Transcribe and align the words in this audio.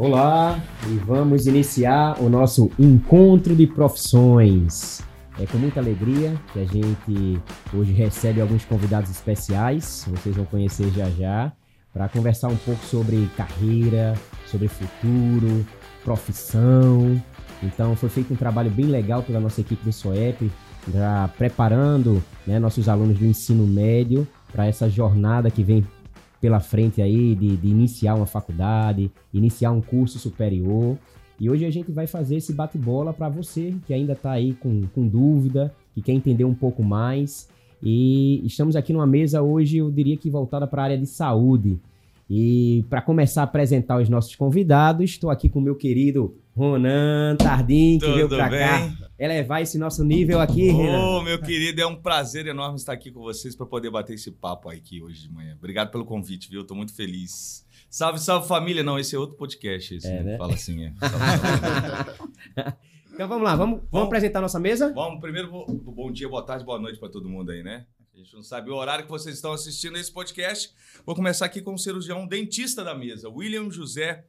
Olá, 0.00 0.62
e 0.86 0.94
vamos 0.98 1.48
iniciar 1.48 2.22
o 2.22 2.28
nosso 2.28 2.70
encontro 2.78 3.56
de 3.56 3.66
profissões. 3.66 5.02
É 5.40 5.44
com 5.44 5.58
muita 5.58 5.80
alegria 5.80 6.40
que 6.52 6.60
a 6.60 6.64
gente 6.64 7.42
hoje 7.74 7.92
recebe 7.94 8.40
alguns 8.40 8.64
convidados 8.64 9.10
especiais, 9.10 10.06
vocês 10.08 10.36
vão 10.36 10.44
conhecer 10.44 10.88
já 10.90 11.10
já, 11.10 11.52
para 11.92 12.08
conversar 12.08 12.46
um 12.46 12.56
pouco 12.58 12.80
sobre 12.84 13.28
carreira, 13.36 14.14
sobre 14.46 14.68
futuro, 14.68 15.66
profissão. 16.04 17.20
Então 17.60 17.96
foi 17.96 18.08
feito 18.08 18.32
um 18.32 18.36
trabalho 18.36 18.70
bem 18.70 18.86
legal 18.86 19.24
pela 19.24 19.40
nossa 19.40 19.62
equipe 19.62 19.84
do 19.84 19.92
SOEP, 19.92 20.48
já 20.94 21.28
preparando 21.36 22.22
né, 22.46 22.60
nossos 22.60 22.88
alunos 22.88 23.18
do 23.18 23.26
ensino 23.26 23.66
médio 23.66 24.28
para 24.52 24.64
essa 24.64 24.88
jornada 24.88 25.50
que 25.50 25.64
vem 25.64 25.84
pela 26.40 26.60
frente 26.60 27.02
aí 27.02 27.34
de, 27.34 27.56
de 27.56 27.68
iniciar 27.68 28.14
uma 28.14 28.26
faculdade, 28.26 29.10
iniciar 29.32 29.72
um 29.72 29.80
curso 29.80 30.18
superior. 30.18 30.96
E 31.40 31.48
hoje 31.48 31.64
a 31.64 31.70
gente 31.70 31.92
vai 31.92 32.06
fazer 32.06 32.36
esse 32.36 32.52
bate-bola 32.52 33.12
para 33.12 33.28
você 33.28 33.74
que 33.86 33.94
ainda 33.94 34.12
está 34.12 34.32
aí 34.32 34.54
com, 34.54 34.82
com 34.94 35.06
dúvida, 35.06 35.74
que 35.94 36.02
quer 36.02 36.12
entender 36.12 36.44
um 36.44 36.54
pouco 36.54 36.82
mais. 36.82 37.48
E 37.82 38.44
estamos 38.44 38.74
aqui 38.74 38.92
numa 38.92 39.06
mesa 39.06 39.40
hoje, 39.40 39.78
eu 39.78 39.90
diria 39.90 40.16
que 40.16 40.30
voltada 40.30 40.66
para 40.66 40.82
a 40.82 40.84
área 40.86 40.98
de 40.98 41.06
saúde. 41.06 41.78
E 42.28 42.84
para 42.90 43.00
começar 43.00 43.42
a 43.42 43.44
apresentar 43.44 44.00
os 44.00 44.08
nossos 44.08 44.34
convidados, 44.36 45.10
estou 45.10 45.30
aqui 45.30 45.48
com 45.48 45.60
o 45.60 45.62
meu 45.62 45.74
querido 45.74 46.36
Ronan 46.62 47.36
Tardim, 47.36 47.98
que 48.00 48.04
Tudo 48.06 48.14
veio 48.16 48.28
para 48.28 48.48
bem? 48.48 48.58
cá 48.58 49.10
elevar 49.16 49.62
esse 49.62 49.78
nosso 49.78 50.02
nível 50.04 50.40
aqui, 50.40 50.70
Renan. 50.70 50.98
Ô, 50.98 51.22
meu 51.22 51.40
querido, 51.40 51.80
é 51.80 51.86
um 51.86 51.94
prazer 51.94 52.48
enorme 52.48 52.76
estar 52.76 52.92
aqui 52.92 53.12
com 53.12 53.20
vocês 53.20 53.54
para 53.54 53.64
poder 53.64 53.90
bater 53.90 54.14
esse 54.14 54.32
papo 54.32 54.68
aqui 54.68 55.00
hoje 55.00 55.22
de 55.22 55.32
manhã. 55.32 55.54
Obrigado 55.56 55.90
pelo 55.92 56.04
convite, 56.04 56.50
viu? 56.50 56.64
Tô 56.64 56.74
muito 56.74 56.92
feliz. 56.92 57.64
Salve, 57.88 58.18
salve 58.18 58.48
família. 58.48 58.82
Não, 58.82 58.98
esse 58.98 59.14
é 59.14 59.18
outro 59.18 59.36
podcast. 59.36 59.94
Esse, 59.94 60.08
É, 60.08 60.20
né? 60.22 60.36
Fala 60.36 60.54
assim, 60.54 60.84
é. 60.84 60.92
Salve, 60.98 62.14
salve. 62.56 62.72
Então 63.14 63.28
vamos 63.28 63.44
lá, 63.44 63.54
vamos, 63.56 63.76
vamos 63.76 63.88
Vamos. 63.92 64.06
apresentar 64.08 64.40
a 64.40 64.42
nossa 64.42 64.58
mesa? 64.60 64.92
Vamos, 64.92 65.20
primeiro, 65.20 65.50
bo- 65.50 65.66
bom 65.92 66.10
dia, 66.10 66.28
boa 66.28 66.42
tarde, 66.44 66.64
boa 66.64 66.78
noite 66.80 66.98
para 66.98 67.08
todo 67.08 67.28
mundo 67.28 67.50
aí, 67.52 67.62
né? 67.62 67.86
A 68.14 68.18
gente 68.18 68.34
não 68.34 68.42
sabe 68.42 68.68
o 68.70 68.74
horário 68.74 69.04
que 69.04 69.10
vocês 69.10 69.36
estão 69.36 69.52
assistindo 69.52 69.96
esse 69.96 70.10
podcast. 70.12 70.70
Vou 71.06 71.14
começar 71.14 71.46
aqui 71.46 71.60
com 71.62 71.74
o 71.74 71.78
cirurgião 71.78 72.26
dentista 72.26 72.82
da 72.84 72.94
mesa, 72.94 73.28
William 73.28 73.70
José 73.70 74.24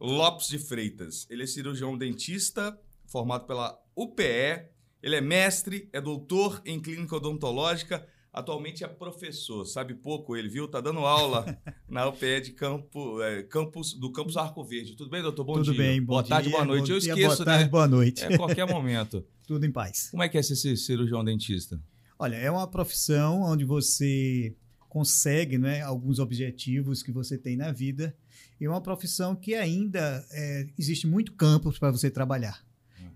Lopes 0.00 0.48
de 0.48 0.58
Freitas. 0.58 1.26
Ele 1.30 1.42
é 1.42 1.46
cirurgião 1.46 1.96
dentista, 1.96 2.78
formado 3.06 3.46
pela 3.46 3.78
UPE. 3.94 4.68
Ele 5.02 5.16
é 5.16 5.20
mestre, 5.20 5.88
é 5.92 6.00
doutor 6.00 6.60
em 6.64 6.80
clínica 6.80 7.16
odontológica. 7.16 8.06
Atualmente 8.32 8.84
é 8.84 8.88
professor, 8.88 9.64
sabe 9.64 9.94
pouco 9.94 10.36
ele, 10.36 10.50
viu? 10.50 10.68
Tá 10.68 10.78
dando 10.78 10.98
aula 10.98 11.58
na 11.88 12.06
UPE 12.06 12.42
de 12.42 12.52
campo, 12.52 13.22
é, 13.22 13.42
campus, 13.42 13.94
do 13.94 14.12
campus 14.12 14.36
Arco 14.36 14.62
Verde. 14.62 14.94
Tudo 14.94 15.08
bem, 15.08 15.22
doutor? 15.22 15.42
Bom 15.42 15.54
Tudo 15.54 15.72
dia. 15.72 15.82
bem, 15.82 16.02
boa 16.02 16.22
tarde, 16.22 16.48
dia, 16.48 16.56
boa 16.58 16.66
noite. 16.66 16.90
Eu 16.90 16.98
dia, 16.98 17.12
esqueço, 17.14 17.36
boa 17.36 17.44
tarde, 17.46 17.64
né? 17.64 17.70
boa 17.70 17.88
noite. 17.88 18.22
É 18.22 18.36
qualquer 18.36 18.66
momento. 18.66 19.24
Tudo 19.48 19.64
em 19.64 19.72
paz. 19.72 20.10
Como 20.10 20.22
é 20.22 20.28
que 20.28 20.36
é 20.36 20.42
ser 20.42 20.76
cirurgião 20.76 21.24
dentista? 21.24 21.80
Olha, 22.18 22.36
é 22.36 22.50
uma 22.50 22.66
profissão 22.66 23.40
onde 23.40 23.64
você 23.64 24.54
consegue 24.88 25.58
né, 25.58 25.82
alguns 25.82 26.18
objetivos 26.18 27.02
que 27.02 27.12
você 27.12 27.36
tem 27.36 27.56
na 27.56 27.72
vida 27.72 28.16
e 28.60 28.64
é 28.64 28.70
uma 28.70 28.80
profissão 28.80 29.36
que 29.36 29.54
ainda 29.54 30.24
é, 30.30 30.66
existe 30.78 31.06
muito 31.06 31.32
campo 31.32 31.72
para 31.78 31.90
você 31.90 32.10
trabalhar. 32.10 32.64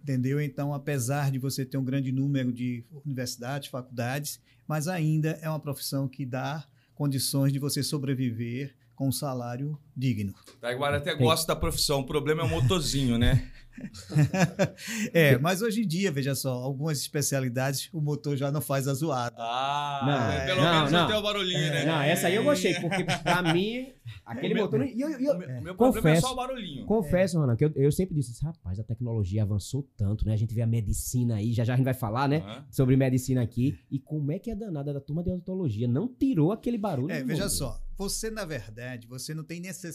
Entendeu? 0.03 0.41
Então, 0.41 0.73
apesar 0.73 1.31
de 1.31 1.39
você 1.39 1.65
ter 1.65 1.77
um 1.77 1.85
grande 1.85 2.11
número 2.11 2.51
de 2.51 2.85
universidades, 3.05 3.69
faculdades, 3.69 4.41
mas 4.67 4.89
ainda 4.89 5.39
é 5.43 5.49
uma 5.49 5.61
profissão 5.61 6.09
que 6.09 6.25
dá 6.25 6.67
condições 6.95 7.53
de 7.53 7.59
você 7.59 7.83
sobreviver 7.83 8.75
com 8.95 9.09
um 9.09 9.13
salário 9.13 9.79
digno. 10.01 10.35
Taiguara 10.61 10.97
até 10.97 11.15
gosta 11.15 11.47
da 11.47 11.57
profissão, 11.57 12.01
o 12.01 12.07
problema 12.07 12.43
é 12.43 12.45
o 12.45 12.49
motorzinho, 12.49 13.17
né? 13.19 13.49
É, 15.15 15.39
mas 15.39 15.63
hoje 15.63 15.83
em 15.83 15.87
dia, 15.87 16.11
veja 16.11 16.35
só, 16.35 16.53
algumas 16.53 16.99
especialidades 17.01 17.89
o 17.93 18.01
motor 18.01 18.37
já 18.37 18.51
não 18.51 18.61
faz 18.61 18.87
a 18.89 18.95
zoada. 18.95 19.35
Ah, 19.39 20.01
Não, 20.05 20.33
é, 20.33 20.47
pelo 20.47 20.61
não, 20.63 20.75
menos 20.75 20.93
não. 20.93 21.05
até 21.05 21.17
o 21.17 21.23
barulhinho, 21.23 21.61
né? 21.71 21.85
Não, 21.85 22.03
essa 22.03 22.27
aí 22.27 22.35
eu 22.35 22.45
gostei, 22.45 22.75
porque 22.75 23.05
pra 23.05 23.43
mim, 23.55 23.93
aquele 24.25 24.55
meu- 24.55 24.65
motor. 24.65 24.85
E 24.85 25.01
eu, 25.01 25.09
eu- 25.11 25.35
O 25.35 25.39
meu, 25.39 25.49
o 25.49 25.63
meu 25.63 25.75
problema 25.75 26.11
é 26.11 26.13
Confesso. 26.15 26.27
só 26.27 26.33
o 26.33 26.37
barulhinho. 26.37 26.87
confesso, 26.87 27.39
Ronan, 27.39 27.57
que 27.57 27.65
eu, 27.65 27.73
eu 27.77 27.93
sempre 27.93 28.15
disse 28.15 28.33
assim, 28.33 28.45
rapaz, 28.47 28.79
a 28.79 28.85
tecnologia 28.85 29.43
avançou 29.43 29.89
tanto, 29.97 30.27
né? 30.27 30.35
A 30.35 30.37
gente 30.37 30.55
vê 30.55 30.63
a 30.63 30.67
medicina 30.67 31.37
aí, 31.37 31.53
já 31.53 31.65
já 31.65 31.75
a 31.75 31.77
gente 31.77 31.85
vai 31.85 31.95
falar, 31.95 32.29
né? 32.29 32.39
Aham. 32.39 32.65
Sobre 32.71 32.97
medicina 32.97 33.43
aqui. 33.43 33.79
E 33.91 33.99
como 33.99 34.33
é 34.33 34.39
que 34.39 34.51
a 34.51 34.55
danada 34.55 34.93
da 34.93 35.01
turma 35.01 35.23
de 35.23 35.31
odontologia 35.31 35.89
não 35.89 36.07
tirou 36.09 36.53
aquele 36.53 36.77
barulho? 36.79 37.13
É, 37.13 37.23
veja 37.23 37.45
motor? 37.45 37.51
só, 37.51 37.81
você 37.97 38.31
na 38.31 38.45
verdade, 38.45 39.07
você 39.07 39.35
não 39.35 39.45
tem 39.45 39.61
necessidade 39.61 39.90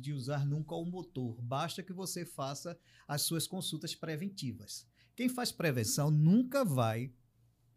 de 0.00 0.12
usar 0.12 0.46
nunca 0.46 0.74
o 0.74 0.84
motor, 0.84 1.40
basta 1.40 1.82
que 1.82 1.92
você 1.92 2.24
faça 2.24 2.78
as 3.06 3.22
suas 3.22 3.46
consultas 3.46 3.94
preventivas. 3.94 4.86
Quem 5.14 5.28
faz 5.28 5.50
prevenção 5.50 6.10
nunca 6.10 6.64
vai, 6.64 7.12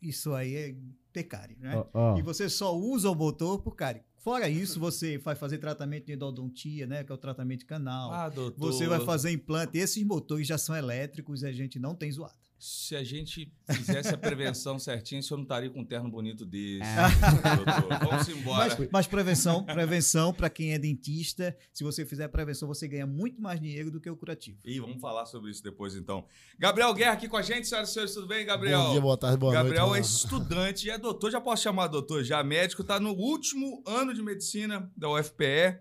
isso 0.01 0.33
aí 0.33 0.55
é 0.55 0.75
ter 1.11 1.23
cárie, 1.23 1.57
né? 1.57 1.75
Ó, 1.75 1.87
ó. 1.93 2.17
E 2.17 2.21
você 2.21 2.49
só 2.49 2.77
usa 2.77 3.09
o 3.09 3.15
motor 3.15 3.61
por 3.61 3.75
cárie. 3.75 4.03
Fora 4.17 4.49
isso, 4.49 4.79
você 4.79 5.17
vai 5.17 5.35
fazer 5.35 5.59
tratamento 5.59 6.07
de 6.07 6.13
endodontia, 6.13 6.85
né, 6.85 7.03
que 7.05 7.11
é 7.11 7.15
o 7.15 7.17
tratamento 7.17 7.59
de 7.59 7.65
canal. 7.65 8.11
Ah, 8.11 8.27
doutor. 8.27 8.59
você 8.59 8.85
vai 8.85 8.99
fazer 8.99 9.31
implante, 9.31 9.77
esses 9.77 10.03
motores 10.03 10.45
já 10.45 10.57
são 10.57 10.75
elétricos 10.75 11.41
e 11.41 11.47
a 11.47 11.51
gente 11.53 11.79
não 11.79 11.95
tem 11.95 12.11
zoada. 12.11 12.35
Se 12.59 12.93
a 12.93 13.03
gente 13.05 13.49
fizesse 13.71 14.13
a 14.13 14.17
prevenção 14.19 14.77
certinho, 14.77 15.21
o 15.21 15.23
senhor 15.23 15.37
não 15.37 15.43
estaria 15.43 15.69
com 15.69 15.79
um 15.79 15.85
terno 15.85 16.09
bonito 16.09 16.45
desse. 16.45 16.81
É. 16.83 17.55
doutor. 17.55 18.09
Vamos 18.09 18.27
embora. 18.27 18.75
Mas, 18.77 18.89
mas 18.91 19.07
prevenção, 19.07 19.63
prevenção 19.63 20.33
para 20.33 20.49
quem 20.49 20.73
é 20.73 20.77
dentista, 20.77 21.55
se 21.73 21.85
você 21.85 22.05
fizer 22.05 22.27
prevenção, 22.27 22.67
você 22.67 22.85
ganha 22.85 23.07
muito 23.07 23.41
mais 23.41 23.61
dinheiro 23.61 23.89
do 23.89 24.01
que 24.01 24.09
o 24.09 24.15
curativo. 24.17 24.59
Ih, 24.65 24.81
vamos 24.81 24.99
falar 24.99 25.25
sobre 25.25 25.51
isso 25.51 25.63
depois, 25.63 25.95
então. 25.95 26.25
Gabriel 26.57 26.93
Guerra 26.93 27.13
aqui 27.13 27.29
com 27.29 27.37
a 27.37 27.41
gente, 27.41 27.65
senhoras 27.65 27.91
e 27.91 27.93
senhores, 27.93 28.13
tudo 28.13 28.27
bem, 28.27 28.45
Gabriel? 28.45 28.81
Bom 28.81 28.91
dia, 28.91 29.01
boa 29.01 29.17
tarde, 29.17 29.37
boa 29.37 29.53
Gabriel 29.53 29.85
é 29.85 29.89
noite. 29.89 30.05
estudante 30.05 30.87
e 30.87 30.89
é 30.89 30.97
doutor, 30.97 31.31
já 31.31 31.39
posso 31.39 31.63
chamar 31.63 31.87
doutor 31.87 32.25
já, 32.25 32.43
médico, 32.43 32.83
tá 32.83 32.99
no 32.99 33.11
último 33.11 33.81
ano 33.87 34.13
de 34.13 34.21
medicina 34.21 34.91
da 34.97 35.09
UFPE, 35.09 35.79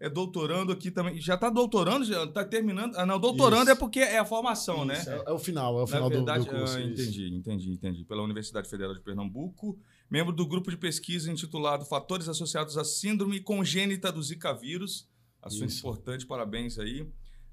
é 0.00 0.08
doutorando 0.08 0.72
aqui 0.72 0.90
também, 0.90 1.20
já 1.20 1.36
tá 1.36 1.50
doutorando, 1.50 2.04
já 2.06 2.26
tá 2.26 2.42
terminando, 2.44 2.96
ah 2.96 3.04
não, 3.04 3.20
doutorando 3.20 3.64
Isso. 3.64 3.72
é 3.72 3.74
porque 3.74 4.00
é 4.00 4.18
a 4.18 4.24
formação, 4.24 4.84
né? 4.84 4.94
Isso, 4.98 5.10
é, 5.10 5.24
é 5.26 5.30
o 5.30 5.38
final, 5.38 5.74
é 5.74 5.76
o 5.78 5.80
Na 5.82 5.86
final 5.86 6.08
do- 6.08 6.16
verdade, 6.16 6.44
do, 6.46 6.50
curso. 6.50 6.76
ah, 6.76 6.80
entendi, 6.80 7.28
entendi, 7.34 7.70
entendi. 7.72 8.04
Pela 8.04 8.22
Universidade 8.22 8.68
Federal 8.68 8.94
de 8.94 9.00
Pernambuco, 9.00 9.78
membro 10.10 10.32
do 10.32 10.46
grupo 10.46 10.70
de 10.70 10.76
pesquisa 10.78 11.30
intitulado 11.30 11.84
Fatores 11.84 12.28
Associados 12.28 12.78
à 12.78 12.82
Síndrome 12.84 13.40
Congênita 13.40 14.10
do 14.10 14.22
Zika 14.22 14.52
Vírus. 14.54 15.06
Assunto 15.42 15.68
Isso. 15.68 15.78
importante, 15.80 16.26
parabéns 16.26 16.78
aí. 16.78 17.06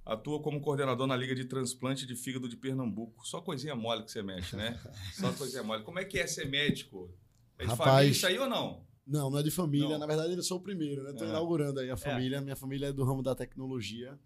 Atua 0.06 0.42
como 0.42 0.62
coordenador 0.62 1.06
na 1.06 1.18
Liga 1.18 1.36
de 1.36 1.44
Transplante 1.44 2.06
de 2.06 2.16
Fígado 2.16 2.48
de 2.48 2.56
Pernambuco. 2.56 3.28
Só 3.28 3.42
coisinha 3.42 3.76
mole 3.76 4.04
que 4.04 4.12
você 4.12 4.24
mexe, 4.24 4.56
né? 4.56 4.80
Só 5.20 5.34
coisinha 5.34 5.64
mole. 5.64 5.84
Como 5.84 6.00
é 6.00 6.06
que 6.06 6.18
é 6.18 6.26
ser 6.26 6.46
médico? 6.48 7.14
É 7.60 7.64
de 7.66 7.70
Rapaz, 7.72 7.90
família 7.92 8.12
isso 8.12 8.26
aí 8.26 8.40
ou 8.40 8.48
não? 8.48 8.87
Não, 9.08 9.30
não 9.30 9.40
é 9.40 9.44
de 9.44 9.52
família. 9.52 9.90
Não. 9.90 10.00
Na 10.00 10.06
verdade, 10.06 10.34
eu 10.34 10.44
sou 10.44 10.58
o 10.58 10.62
primeiro, 10.62 11.02
né? 11.04 11.14
Tô 11.14 11.24
É. 11.24 11.30
inaugurando 11.30 11.80
aí 11.80 11.90
a 11.90 11.96
família. 11.98 12.42
Minha 12.42 12.56
família 12.56 12.88
é 12.88 12.94
do 12.94 13.04
ramo 13.04 13.24
da 13.24 13.34
tecnologia. 13.34 14.20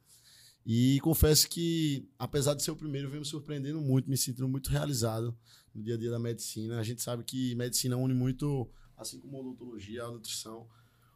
E 0.66 1.00
confesso 1.02 1.48
que, 1.50 2.08
apesar 2.20 2.54
de 2.54 2.64
ser 2.64 2.72
o 2.72 2.76
primeiro, 2.76 3.10
vem 3.10 3.20
me 3.20 3.26
surpreendendo 3.26 3.80
muito, 3.82 4.10
me 4.10 4.18
sentindo 4.18 4.48
muito 4.48 4.70
realizado 4.70 5.36
no 5.74 5.82
dia 5.84 5.96
a 5.96 5.98
dia 5.98 6.10
da 6.12 6.20
medicina. 6.20 6.80
A 6.80 6.84
gente 6.84 7.02
sabe 7.02 7.24
que 7.24 7.56
medicina 7.56 7.96
une 7.98 8.14
muito, 8.14 8.70
assim 8.98 9.20
como 9.20 9.38
a 9.38 9.40
odontologia, 9.42 10.04
a 10.04 10.12
nutrição, 10.12 10.68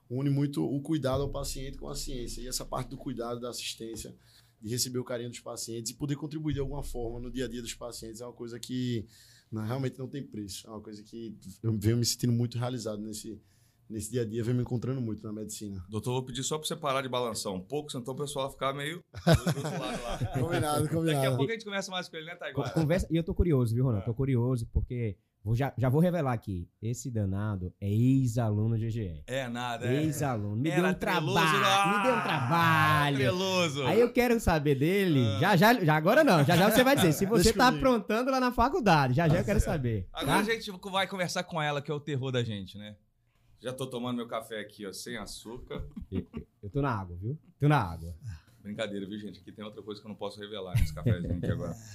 une 0.09 0.29
muito 0.29 0.63
o 0.63 0.81
cuidado 0.81 1.21
ao 1.23 1.29
paciente 1.31 1.77
com 1.77 1.87
a 1.87 1.95
ciência. 1.95 2.41
E 2.41 2.47
essa 2.47 2.65
parte 2.65 2.89
do 2.89 2.97
cuidado, 2.97 3.39
da 3.39 3.49
assistência, 3.49 4.15
de 4.61 4.69
receber 4.69 4.97
o 4.99 5.03
carinho 5.03 5.29
dos 5.29 5.39
pacientes 5.39 5.91
e 5.91 5.95
poder 5.95 6.15
contribuir 6.15 6.53
de 6.53 6.59
alguma 6.59 6.81
forma 6.83 7.19
no 7.19 7.31
dia 7.31 7.45
a 7.45 7.47
dia 7.47 7.61
dos 7.61 7.73
pacientes 7.75 8.21
é 8.21 8.25
uma 8.25 8.33
coisa 8.33 8.59
que 8.59 9.05
não, 9.51 9.63
realmente 9.63 9.99
não 9.99 10.07
tem 10.07 10.23
preço. 10.23 10.65
É 10.65 10.69
uma 10.71 10.81
coisa 10.81 11.03
que 11.03 11.35
eu 11.61 11.77
venho 11.77 11.97
me 11.97 12.05
sentindo 12.05 12.33
muito 12.33 12.57
realizado 12.57 12.99
nesse, 12.99 13.39
nesse 13.89 14.11
dia 14.11 14.21
a 14.21 14.25
dia, 14.25 14.43
venho 14.43 14.57
me 14.57 14.61
encontrando 14.63 15.01
muito 15.01 15.23
na 15.23 15.31
medicina. 15.31 15.83
Doutor, 15.89 16.13
vou 16.13 16.23
pedir 16.23 16.43
só 16.43 16.57
pra 16.57 16.67
você 16.67 16.75
parar 16.75 17.01
de 17.01 17.09
balançar 17.09 17.53
um 17.53 17.61
pouco, 17.61 17.91
senão 17.91 18.03
o 18.05 18.15
pessoal 18.15 18.45
vai 18.45 18.53
ficar 18.53 18.73
meio 18.73 18.99
do 19.25 19.57
outro 19.57 19.79
lado 19.79 20.03
lá. 20.03 20.17
Combinado, 20.39 20.83
Daqui 20.83 20.95
a 20.95 20.97
combinado. 20.97 21.37
pouco 21.37 21.51
a 21.51 21.53
gente 21.53 21.65
começa 21.65 21.91
mais 21.91 22.09
com 22.09 22.17
ele, 22.17 22.25
né, 22.25 22.35
Taiguara? 22.35 22.71
Conversa, 22.71 23.07
e 23.09 23.15
eu 23.15 23.23
tô 23.23 23.33
curioso, 23.33 23.73
viu, 23.73 23.85
Ronan? 23.85 23.99
É. 23.99 24.01
Tô 24.01 24.13
curioso, 24.13 24.67
porque 24.73 25.17
vou 25.43 25.55
já, 25.55 25.73
já 25.77 25.89
vou 25.89 26.01
revelar 26.01 26.33
aqui. 26.33 26.67
Esse 26.81 27.11
danado 27.11 27.73
é 27.79 27.87
ex-aluno 27.87 28.75
GGE. 28.77 29.23
É 29.27 29.47
nada, 29.47 29.87
é. 29.87 30.03
Ex-aluno. 30.03 30.55
Me 30.55 30.69
Era 30.69 30.81
deu 30.81 30.91
um 30.91 30.93
treloso, 30.95 31.39
trabalho. 31.39 31.97
Me 31.97 32.03
deu 32.03 32.13
um 32.13 32.17
ah, 32.17 32.21
trabalho. 32.21 33.17
Treloso. 33.17 33.83
Aí 33.85 33.99
eu 33.99 34.11
quero 34.11 34.39
saber 34.39 34.75
dele. 34.75 35.25
Ah. 35.25 35.39
Já, 35.39 35.55
já, 35.55 35.85
já 35.85 35.95
agora 35.95 36.23
não. 36.23 36.43
Já 36.43 36.55
já 36.57 36.71
você 36.71 36.83
vai 36.83 36.95
dizer. 36.95 37.11
Se 37.13 37.25
você 37.25 37.53
tá 37.53 37.67
aprontando 37.67 38.31
lá 38.31 38.39
na 38.39 38.51
faculdade. 38.51 39.13
Já 39.13 39.27
já 39.27 39.37
eu 39.37 39.45
quero 39.45 39.59
saber. 39.59 40.07
Agora 40.11 40.43
tá? 40.43 40.51
a 40.51 40.55
gente 40.55 40.71
vai 40.71 41.07
conversar 41.07 41.43
com 41.43 41.61
ela, 41.61 41.81
que 41.81 41.91
é 41.91 41.93
o 41.93 41.99
terror 41.99 42.31
da 42.31 42.43
gente, 42.43 42.77
né? 42.77 42.95
Já 43.59 43.73
tô 43.73 43.87
tomando 43.87 44.17
meu 44.17 44.27
café 44.27 44.59
aqui, 44.59 44.85
ó, 44.85 44.93
sem 44.93 45.17
açúcar. 45.17 45.87
Eu, 46.61 46.69
tô 46.69 46.81
na 46.81 46.91
água, 46.91 47.17
viu? 47.17 47.37
Tô 47.59 47.67
na 47.67 47.79
água. 47.79 48.15
Brincadeira, 48.61 49.05
viu, 49.05 49.19
gente? 49.19 49.39
Aqui 49.39 49.51
tem 49.51 49.63
outra 49.63 49.81
coisa 49.81 50.01
que 50.01 50.07
eu 50.07 50.09
não 50.09 50.15
posso 50.15 50.39
revelar 50.39 50.73
nesse 50.79 50.93
cafezinho 50.93 51.37
aqui 51.37 51.51
agora. 51.51 51.75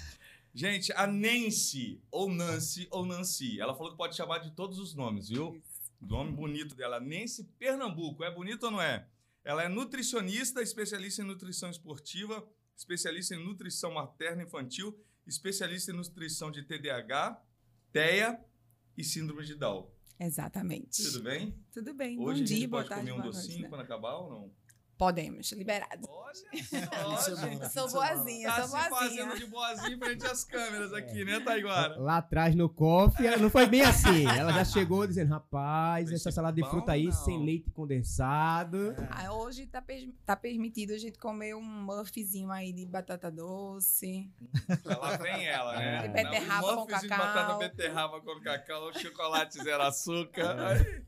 Gente, 0.52 0.92
a 0.94 1.06
Nancy, 1.06 2.02
ou 2.10 2.28
Nancy, 2.28 2.88
ou 2.90 3.06
Nancy, 3.06 3.60
ela 3.60 3.72
falou 3.72 3.92
que 3.92 3.96
pode 3.96 4.16
chamar 4.16 4.38
de 4.38 4.50
todos 4.50 4.80
os 4.80 4.94
nomes, 4.94 5.28
viu? 5.28 5.62
O 6.00 6.06
nome 6.06 6.32
bonito 6.32 6.74
dela, 6.74 6.98
Nancy 6.98 7.44
Pernambuco. 7.56 8.24
É 8.24 8.34
bonito 8.34 8.64
ou 8.64 8.72
não 8.72 8.82
é? 8.82 9.06
Ela 9.44 9.62
é 9.62 9.68
nutricionista, 9.68 10.60
especialista 10.60 11.22
em 11.22 11.24
nutrição 11.24 11.70
esportiva, 11.70 12.44
especialista 12.76 13.34
em 13.34 13.44
nutrição 13.44 13.92
materna 13.92 14.42
infantil, 14.42 14.98
especialista 15.24 15.92
em 15.92 15.94
nutrição 15.94 16.50
de 16.50 16.62
TDAH, 16.62 17.40
TEA 17.92 18.44
e 18.96 19.04
síndrome 19.04 19.44
de 19.44 19.54
Down. 19.54 19.88
Exatamente. 20.20 21.02
Tudo 21.02 21.22
bem? 21.22 21.54
Tudo 21.72 21.94
bem. 21.94 22.18
Hoje 22.20 22.40
Bom 22.40 22.44
dia, 22.44 22.56
a 22.56 22.60
gente 22.60 22.68
boa 22.68 22.82
pode 22.82 22.88
tarde, 22.90 23.10
comer 23.10 23.12
um 23.18 23.22
boa 23.22 23.32
noite, 23.32 23.46
docinho 23.46 23.62
né? 23.62 23.68
quando 23.70 23.80
acabar 23.80 24.14
ou 24.16 24.30
não? 24.30 24.52
Podemos, 25.00 25.50
liberado. 25.52 26.06
Olha 26.10 26.30
é. 26.52 27.68
Sou 27.70 27.86
é 27.86 27.90
bom. 27.90 27.92
boazinha, 27.94 28.48
Tá 28.50 28.68
sou 28.68 28.78
se 28.78 28.88
fazendo 28.90 28.90
boazinha. 29.28 29.34
de 29.36 29.46
boazinha 29.46 29.98
frente 29.98 30.26
às 30.26 30.44
câmeras 30.44 30.92
aqui, 30.92 31.24
né, 31.24 31.40
Taiguara? 31.40 31.98
Lá 31.98 32.18
atrás 32.18 32.54
no 32.54 32.68
cofre, 32.68 33.26
ela 33.26 33.38
não 33.38 33.48
foi 33.48 33.64
bem 33.66 33.80
assim. 33.80 34.26
Ela 34.28 34.52
já 34.52 34.64
chegou 34.66 35.06
dizendo, 35.06 35.30
rapaz, 35.30 36.10
essa 36.12 36.24
ser 36.24 36.32
salada 36.32 36.54
de 36.60 36.68
fruta 36.68 36.92
aí 36.92 37.06
não? 37.06 37.12
sem 37.12 37.42
leite 37.42 37.70
condensado. 37.70 38.94
Ah, 39.10 39.32
hoje 39.32 39.66
tá, 39.66 39.80
per- 39.80 40.12
tá 40.26 40.36
permitido 40.36 40.92
a 40.92 40.98
gente 40.98 41.18
comer 41.18 41.54
um 41.56 41.62
muffzinho 41.62 42.50
aí 42.50 42.70
de 42.70 42.84
batata 42.84 43.30
doce. 43.30 44.30
Lá 44.84 45.16
vem 45.16 45.46
ela, 45.46 45.78
né? 45.78 46.02
De 46.02 46.08
beterraba 46.08 46.72
Um 46.72 46.74
com 46.74 46.80
muffzinho 46.82 47.00
de 47.00 47.08
cacau. 47.08 47.26
batata 47.26 47.58
beterraba 47.58 48.20
com 48.20 48.40
cacau, 48.40 48.92
chocolate 48.98 49.62
zero 49.62 49.82
açúcar. 49.82 50.56
Aí. 50.60 51.02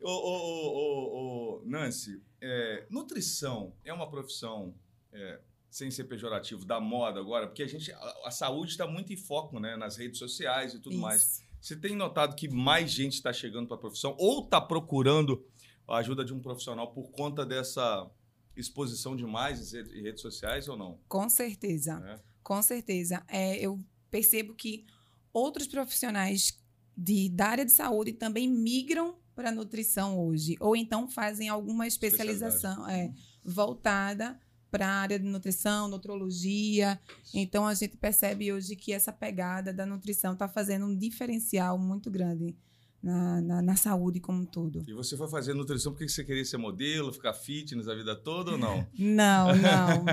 Ô, 0.00 0.10
ô, 0.10 0.36
ô, 0.72 1.16
ô, 1.16 1.39
ô, 1.60 1.68
Nancy, 1.68 2.22
é, 2.40 2.86
nutrição 2.90 3.74
é 3.84 3.92
uma 3.92 4.08
profissão, 4.08 4.74
é, 5.12 5.40
sem 5.70 5.90
ser 5.90 6.04
pejorativo, 6.04 6.64
da 6.64 6.80
moda 6.80 7.20
agora? 7.20 7.46
Porque 7.46 7.62
a 7.62 7.68
gente, 7.68 7.92
a, 7.92 8.14
a 8.26 8.30
saúde 8.30 8.72
está 8.72 8.86
muito 8.86 9.12
em 9.12 9.16
foco, 9.16 9.60
né? 9.60 9.76
Nas 9.76 9.96
redes 9.96 10.18
sociais 10.18 10.74
e 10.74 10.78
tudo 10.78 10.96
mais. 10.96 11.22
Isso. 11.22 11.50
Você 11.60 11.76
tem 11.76 11.94
notado 11.94 12.34
que 12.34 12.48
mais 12.48 12.90
gente 12.90 13.14
está 13.14 13.32
chegando 13.32 13.66
para 13.66 13.76
a 13.76 13.80
profissão 13.80 14.16
ou 14.18 14.44
está 14.44 14.60
procurando 14.60 15.44
a 15.86 15.98
ajuda 15.98 16.24
de 16.24 16.32
um 16.32 16.40
profissional 16.40 16.92
por 16.92 17.10
conta 17.10 17.44
dessa 17.44 18.10
exposição 18.56 19.14
demais 19.14 19.74
em 19.74 20.02
redes 20.02 20.22
sociais 20.22 20.68
ou 20.68 20.76
não? 20.76 20.98
Com 21.08 21.28
certeza. 21.28 22.02
É. 22.06 22.20
Com 22.42 22.62
certeza. 22.62 23.22
É, 23.28 23.56
eu 23.58 23.78
percebo 24.10 24.54
que 24.54 24.86
outros 25.32 25.66
profissionais 25.66 26.58
de, 26.96 27.28
da 27.28 27.48
área 27.48 27.64
de 27.64 27.72
saúde 27.72 28.12
também 28.12 28.48
migram 28.48 29.16
para 29.40 29.50
nutrição 29.50 30.18
hoje, 30.18 30.54
ou 30.60 30.76
então 30.76 31.08
fazem 31.08 31.48
alguma 31.48 31.86
especialização 31.86 32.86
é, 32.86 33.10
voltada 33.42 34.38
para 34.70 34.86
a 34.86 35.00
área 35.00 35.18
de 35.18 35.24
nutrição, 35.24 35.88
nutrologia. 35.88 37.00
Então 37.32 37.66
a 37.66 37.72
gente 37.72 37.96
percebe 37.96 38.52
hoje 38.52 38.76
que 38.76 38.92
essa 38.92 39.10
pegada 39.10 39.72
da 39.72 39.86
nutrição 39.86 40.34
está 40.34 40.46
fazendo 40.46 40.84
um 40.84 40.94
diferencial 40.94 41.78
muito 41.78 42.10
grande 42.10 42.54
na, 43.02 43.40
na, 43.40 43.62
na 43.62 43.76
saúde 43.76 44.20
como 44.20 44.42
um 44.42 44.44
todo. 44.44 44.84
E 44.86 44.92
você 44.92 45.16
foi 45.16 45.26
fazer 45.26 45.54
nutrição 45.54 45.90
porque 45.90 46.06
você 46.06 46.22
queria 46.22 46.44
ser 46.44 46.58
modelo, 46.58 47.10
ficar 47.10 47.32
fitness 47.32 47.88
a 47.88 47.94
vida 47.94 48.14
toda 48.14 48.52
ou 48.52 48.58
não? 48.58 48.86
Não, 48.94 49.56
não. 49.56 50.04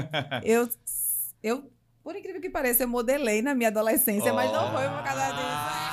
eu, 0.41 0.69
eu, 1.43 1.69
por 2.01 2.15
incrível 2.15 2.39
que 2.39 2.49
pareça, 2.49 2.83
eu 2.83 2.87
modelei 2.87 3.41
na 3.41 3.53
minha 3.53 3.67
adolescência, 3.67 4.31
mas 4.31 4.49
não 4.53 4.71
foi 4.71 4.87
por 4.87 5.03
causa 5.03 5.25
disso. 5.33 5.86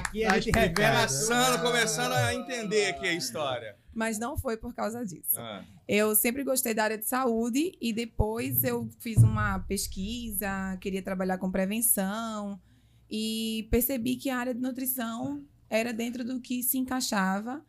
Aqui 0.00 0.24
a 0.24 0.28
Tá 0.30 0.40
gente 0.40 0.58
revela 0.58 1.06
Começando, 1.06 1.62
começando 1.62 2.12
a 2.12 2.34
entender 2.34 2.86
aqui 2.86 3.06
a 3.06 3.12
história. 3.12 3.76
Mas 3.94 4.18
não 4.18 4.36
foi 4.36 4.56
por 4.56 4.74
causa 4.74 5.04
disso. 5.04 5.38
Ah, 5.38 5.62
Eu 5.86 6.14
sempre 6.14 6.42
gostei 6.42 6.72
da 6.72 6.84
área 6.84 6.96
de 6.96 7.06
saúde 7.06 7.72
e 7.80 7.92
depois 7.92 8.64
eu 8.64 8.88
fiz 8.98 9.18
uma 9.18 9.58
pesquisa, 9.60 10.76
queria 10.80 11.02
trabalhar 11.02 11.36
com 11.36 11.50
prevenção 11.50 12.58
e 13.10 13.68
percebi 13.70 14.16
que 14.16 14.30
a 14.30 14.38
área 14.38 14.54
de 14.54 14.60
nutrição 14.60 15.44
era 15.68 15.92
dentro 15.92 16.24
do 16.24 16.40
que 16.40 16.62
se 16.62 16.78
encaixava, 16.78 17.62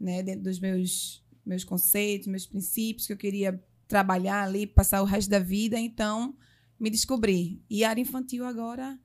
né, 0.00 0.22
dentro 0.22 0.42
dos 0.44 0.58
meus 0.58 1.22
meus 1.44 1.62
conceitos, 1.62 2.26
meus 2.26 2.46
princípios 2.46 3.06
que 3.06 3.12
eu 3.12 3.18
queria 3.18 3.62
trabalhar 3.86 4.44
ali, 4.44 4.66
passar 4.66 5.02
o 5.02 5.04
resto 5.04 5.28
da 5.28 5.38
vida, 5.38 5.78
então 5.78 6.34
me 6.80 6.88
descobri. 6.88 7.62
E 7.68 7.84
a 7.84 7.90
área 7.90 8.00
infantil 8.00 8.46
agora 8.46 8.98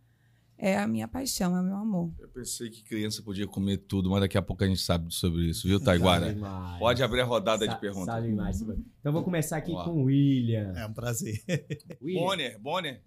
é 0.61 0.77
a 0.77 0.85
minha 0.87 1.07
paixão, 1.07 1.55
é 1.55 1.61
o 1.61 1.63
meu 1.63 1.75
amor. 1.77 2.11
eu 2.19 2.27
pensei 2.27 2.69
que 2.69 2.83
criança 2.83 3.23
podia 3.23 3.47
comer 3.47 3.77
tudo, 3.77 4.09
mas 4.09 4.19
daqui 4.21 4.37
a 4.37 4.41
pouco 4.41 4.63
a 4.63 4.67
gente 4.67 4.81
sabe 4.81 5.13
sobre 5.13 5.43
isso, 5.49 5.67
viu, 5.67 5.79
Taiguara? 5.79 6.27
Sabe 6.27 6.39
mais. 6.39 6.79
Pode 6.79 7.01
abrir 7.01 7.21
a 7.21 7.25
rodada 7.25 7.65
Sa- 7.65 7.73
de 7.73 7.79
perguntas. 7.79 8.05
Sabe 8.13 8.31
mais. 8.33 8.61
Então 8.61 9.13
vou 9.13 9.23
começar 9.23 9.57
aqui 9.57 9.71
com 9.71 9.91
o 9.91 10.03
William. 10.03 10.73
É 10.75 10.85
um 10.85 10.93
prazer. 10.93 11.41
William. 12.03 12.21
Bonner, 12.21 12.59
Bonner? 12.59 13.01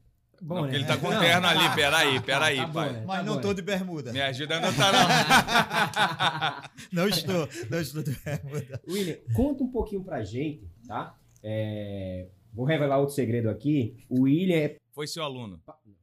Bom, 0.45 0.57
não, 0.57 0.67
né? 0.67 0.75
ele 0.75 0.85
tá 0.85 0.97
com 0.97 1.09
Não, 1.09 1.21
terno 1.21 1.43
tá, 1.43 1.51
ali, 1.51 1.75
peraí, 1.77 2.15
tá, 2.17 2.23
peraí, 2.23 2.57
tá 2.57 2.67
bom, 2.67 2.73
pai. 2.73 2.93
né? 2.93 3.05
Mas 3.07 3.19
Tá 3.19 3.23
não 3.23 3.35
bom, 3.37 3.41
tô 3.41 3.49
né? 3.49 3.55
de 3.55 3.63
bermuda. 3.63 4.13
Me 4.13 4.21
ajuda 4.23 4.61
não 4.61 4.73
tá 4.75 6.71
Não 6.93 7.07
estou, 7.09 7.49
não 7.71 7.81
estou 7.81 8.03
de 8.03 8.11
bermuda. 8.25 8.81
William, 8.89 9.17
conta 9.35 9.63
um 9.63 9.71
pouquinho 9.71 10.03
pra 10.03 10.25
gente, 10.25 10.69
tá? 10.89 11.17
É, 11.45 12.29
Vou 12.53 12.67
revelar 12.67 12.99
outro 12.99 13.15
segredo 13.15 13.49
aqui. 13.49 13.97
O 14.09 14.23
William 14.23 14.57
é. 14.57 14.69
não. 14.71 14.77
Foi 14.93 15.07
seu 15.07 15.23
aluno. 15.23 15.59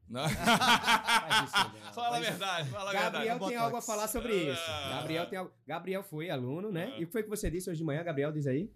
Não. 0.10 0.26
Isso, 0.26 0.34
não. 1.86 1.94
Fala 1.94 2.18
a 2.18 2.22
isso. 2.22 2.30
verdade, 2.32 2.70
fala 2.70 2.90
a 2.90 2.94
Gabriel 2.94 3.12
verdade. 3.12 3.30
tem 3.30 3.38
Botox. 3.40 3.62
algo 3.64 3.78
a 3.78 3.82
falar 3.82 4.08
sobre 4.08 4.34
isso. 4.52 4.62
Ah. 4.68 4.90
Gabriel, 5.02 5.26
tem 5.28 5.40
algo... 5.40 5.52
Gabriel 5.68 6.04
foi 6.04 6.30
aluno, 6.30 6.72
né? 6.72 6.94
Ah. 6.96 7.00
E 7.00 7.04
o 7.04 7.08
que 7.08 7.12
foi 7.12 7.24
que 7.24 7.30
você 7.30 7.50
disse 7.50 7.70
hoje 7.70 7.78
de 7.80 7.84
manhã, 7.84 8.04
Gabriel? 8.04 8.32
Diz 8.32 8.48
aí. 8.48 8.72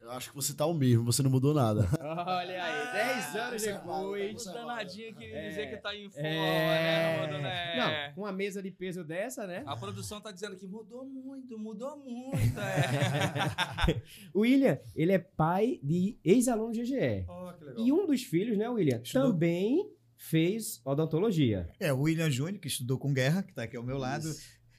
Eu 0.00 0.10
acho 0.10 0.30
que 0.30 0.34
você 0.34 0.52
tá 0.52 0.66
o 0.66 0.74
mesmo, 0.74 1.04
você 1.04 1.22
não 1.22 1.30
mudou 1.30 1.54
nada. 1.54 1.88
Olha 2.02 2.64
aí, 2.64 2.92
10 3.22 3.36
anos 3.36 3.62
depois. 3.62 4.32
Você 4.42 4.52
Danadinho 4.52 5.14
queria 5.14 5.36
É, 5.36 5.48
dizer 5.48 5.70
que 5.70 5.76
tá 5.76 5.94
em 5.94 6.10
forma, 6.10 6.26
É... 6.28 7.28
né? 7.30 7.38
Né? 7.38 7.76
Não, 8.08 8.14
com 8.16 8.20
uma 8.22 8.32
mesa 8.32 8.60
de 8.60 8.72
peso 8.72 9.04
dessa, 9.04 9.46
né? 9.46 9.62
A 9.64 9.76
produção 9.76 10.20
tá 10.20 10.32
dizendo 10.32 10.56
que 10.56 10.66
mudou 10.66 11.04
muito, 11.04 11.56
mudou 11.56 11.96
muito. 11.98 12.58
É. 12.58 14.02
o 14.34 14.40
William, 14.40 14.76
ele 14.96 15.12
é 15.12 15.18
pai 15.20 15.78
de 15.80 16.18
ex-aluno 16.24 16.72
GGE. 16.72 17.24
oh, 17.28 17.52
que 17.52 17.64
legal. 17.64 17.86
E 17.86 17.92
um 17.92 18.04
dos 18.04 18.24
filhos, 18.24 18.58
né, 18.58 18.68
William, 18.68 19.00
Estudou. 19.00 19.30
também 19.32 19.88
fez 20.28 20.80
odontologia. 20.84 21.68
É, 21.80 21.92
o 21.92 22.02
William 22.02 22.30
Júnior, 22.30 22.60
que 22.60 22.68
estudou 22.68 22.96
com 22.96 23.12
guerra, 23.12 23.42
que 23.42 23.50
está 23.50 23.64
aqui 23.64 23.76
ao 23.76 23.82
meu 23.82 23.98
lado, 23.98 24.28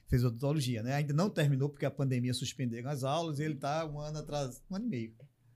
fez 0.08 0.24
odontologia, 0.24 0.82
né? 0.82 0.94
Ainda 0.94 1.12
não 1.12 1.28
terminou 1.28 1.68
porque 1.68 1.84
a 1.84 1.90
pandemia 1.90 2.32
suspenderam 2.32 2.88
as 2.90 3.04
aulas 3.04 3.38
e 3.38 3.42
ele 3.44 3.54
está 3.54 3.84
um 3.86 4.00
ano 4.00 4.18
atrás, 4.18 4.62
um 4.70 4.76
ano 4.76 4.86
e 4.86 4.88
meio. 4.88 5.12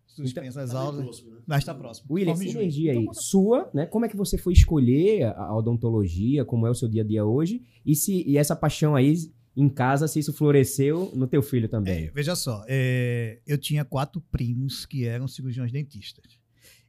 Suspensa 0.07 0.63
as 0.63 0.71
Tá 0.73 0.79
aulas, 0.81 1.05
próximo, 1.05 1.31
né? 1.31 1.41
mas 1.47 1.59
está 1.61 1.75
próximo. 1.75 2.07
William, 2.13 2.35
energia 2.35 2.93
aí, 2.93 2.99
Então, 2.99 3.15
sua, 3.15 3.71
né? 3.73 3.87
Como 3.87 4.05
é 4.05 4.09
que 4.09 4.17
você 4.17 4.37
foi 4.37 4.53
escolher 4.53 5.25
a 5.25 5.45
a 5.45 5.57
odontologia, 5.57 6.45
como 6.45 6.67
é 6.67 6.71
o 6.71 6.75
seu 6.75 6.89
dia 6.89 7.03
a 7.03 7.07
dia 7.07 7.25
hoje? 7.25 7.63
E 7.87 7.95
se 7.95 8.25
e 8.27 8.37
essa 8.37 8.55
paixão 8.57 8.95
aí 8.95 9.15
em 9.57 9.69
casa, 9.69 10.07
se 10.07 10.19
isso 10.19 10.33
floresceu 10.33 11.11
no 11.15 11.27
teu 11.27 11.41
filho 11.43 11.69
também? 11.69 12.07
É, 12.07 12.11
veja 12.11 12.35
só, 12.37 12.63
é, 12.69 13.41
eu 13.47 13.57
tinha 13.59 13.85
quatro 13.85 14.21
primos 14.31 14.85
que 14.87 15.05
eram 15.05 15.27
cirurgiões 15.29 15.73
dentistas. 15.73 16.39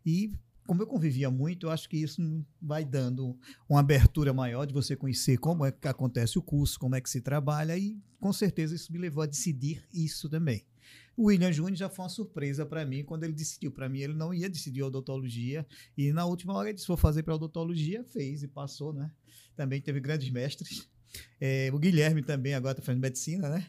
E 0.05 0.31
como 0.69 0.83
eu 0.83 0.87
convivia 0.87 1.31
muito, 1.31 1.65
eu 1.65 1.71
acho 1.71 1.89
que 1.89 1.97
isso 1.97 2.21
vai 2.61 2.85
dando 2.85 3.35
uma 3.67 3.79
abertura 3.79 4.31
maior 4.31 4.67
de 4.67 4.71
você 4.71 4.95
conhecer 4.95 5.35
como 5.39 5.65
é 5.65 5.71
que 5.71 5.87
acontece 5.87 6.37
o 6.37 6.43
curso, 6.43 6.77
como 6.77 6.93
é 6.93 7.01
que 7.01 7.09
se 7.09 7.21
trabalha, 7.21 7.75
e 7.75 7.99
com 8.19 8.31
certeza 8.31 8.75
isso 8.75 8.93
me 8.93 8.99
levou 8.99 9.23
a 9.23 9.25
decidir 9.25 9.83
isso 9.91 10.29
também. 10.29 10.63
O 11.17 11.23
William 11.23 11.51
Júnior 11.51 11.75
já 11.75 11.89
foi 11.89 12.03
uma 12.03 12.09
surpresa 12.09 12.67
para 12.67 12.85
mim 12.85 13.03
quando 13.03 13.23
ele 13.23 13.33
decidiu. 13.33 13.71
Para 13.71 13.89
mim, 13.89 13.97
ele 14.01 14.13
não 14.13 14.31
ia 14.31 14.47
decidir 14.47 14.83
odontologia. 14.83 15.65
E 15.97 16.13
na 16.13 16.25
última 16.25 16.53
hora 16.53 16.69
ele 16.69 16.75
disse: 16.75 16.87
vou 16.87 16.95
fazer 16.95 17.23
para 17.23 17.33
odontologia. 17.33 18.03
Fez 18.03 18.43
e 18.43 18.47
passou, 18.47 18.93
né? 18.93 19.11
Também 19.55 19.81
teve 19.81 19.99
grandes 19.99 20.29
mestres. 20.29 20.87
É, 21.41 21.71
o 21.73 21.79
Guilherme 21.79 22.21
também 22.21 22.53
agora 22.53 22.73
está 22.73 22.83
fazendo 22.83 23.01
medicina, 23.01 23.49
né? 23.49 23.67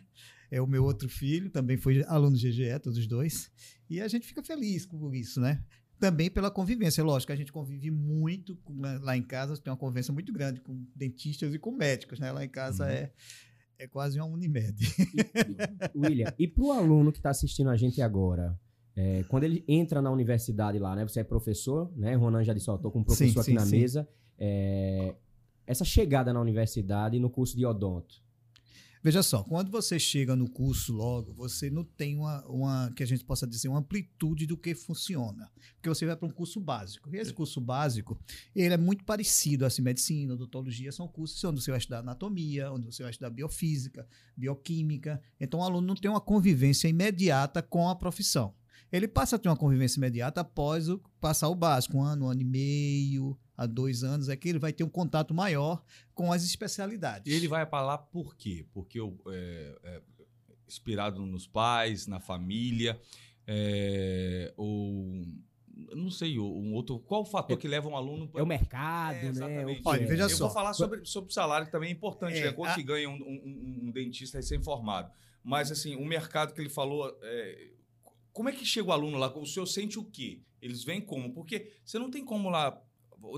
É 0.50 0.60
o 0.60 0.66
meu 0.66 0.84
outro 0.84 1.08
filho, 1.08 1.48
também 1.48 1.78
foi 1.78 2.04
aluno 2.04 2.36
do 2.36 2.38
GGE, 2.38 2.78
todos 2.82 2.98
os 2.98 3.06
dois. 3.06 3.50
E 3.88 4.00
a 4.00 4.06
gente 4.06 4.26
fica 4.26 4.42
feliz 4.42 4.84
com 4.84 5.14
isso, 5.14 5.40
né? 5.40 5.64
Também 6.00 6.30
pela 6.30 6.50
convivência, 6.50 7.04
lógico, 7.04 7.30
a 7.32 7.36
gente 7.36 7.52
convive 7.52 7.90
muito 7.90 8.56
com- 8.56 8.80
lá- 8.80 8.98
lá 9.02 9.16
em 9.16 9.22
casa, 9.22 9.56
tem 9.56 9.70
uma 9.70 9.76
convivência 9.76 10.12
muito 10.12 10.32
grande 10.32 10.60
com 10.60 10.84
dentistas 10.96 11.52
e 11.54 11.58
com 11.58 11.70
médicos, 11.70 12.18
né? 12.18 12.32
Lá 12.32 12.42
em 12.44 12.48
casa 12.48 12.84
Uhum. 12.84 12.90
é, 12.90 13.12
é 13.78 13.86
quase 13.86 14.18
uma 14.18 14.26
Unimed. 14.26 14.76
William, 15.94 16.32
e 16.38 16.48
pro 16.48 16.72
aluno 16.72 17.12
que 17.12 17.18
está 17.18 17.30
assistindo 17.30 17.70
a 17.70 17.76
gente 17.76 18.00
agora, 18.02 18.58
é, 18.96 19.22
quando 19.24 19.44
ele 19.44 19.64
entra 19.68 20.00
na 20.02 20.10
universidade 20.10 20.78
lá, 20.78 20.96
né? 20.96 21.02
Você 21.06 21.20
é 21.20 21.24
professor, 21.24 21.92
né? 21.96 22.14
Ronan 22.14 22.42
já 22.44 22.52
disse, 22.52 22.70
ó, 22.70 22.76
tô 22.78 22.90
com 22.90 23.00
um 23.00 23.04
professor 23.04 23.32
Sim, 23.32 23.40
aqui 23.40 23.50
sim, 23.50 23.54
na 23.54 23.66
sim. 23.66 23.78
mesa. 23.78 24.08
É, 24.38 25.14
essa 25.66 25.84
chegada 25.84 26.32
na 26.32 26.40
universidade 26.40 27.18
no 27.18 27.30
curso 27.30 27.56
de 27.56 27.64
odonto. 27.64 28.14
Veja 29.02 29.22
só, 29.22 29.42
quando 29.42 29.70
você 29.70 29.98
chega 29.98 30.36
no 30.36 30.48
curso 30.48 30.92
logo, 30.92 31.32
você 31.32 31.70
não 31.70 31.82
tem 31.82 32.16
uma, 32.16 32.44
uma, 32.46 32.92
que 32.94 33.02
a 33.02 33.06
gente 33.06 33.24
possa 33.24 33.46
dizer, 33.46 33.68
uma 33.68 33.78
amplitude 33.78 34.44
do 34.44 34.58
que 34.58 34.74
funciona. 34.74 35.50
Porque 35.76 35.88
você 35.88 36.04
vai 36.04 36.14
para 36.14 36.28
um 36.28 36.30
curso 36.30 36.60
básico. 36.60 37.08
E 37.10 37.16
esse 37.16 37.32
curso 37.32 37.62
básico, 37.62 38.20
ele 38.54 38.74
é 38.74 38.76
muito 38.76 39.02
parecido, 39.04 39.64
assim, 39.64 39.80
medicina, 39.80 40.34
odontologia, 40.34 40.92
são 40.92 41.08
cursos 41.08 41.42
onde 41.44 41.62
você 41.62 41.70
vai 41.70 41.78
estudar 41.78 42.00
anatomia, 42.00 42.70
onde 42.70 42.84
você 42.84 43.02
vai 43.02 43.10
estudar 43.10 43.30
biofísica, 43.30 44.06
bioquímica. 44.36 45.22
Então, 45.40 45.60
o 45.60 45.62
aluno 45.62 45.86
não 45.86 45.94
tem 45.94 46.10
uma 46.10 46.20
convivência 46.20 46.86
imediata 46.86 47.62
com 47.62 47.88
a 47.88 47.96
profissão. 47.96 48.54
Ele 48.92 49.08
passa 49.08 49.36
a 49.36 49.38
ter 49.38 49.48
uma 49.48 49.56
convivência 49.56 49.98
imediata 49.98 50.42
após 50.42 50.88
o, 50.90 50.98
passar 51.20 51.48
o 51.48 51.54
básico, 51.54 51.96
um 51.96 52.02
ano, 52.02 52.26
um 52.26 52.28
ano 52.28 52.42
e 52.42 52.44
meio, 52.44 53.38
a 53.62 53.66
dois 53.66 54.02
anos, 54.02 54.28
é 54.30 54.36
que 54.36 54.48
ele 54.48 54.58
vai 54.58 54.72
ter 54.72 54.82
um 54.84 54.88
contato 54.88 55.34
maior 55.34 55.82
com 56.14 56.32
as 56.32 56.42
especialidades. 56.44 57.30
E 57.30 57.36
ele 57.36 57.46
vai 57.46 57.66
para 57.66 57.84
lá 57.84 57.98
por 57.98 58.34
quê? 58.34 58.64
Porque 58.72 58.98
eu, 58.98 59.18
é, 59.28 59.78
é, 59.84 60.02
inspirado 60.66 61.26
nos 61.26 61.46
pais, 61.46 62.06
na 62.06 62.18
família. 62.18 62.98
É, 63.46 64.52
ou 64.56 65.26
não 65.94 66.10
sei, 66.10 66.38
um 66.38 66.72
outro. 66.72 66.98
Qual 67.00 67.22
o 67.22 67.24
fator 67.24 67.58
que 67.58 67.66
leva 67.68 67.88
um 67.88 67.96
aluno 67.96 68.30
É 68.34 68.42
o 68.42 68.46
mercado, 68.46 69.16
É, 69.16 69.32
né? 69.32 69.64
O 69.66 69.74
que 69.76 69.82
Olha, 69.84 70.02
é. 70.02 70.06
veja 70.06 70.22
Eu 70.24 70.30
só. 70.30 70.44
vou 70.46 70.54
falar 70.54 70.72
sobre, 70.72 71.04
sobre 71.04 71.30
o 71.30 71.32
salário, 71.34 71.66
que 71.66 71.72
também 71.72 71.88
é 71.90 71.92
importante, 71.92 72.38
É, 72.38 72.44
né? 72.46 72.52
Quanto 72.52 72.70
a- 72.70 72.74
que 72.74 72.82
ganha 72.82 73.08
um, 73.10 73.14
um- 73.14 73.78
um 73.84 73.90
dentista 73.90 74.38
recém-formado. 74.38 75.10
Mas, 75.42 75.70
assim, 75.70 75.96
o 75.96 76.04
mercado 76.04 76.54
que 76.54 76.60
ele 76.60 76.68
falou. 76.70 77.14
é, 77.22 77.68
como 78.32 78.48
é 78.48 78.52
que 78.52 78.64
chega 78.64 78.88
o 78.88 78.92
aluno 78.92 79.18
lá? 79.18 79.36
O 79.36 79.44
senhor 79.44 79.66
sente 79.66 79.98
o 79.98 80.04
quê? 80.04 80.40
Eles 80.62 80.84
vêm 80.84 81.00
como? 81.00 81.32
Porque 81.32 81.70
você 81.84 81.98
não 81.98 82.10
tem 82.10 82.24
como 82.24 82.48
lá. 82.48 82.80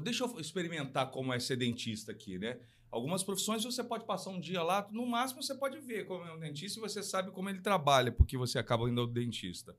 Deixa 0.02 0.24
eu 0.24 0.40
experimentar 0.40 1.10
como 1.10 1.32
é 1.32 1.38
ser 1.38 1.56
dentista 1.56 2.12
aqui, 2.12 2.38
né? 2.38 2.58
Algumas 2.90 3.24
profissões 3.24 3.64
você 3.64 3.82
pode 3.82 4.04
passar 4.04 4.30
um 4.30 4.38
dia 4.38 4.62
lá, 4.62 4.86
no 4.92 5.06
máximo 5.06 5.42
você 5.42 5.54
pode 5.54 5.78
ver 5.80 6.04
como 6.04 6.24
é 6.24 6.32
um 6.32 6.38
dentista 6.38 6.78
e 6.78 6.82
você 6.82 7.02
sabe 7.02 7.30
como 7.30 7.48
ele 7.48 7.60
trabalha, 7.60 8.12
porque 8.12 8.36
você 8.36 8.58
acaba 8.58 8.88
indo 8.88 9.00
ao 9.00 9.06
dentista. 9.06 9.74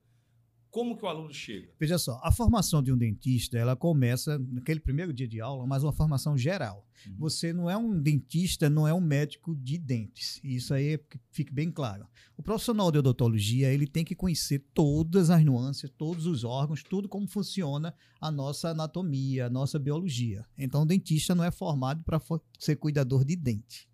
Como 0.74 0.96
que 0.96 1.04
o 1.04 1.08
aluno 1.08 1.32
chega? 1.32 1.68
Veja 1.78 1.96
só, 1.98 2.20
a 2.20 2.32
formação 2.32 2.82
de 2.82 2.92
um 2.92 2.98
dentista, 2.98 3.56
ela 3.56 3.76
começa 3.76 4.36
naquele 4.40 4.80
primeiro 4.80 5.12
dia 5.12 5.28
de 5.28 5.40
aula, 5.40 5.64
mas 5.68 5.84
uma 5.84 5.92
formação 5.92 6.36
geral. 6.36 6.84
Uhum. 7.06 7.14
Você 7.18 7.52
não 7.52 7.70
é 7.70 7.76
um 7.76 7.96
dentista, 7.96 8.68
não 8.68 8.88
é 8.88 8.92
um 8.92 9.00
médico 9.00 9.54
de 9.54 9.78
dentes. 9.78 10.40
Isso 10.42 10.74
aí 10.74 10.94
é 10.94 10.98
que 10.98 11.16
fique 11.30 11.52
bem 11.52 11.70
claro. 11.70 12.08
O 12.36 12.42
profissional 12.42 12.90
de 12.90 12.98
odontologia, 12.98 13.72
ele 13.72 13.86
tem 13.86 14.04
que 14.04 14.16
conhecer 14.16 14.64
todas 14.74 15.30
as 15.30 15.44
nuances, 15.44 15.88
todos 15.96 16.26
os 16.26 16.42
órgãos, 16.42 16.82
tudo 16.82 17.08
como 17.08 17.28
funciona 17.28 17.94
a 18.20 18.28
nossa 18.28 18.70
anatomia, 18.70 19.46
a 19.46 19.50
nossa 19.50 19.78
biologia. 19.78 20.44
Então, 20.58 20.82
o 20.82 20.86
dentista 20.86 21.36
não 21.36 21.44
é 21.44 21.52
formado 21.52 22.02
para 22.02 22.20
ser 22.58 22.74
cuidador 22.74 23.24
de 23.24 23.36
dente. 23.36 23.88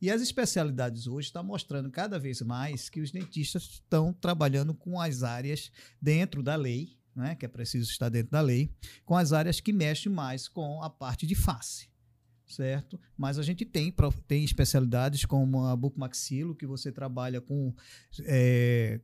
E 0.00 0.10
as 0.10 0.22
especialidades 0.22 1.06
hoje 1.06 1.28
estão 1.28 1.42
mostrando 1.42 1.90
cada 1.90 2.18
vez 2.18 2.40
mais 2.42 2.88
que 2.88 3.00
os 3.00 3.10
dentistas 3.10 3.64
estão 3.64 4.12
trabalhando 4.12 4.74
com 4.74 5.00
as 5.00 5.22
áreas 5.22 5.70
dentro 6.00 6.42
da 6.42 6.56
lei, 6.56 6.96
né, 7.14 7.34
que 7.34 7.46
é 7.46 7.48
preciso 7.48 7.90
estar 7.90 8.08
dentro 8.10 8.32
da 8.32 8.40
lei, 8.40 8.70
com 9.04 9.16
as 9.16 9.32
áreas 9.32 9.58
que 9.58 9.72
mexem 9.72 10.12
mais 10.12 10.48
com 10.48 10.82
a 10.82 10.90
parte 10.90 11.26
de 11.26 11.34
face, 11.34 11.88
certo? 12.46 13.00
Mas 13.16 13.38
a 13.38 13.42
gente 13.42 13.64
tem, 13.64 13.92
tem 14.28 14.44
especialidades 14.44 15.24
como 15.24 15.64
a 15.64 15.74
bucomaxilo, 15.74 16.54
que 16.54 16.66
você 16.66 16.92
trabalha 16.92 17.40
com, 17.40 17.74
é, 18.20 19.00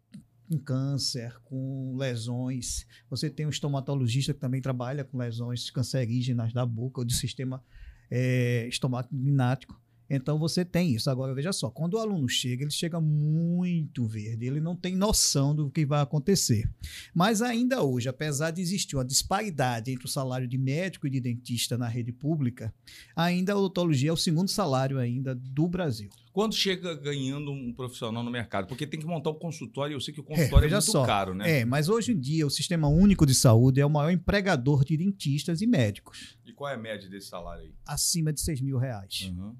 com 0.49 0.59
câncer, 0.59 1.40
com 1.45 1.97
lesões. 1.97 2.87
Você 3.09 3.31
tem 3.31 3.47
um 3.47 3.50
estomatologista 3.50 4.35
que 4.35 4.40
também 4.40 4.61
trabalha 4.61 5.04
com 5.04 5.16
lesões 5.16 5.71
cancerígenas 5.71 6.52
da 6.52 6.66
boca 6.66 7.00
ou 7.00 7.04
do 7.07 7.12
sistema 7.12 7.64
é, 8.11 8.66
estomatognático. 8.69 9.81
Então 10.14 10.38
você 10.38 10.64
tem 10.64 10.92
isso. 10.95 11.09
Agora 11.09 11.35
veja 11.35 11.52
só, 11.52 11.71
quando 11.71 11.95
o 11.95 11.99
aluno 11.99 12.28
chega, 12.28 12.62
ele 12.64 12.71
chega 12.71 13.00
muito 13.00 14.07
verde, 14.07 14.47
ele 14.47 14.61
não 14.61 14.76
tem 14.76 14.95
noção 14.95 15.54
do 15.54 15.71
que 15.71 15.87
vai 15.87 16.02
acontecer. 16.02 16.69
Mas 17.14 17.40
ainda 17.40 17.83
hoje, 17.83 18.09
apesar 18.09 18.50
de 18.50 18.61
existir 18.61 18.95
uma 18.97 19.04
disparidade 19.04 19.90
entre 19.90 20.04
o 20.04 20.09
salário 20.09 20.47
de 20.47 20.59
médico 20.59 21.07
e 21.07 21.11
de 21.11 21.21
dentista 21.21 21.78
na 21.78 21.88
rede 21.88 22.12
pública, 22.12 22.73
ainda 23.16 23.52
a 23.54 23.57
odontologia 23.57 24.11
é 24.11 24.12
o 24.12 24.16
segundo 24.16 24.49
salário 24.49 24.99
ainda 24.99 25.35
do 25.35 25.66
Brasil. 25.66 26.11
Quando 26.33 26.54
chega 26.54 26.95
ganhando 26.95 27.50
um 27.50 27.73
profissional 27.75 28.23
no 28.23 28.31
mercado? 28.31 28.66
Porque 28.66 28.87
tem 28.87 28.99
que 28.99 29.04
montar 29.07 29.31
um 29.31 29.35
consultório, 29.35 29.92
e 29.92 29.97
eu 29.97 30.00
sei 30.00 30.14
que 30.14 30.21
o 30.21 30.25
consultório 30.25 30.64
é, 30.64 30.69
veja 30.69 30.76
muito 30.76 30.90
só. 30.92 31.04
caro, 31.04 31.35
né? 31.35 31.61
É, 31.61 31.64
mas 31.64 31.88
hoje 31.90 32.12
em 32.12 32.19
dia 32.19 32.47
o 32.47 32.50
Sistema 32.50 32.88
Único 32.88 33.26
de 33.26 33.35
Saúde 33.35 33.81
é 33.81 33.87
o 33.87 33.90
maior 33.90 34.11
empregador 34.11 34.85
de 34.85 34.97
dentistas 34.97 35.61
e 35.61 35.66
médicos, 35.66 36.38
E 36.47 36.52
qual 36.52 36.71
é 36.71 36.75
a 36.75 36.78
média 36.78 37.09
desse 37.09 37.28
salário 37.28 37.64
aí? 37.64 37.73
acima 37.87 38.33
de 38.33 38.40
6 38.40 38.61
mil 38.62 38.78
reais, 38.78 39.31
Uhum. 39.31 39.54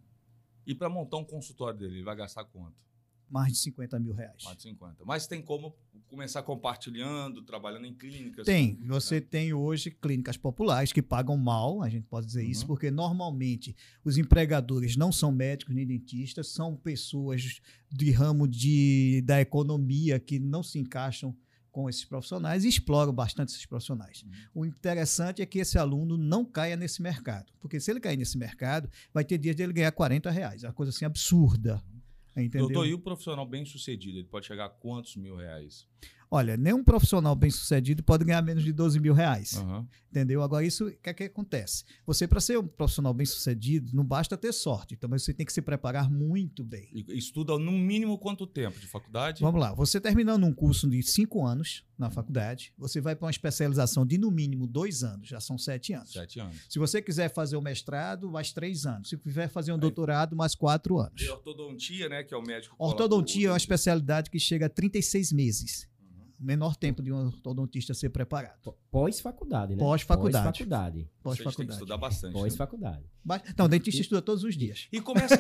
E 0.67 0.75
para 0.75 0.89
montar 0.89 1.17
um 1.19 1.25
consultório 1.25 1.79
dele, 1.79 1.95
ele 1.97 2.05
vai 2.05 2.17
gastar 2.17 2.45
quanto? 2.45 2.81
mais 3.29 3.55
de 3.55 3.59
50 3.61 3.99
mil 3.99 4.13
reais. 4.13 4.45
Mais 4.45 4.59
de 4.59 4.63
50. 4.65 5.07
Mas 5.07 5.27
tem 5.27 5.41
como 5.41 5.75
começar 6.07 6.43
compartilhando, 6.43 7.41
trabalhando 7.43 7.87
em 7.87 7.95
clínicas? 7.95 8.45
Tem, 8.45 8.77
com- 8.77 8.87
você 8.87 9.23
tem 9.23 9.55
hoje 9.55 9.91
clínicas 9.91 10.37
populares 10.37 10.93
que 10.93 11.01
pagam 11.01 11.35
mal, 11.39 11.81
a 11.83 11.89
gente 11.89 12.07
pode 12.09 12.27
dizer 12.27 12.45
isso, 12.45 12.61
Uhum. 12.63 12.67
porque 12.67 12.91
normalmente 12.91 13.75
os 14.05 14.19
empregadores 14.19 14.97
não 14.99 15.11
são 15.11 15.33
médicos 15.33 15.75
nem 15.75 15.87
dentistas, 15.87 16.49
são 16.49 16.77
pessoas 16.77 17.63
de 17.91 18.11
ramo 18.11 18.47
de, 18.47 19.23
da 19.25 19.41
economia 19.41 20.21
que 20.21 20.39
não 20.39 20.63
se 20.63 20.79
encaixam 20.79 21.35
com 21.73 21.89
esses 21.89 22.05
profissionais 22.05 22.65
e 22.65 22.69
exploram 22.69 23.13
bastante 23.13 23.49
esses 23.49 23.65
profissionais. 23.67 24.23
Uhum. 24.23 24.63
O 24.63 24.67
interessante 24.67 25.41
é 25.41 25.47
que 25.47 25.59
esse 25.59 25.79
aluno 25.79 26.19
não 26.19 26.45
caia 26.45 26.77
nesse 26.77 27.03
mercado, 27.03 27.51
porque 27.59 27.81
se 27.81 27.91
ele 27.91 27.99
cair 27.99 28.19
nesse 28.19 28.37
mercado, 28.37 28.89
vai 29.13 29.25
ter 29.25 29.39
dias 29.39 29.57
dele 29.57 29.73
ganhar 29.73 29.91
40 29.91 30.31
reais, 30.31 30.63
é 30.63 30.69
uma 30.69 30.75
coisa 30.75 30.91
assim 30.91 31.07
absurda. 31.07 31.83
Entendeu? 32.37 32.69
Doutor, 32.69 32.87
e 32.87 32.95
o 32.95 32.99
profissional 32.99 33.45
bem 33.45 33.65
sucedido? 33.65 34.19
Ele 34.19 34.29
pode 34.29 34.47
chegar 34.47 34.67
a 34.67 34.71
quantos 34.71 35.17
mil 35.17 35.37
reais? 35.37 35.87
Olha, 36.35 36.57
nenhum 36.57 36.83
profissional 36.83 37.37
bem 37.37 37.51
sucedido 37.51 38.03
pode 38.03 38.25
ganhar 38.25 38.41
menos 38.41 38.65
de 38.65 38.73
12 38.73 38.99
mil 38.99 39.13
reais. 39.13 39.55
Aham. 39.59 39.87
Entendeu? 40.11 40.43
Agora, 40.43 40.65
isso, 40.65 40.89
o 40.89 40.91
que 40.91 41.11
é 41.11 41.13
que 41.13 41.25
acontece? 41.25 41.85
Você, 42.07 42.27
para 42.27 42.41
ser 42.41 42.59
um 42.59 42.67
profissional 42.67 43.13
bem 43.13 43.27
sucedido, 43.27 43.95
não 43.95 44.03
basta 44.03 44.35
ter 44.35 44.51
sorte. 44.53 44.95
Então, 44.95 45.11
você 45.11 45.35
tem 45.35 45.45
que 45.45 45.53
se 45.53 45.61
preparar 45.61 46.11
muito 46.11 46.65
bem. 46.65 46.89
E 46.91 47.05
Estuda 47.19 47.59
no 47.59 47.73
mínimo 47.73 48.17
quanto 48.17 48.47
tempo 48.47 48.81
de 48.81 48.87
faculdade? 48.87 49.43
Vamos 49.43 49.61
lá, 49.61 49.75
você 49.75 50.01
terminando 50.01 50.45
um 50.45 50.55
curso 50.55 50.89
de 50.89 51.03
cinco 51.03 51.45
anos 51.45 51.85
na 51.99 52.11
faculdade, 52.11 52.73
você 52.79 52.99
vai 52.99 53.15
para 53.15 53.27
uma 53.27 53.31
especialização 53.31 54.07
de 54.07 54.17
no 54.17 54.31
mínimo 54.31 54.67
dois 54.67 55.05
anos, 55.05 55.29
já 55.29 55.39
são 55.41 55.59
sete 55.59 55.93
anos. 55.93 56.13
Sete 56.13 56.41
anos. 56.41 56.57
Se 56.67 56.79
você 56.79 57.03
quiser 57.03 57.29
fazer 57.33 57.57
o 57.57 57.63
mestrado, 57.63 58.31
mais 58.31 58.53
três 58.53 58.87
anos. 58.87 59.11
Se 59.11 59.19
quiser 59.19 59.49
fazer 59.49 59.73
um 59.73 59.79
doutorado, 59.79 60.35
mais 60.35 60.55
quatro 60.55 60.99
anos. 60.99 61.21
E 61.21 61.29
ortodontia, 61.29 62.09
né? 62.09 62.23
Que 62.23 62.33
é 62.33 62.37
o 62.39 62.43
médico. 62.43 62.75
Ortodontia 62.79 63.49
é 63.49 63.51
uma 63.51 63.57
especialidade 63.57 64.31
que 64.31 64.39
chega 64.39 64.65
a 64.67 64.71
36 64.71 65.31
meses. 65.33 65.92
Menor 66.43 66.75
tempo 66.75 67.01
de 67.03 67.13
um 67.13 67.27
ortodontista 67.27 67.95
ser 67.95 68.11
preparado. 68.11 68.75
Pós-faculdade, 68.91 69.77
né? 69.77 69.79
Pós-faculdade. 69.79 70.45
Pós-faculdade. 70.45 70.99
Gente 70.99 71.05
tem 71.05 71.13
que 71.15 71.23
Pós-faculdade. 71.23 71.73
estudar 71.75 71.97
bastante. 71.99 72.35
né? 72.35 72.41
Pós-faculdade. 72.41 73.05
Não, 73.57 73.67
o 73.67 73.69
dentista 73.69 74.01
estuda 74.01 74.21
todos 74.21 74.43
os 74.43 74.57
dias. 74.57 74.89
E 74.93 75.01
começa. 75.01 75.35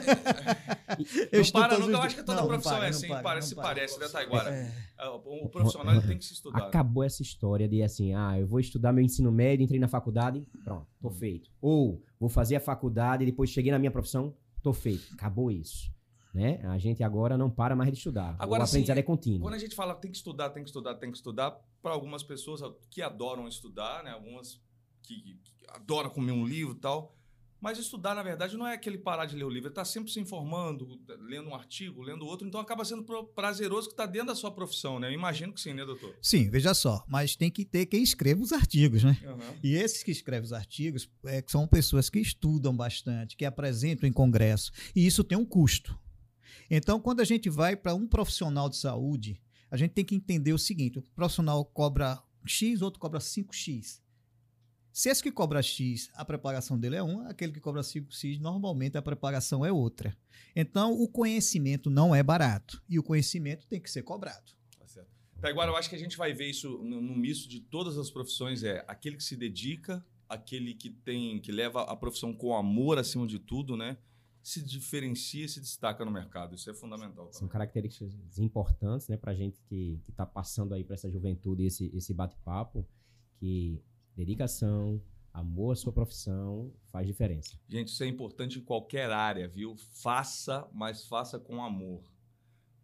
Eu 1.32 1.42
não 1.42 1.50
para, 1.50 1.68
todos 1.70 1.86
nunca. 1.86 1.86
os 1.86 1.88
Eu 1.90 2.00
acho 2.02 2.16
que 2.16 2.22
toda 2.22 2.36
Não, 2.36 2.42
não 2.42 2.48
profissão 2.48 2.72
para, 2.74 2.86
é 2.86 2.90
não 2.90 2.96
assim. 2.96 3.08
para, 3.08 3.22
parece, 3.22 3.54
não 3.56 3.62
para. 3.62 3.74
parece, 3.74 3.98
né, 3.98 4.08
Taiguara? 4.08 4.50
É. 4.50 5.08
O 5.08 5.48
profissional 5.48 6.00
tem 6.02 6.16
que 6.18 6.24
se 6.24 6.34
estudar. 6.34 6.58
Acabou 6.66 7.02
essa 7.02 7.22
história 7.22 7.68
de 7.68 7.82
assim, 7.82 8.14
ah, 8.14 8.38
eu 8.38 8.46
vou 8.46 8.60
estudar 8.60 8.92
meu 8.92 9.02
ensino 9.04 9.32
médio, 9.32 9.64
entrei 9.64 9.80
na 9.80 9.88
faculdade, 9.88 10.46
pronto, 10.64 10.86
tô 11.00 11.08
Hum. 11.08 11.12
feito. 11.12 11.50
Ou 11.60 12.00
vou 12.20 12.28
fazer 12.28 12.54
a 12.56 12.60
faculdade, 12.60 13.24
depois 13.26 13.50
cheguei 13.50 13.72
na 13.72 13.78
minha 13.78 13.90
profissão, 13.90 14.32
tô 14.62 14.72
feito. 14.72 15.12
Acabou 15.14 15.50
isso. 15.50 15.90
Né? 16.32 16.60
A 16.64 16.78
gente 16.78 17.02
agora 17.02 17.36
não 17.36 17.50
para 17.50 17.76
mais 17.76 17.90
de 17.90 17.98
estudar. 17.98 18.36
Agora, 18.38 18.62
o 18.62 18.66
aprendizado 18.66 18.96
sim, 18.96 19.00
é 19.00 19.02
contínuo. 19.02 19.42
Quando 19.42 19.54
a 19.54 19.58
gente 19.58 19.74
fala 19.74 19.94
tem 19.94 20.10
que 20.10 20.16
estudar, 20.16 20.50
tem 20.50 20.62
que 20.62 20.70
estudar, 20.70 20.94
tem 20.94 21.10
que 21.10 21.16
estudar, 21.16 21.60
para 21.82 21.92
algumas 21.92 22.22
pessoas 22.22 22.62
que 22.90 23.02
adoram 23.02 23.46
estudar, 23.46 24.02
né? 24.02 24.12
Algumas 24.12 24.58
que, 25.02 25.38
que 25.42 25.52
adoram 25.68 26.08
comer 26.08 26.32
um 26.32 26.46
livro 26.46 26.74
e 26.74 26.78
tal. 26.78 27.14
Mas 27.62 27.78
estudar, 27.78 28.16
na 28.16 28.24
verdade, 28.24 28.56
não 28.56 28.66
é 28.66 28.74
aquele 28.74 28.98
parar 28.98 29.24
de 29.24 29.36
ler 29.36 29.44
o 29.44 29.48
livro, 29.48 29.68
é 29.68 29.70
estar 29.70 29.84
sempre 29.84 30.10
se 30.10 30.18
informando, 30.18 31.00
lendo 31.20 31.48
um 31.48 31.54
artigo, 31.54 32.02
lendo 32.02 32.26
outro, 32.26 32.44
então 32.44 32.60
acaba 32.60 32.84
sendo 32.84 33.04
prazeroso 33.36 33.86
que 33.86 33.92
está 33.92 34.04
dentro 34.04 34.28
da 34.28 34.34
sua 34.34 34.50
profissão, 34.50 34.98
né? 34.98 35.06
Eu 35.06 35.12
imagino 35.12 35.52
que 35.52 35.60
sim, 35.60 35.72
né, 35.72 35.84
doutor? 35.84 36.12
Sim, 36.20 36.50
veja 36.50 36.74
só, 36.74 37.04
mas 37.06 37.36
tem 37.36 37.52
que 37.52 37.64
ter 37.64 37.86
quem 37.86 38.02
escreva 38.02 38.42
os 38.42 38.50
artigos, 38.50 39.04
né? 39.04 39.16
Aham. 39.24 39.54
E 39.62 39.76
esses 39.76 40.02
que 40.02 40.10
escrevem 40.10 40.44
os 40.44 40.52
artigos 40.52 41.08
é, 41.24 41.40
são 41.46 41.68
pessoas 41.68 42.10
que 42.10 42.18
estudam 42.18 42.76
bastante, 42.76 43.36
que 43.36 43.44
apresentam 43.44 44.08
em 44.08 44.12
congresso, 44.12 44.72
e 44.92 45.06
isso 45.06 45.22
tem 45.22 45.38
um 45.38 45.44
custo. 45.44 45.96
Então, 46.70 47.00
quando 47.00 47.20
a 47.20 47.24
gente 47.24 47.48
vai 47.48 47.76
para 47.76 47.94
um 47.94 48.06
profissional 48.06 48.68
de 48.68 48.76
saúde, 48.76 49.40
a 49.70 49.76
gente 49.76 49.92
tem 49.92 50.04
que 50.04 50.14
entender 50.14 50.52
o 50.52 50.58
seguinte: 50.58 50.98
o 50.98 51.02
profissional 51.02 51.64
cobra 51.64 52.22
X, 52.44 52.82
outro 52.82 53.00
cobra 53.00 53.18
5X. 53.18 54.00
Se 54.92 55.08
esse 55.08 55.22
que 55.22 55.32
cobra 55.32 55.62
X, 55.62 56.10
a 56.12 56.22
preparação 56.22 56.78
dele 56.78 56.96
é 56.96 57.02
um, 57.02 57.26
aquele 57.26 57.50
que 57.50 57.60
cobra 57.60 57.80
5X, 57.80 58.38
normalmente 58.38 58.98
a 58.98 59.02
preparação 59.02 59.64
é 59.64 59.72
outra. 59.72 60.14
Então, 60.54 60.92
o 60.92 61.08
conhecimento 61.08 61.88
não 61.88 62.14
é 62.14 62.22
barato 62.22 62.82
e 62.86 62.98
o 62.98 63.02
conhecimento 63.02 63.66
tem 63.66 63.80
que 63.80 63.90
ser 63.90 64.02
cobrado. 64.02 64.52
Tá 64.78 64.86
certo. 64.86 65.08
Taiguara, 65.40 65.70
eu 65.70 65.76
acho 65.76 65.88
que 65.88 65.96
a 65.96 65.98
gente 65.98 66.18
vai 66.18 66.34
ver 66.34 66.50
isso 66.50 66.68
no, 66.84 67.00
no 67.00 67.16
misto 67.16 67.48
de 67.48 67.60
todas 67.60 67.96
as 67.96 68.10
profissões, 68.10 68.62
é 68.62 68.84
aquele 68.86 69.16
que 69.16 69.24
se 69.24 69.34
dedica, 69.34 70.04
aquele 70.28 70.74
que 70.74 70.90
tem, 70.90 71.40
que 71.40 71.50
leva 71.50 71.82
a 71.84 71.96
profissão 71.96 72.34
com 72.34 72.54
amor 72.54 72.98
acima 72.98 73.26
de 73.26 73.38
tudo, 73.38 73.78
né? 73.78 73.96
Se 74.42 74.60
diferencia 74.62 75.44
e 75.44 75.48
se 75.48 75.60
destaca 75.60 76.04
no 76.04 76.10
mercado. 76.10 76.54
Isso 76.54 76.68
é 76.68 76.74
fundamental. 76.74 77.26
São 77.32 77.40
Também. 77.40 77.52
características 77.52 78.38
importantes, 78.38 79.08
né, 79.08 79.16
pra 79.16 79.34
gente 79.34 79.62
que, 79.62 80.00
que 80.04 80.12
tá 80.12 80.26
passando 80.26 80.74
aí 80.74 80.82
para 80.82 80.94
essa 80.94 81.10
juventude 81.10 81.64
esse, 81.64 81.90
esse 81.94 82.12
bate-papo, 82.12 82.86
que 83.38 83.80
dedicação, 84.16 85.00
amor 85.32 85.72
à 85.72 85.76
sua 85.76 85.92
profissão 85.92 86.72
faz 86.86 87.06
diferença. 87.06 87.58
Gente, 87.68 87.88
isso 87.88 88.02
é 88.02 88.06
importante 88.06 88.58
em 88.58 88.62
qualquer 88.62 89.10
área, 89.10 89.48
viu? 89.48 89.76
Faça, 89.76 90.68
mas 90.72 91.06
faça 91.06 91.38
com 91.38 91.64
amor. 91.64 92.02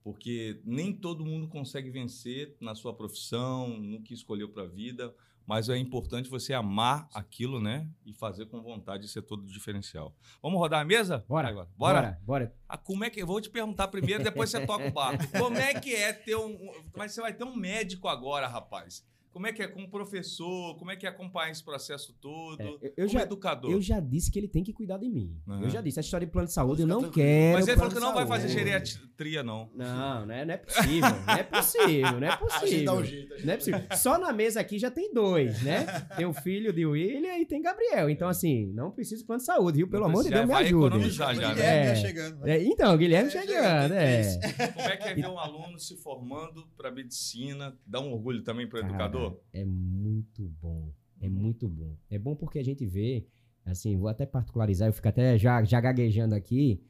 Porque 0.03 0.61
nem 0.65 0.93
todo 0.93 1.27
mundo 1.27 1.49
consegue 1.49 1.91
vencer 1.91 2.57
na 2.61 2.75
sua 2.75 2.95
profissão, 2.95 3.79
no 3.79 4.03
que 4.03 4.15
escolheu 4.15 4.49
para 4.49 4.63
a 4.63 4.67
vida. 4.67 5.15
Mas 5.49 5.71
é 5.71 5.79
importante 5.79 6.29
você 6.29 6.53
amar 6.53 7.09
aquilo, 7.15 7.59
né? 7.59 7.89
E 8.05 8.13
fazer 8.13 8.45
com 8.47 8.61
vontade 8.61 9.05
de 9.05 9.09
ser 9.09 9.23
todo 9.23 9.47
diferencial. 9.47 10.15
Vamos 10.43 10.59
rodar 10.59 10.83
a 10.83 10.85
mesa? 10.85 11.25
Bora. 11.27 11.49
Agora. 11.49 11.69
Bora. 11.75 12.01
Bora. 12.03 12.21
Bora. 12.27 12.55
Ah, 12.69 12.77
como 12.77 13.03
é 13.03 13.09
que. 13.09 13.23
Eu 13.23 13.27
vou 13.27 13.41
te 13.41 13.49
perguntar 13.49 13.89
primeiro, 13.89 14.23
depois 14.23 14.51
você 14.51 14.67
toca 14.67 14.87
o 14.87 14.93
barco. 14.93 15.25
Como 15.39 15.57
é 15.57 15.73
que 15.73 15.95
é 15.95 16.13
ter 16.13 16.37
um- 16.37 16.71
Mas 16.95 17.13
você 17.13 17.23
vai 17.23 17.33
ter 17.33 17.45
um 17.45 17.57
médico 17.57 18.09
agora, 18.09 18.47
rapaz. 18.47 19.03
Como 19.39 19.47
é 19.47 19.53
que 19.53 19.63
é 19.63 19.69
com 19.69 19.85
o 19.85 19.89
professor? 19.89 20.77
Como 20.79 20.91
é 20.91 20.97
que 20.97 21.07
é 21.07 21.09
acompanhar 21.09 21.53
esse 21.53 21.63
processo 21.63 22.13
todo? 22.21 22.61
É, 22.61 22.65
eu- 22.67 22.81
eu 22.83 22.91
como 22.97 23.09
já- 23.09 23.23
educador. 23.23 23.71
Eu 23.71 23.81
já 23.81 24.01
disse 24.01 24.33
que 24.33 24.37
ele 24.41 24.49
tem 24.49 24.65
que 24.65 24.73
cuidar 24.73 24.99
de 24.99 25.09
mim. 25.09 25.33
Aham. 25.47 25.63
Eu 25.63 25.71
já 25.71 25.81
disse. 25.81 26.01
A 26.01 26.03
história 26.03 26.27
de 26.27 26.33
plano 26.33 26.49
de 26.49 26.53
saúde, 26.55 26.83
eu 26.83 26.89
não 26.89 27.09
quero. 27.09 27.57
Mas 27.59 27.69
ele 27.69 27.77
falou 27.77 27.93
que 27.95 28.01
não 28.01 28.13
vai 28.13 28.27
fazer 28.27 28.49
geriatria, 28.49 29.45
não. 29.45 29.71
Não, 29.77 30.27
né? 30.27 30.45
não 30.45 30.55
é 30.55 30.57
possível. 30.57 31.11
Não 31.25 31.35
é 31.35 31.43
possível, 31.45 32.21
não 32.21 32.27
é 32.27 32.31
A 32.59 32.67
gente 32.67 32.85
dá 32.85 32.93
possível. 32.93 32.95
um 32.95 33.05
jeito. 33.05 33.33
a 33.33 33.37
gente 33.37 33.47
Não 33.47 33.53
é 33.53 33.57
possível. 33.57 33.81
Só 33.97 34.19
na 34.19 34.33
mesa 34.33 34.59
aqui 34.61 34.77
já 34.77 34.91
tem 34.91 35.15
dois, 35.15 35.63
né? 35.63 35.87
Tem 36.17 36.27
o 36.27 36.33
filho 36.33 36.73
de 36.73 36.85
William 36.85 37.39
e 37.39 37.47
tem 37.47 37.63
Gabriel. 37.63 38.11
Então, 38.11 38.27
assim, 38.29 38.67
não 38.73 38.91
precisa 38.91 39.21
de 39.21 39.25
plano 39.27 39.39
de 39.39 39.47
saúde, 39.47 39.77
viu? 39.79 39.89
Pelo 39.89 40.03
Não 40.03 40.11
amor 40.11 40.25
de 40.25 40.31
Deus, 40.31 40.41
me 40.47 40.53
vai 40.53 40.65
ajude. 40.65 40.87
economizar 40.87 41.33
já, 41.37 41.55
né? 41.55 41.87
É. 41.87 41.89
tá 41.91 41.95
chegando. 41.95 42.45
É, 42.49 42.61
então, 42.65 42.93
o 42.93 42.99
Guilherme 42.99 43.29
É, 43.29 43.31
chegando, 43.31 43.93
é. 43.95 44.39
Como 44.75 44.89
é 44.89 44.97
que 44.97 45.09
é 45.09 45.15
ver 45.15 45.29
um 45.29 45.39
aluno 45.39 45.79
se 45.79 45.97
formando 45.97 46.67
para 46.77 46.91
medicina? 46.91 47.73
Dá 47.87 48.01
um 48.01 48.13
orgulho 48.13 48.43
também 48.43 48.69
para 48.69 48.79
o 48.79 48.85
educador? 48.85 49.28
É 49.53 49.65
muito 49.65 50.49
bom. 50.61 50.93
É 51.21 51.29
muito 51.29 51.69
bom. 51.69 51.97
É 52.11 52.19
bom 52.19 52.35
porque 52.35 52.59
a 52.59 52.63
gente 52.63 52.87
vê, 52.87 53.27
assim, 53.65 53.97
vou 53.97 54.09
até 54.09 54.25
particularizar, 54.25 54.89
eu 54.89 54.93
fico 54.93 55.09
até 55.09 55.37
já, 55.39 55.63
já 55.65 55.81
gaguejando 55.81 56.35
aqui. 56.35 56.83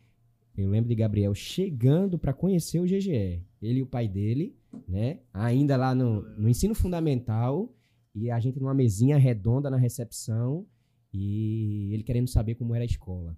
Eu 0.56 0.68
lembro 0.68 0.88
de 0.88 0.94
Gabriel 0.94 1.34
chegando 1.34 2.18
para 2.18 2.32
conhecer 2.32 2.80
o 2.80 2.84
GGE. 2.84 3.42
Ele 3.62 3.78
e 3.78 3.82
o 3.82 3.86
pai 3.86 4.08
dele, 4.08 4.56
né? 4.88 5.20
Ainda 5.32 5.76
lá 5.76 5.94
no, 5.94 6.22
no 6.36 6.48
ensino 6.48 6.74
fundamental. 6.74 7.72
E 8.12 8.28
a 8.30 8.40
gente 8.40 8.58
numa 8.58 8.74
mesinha 8.74 9.16
redonda 9.16 9.70
na 9.70 9.76
recepção. 9.76 10.66
E 11.12 11.90
ele 11.92 12.02
querendo 12.02 12.28
saber 12.28 12.56
como 12.56 12.74
era 12.74 12.82
a 12.82 12.86
escola. 12.86 13.36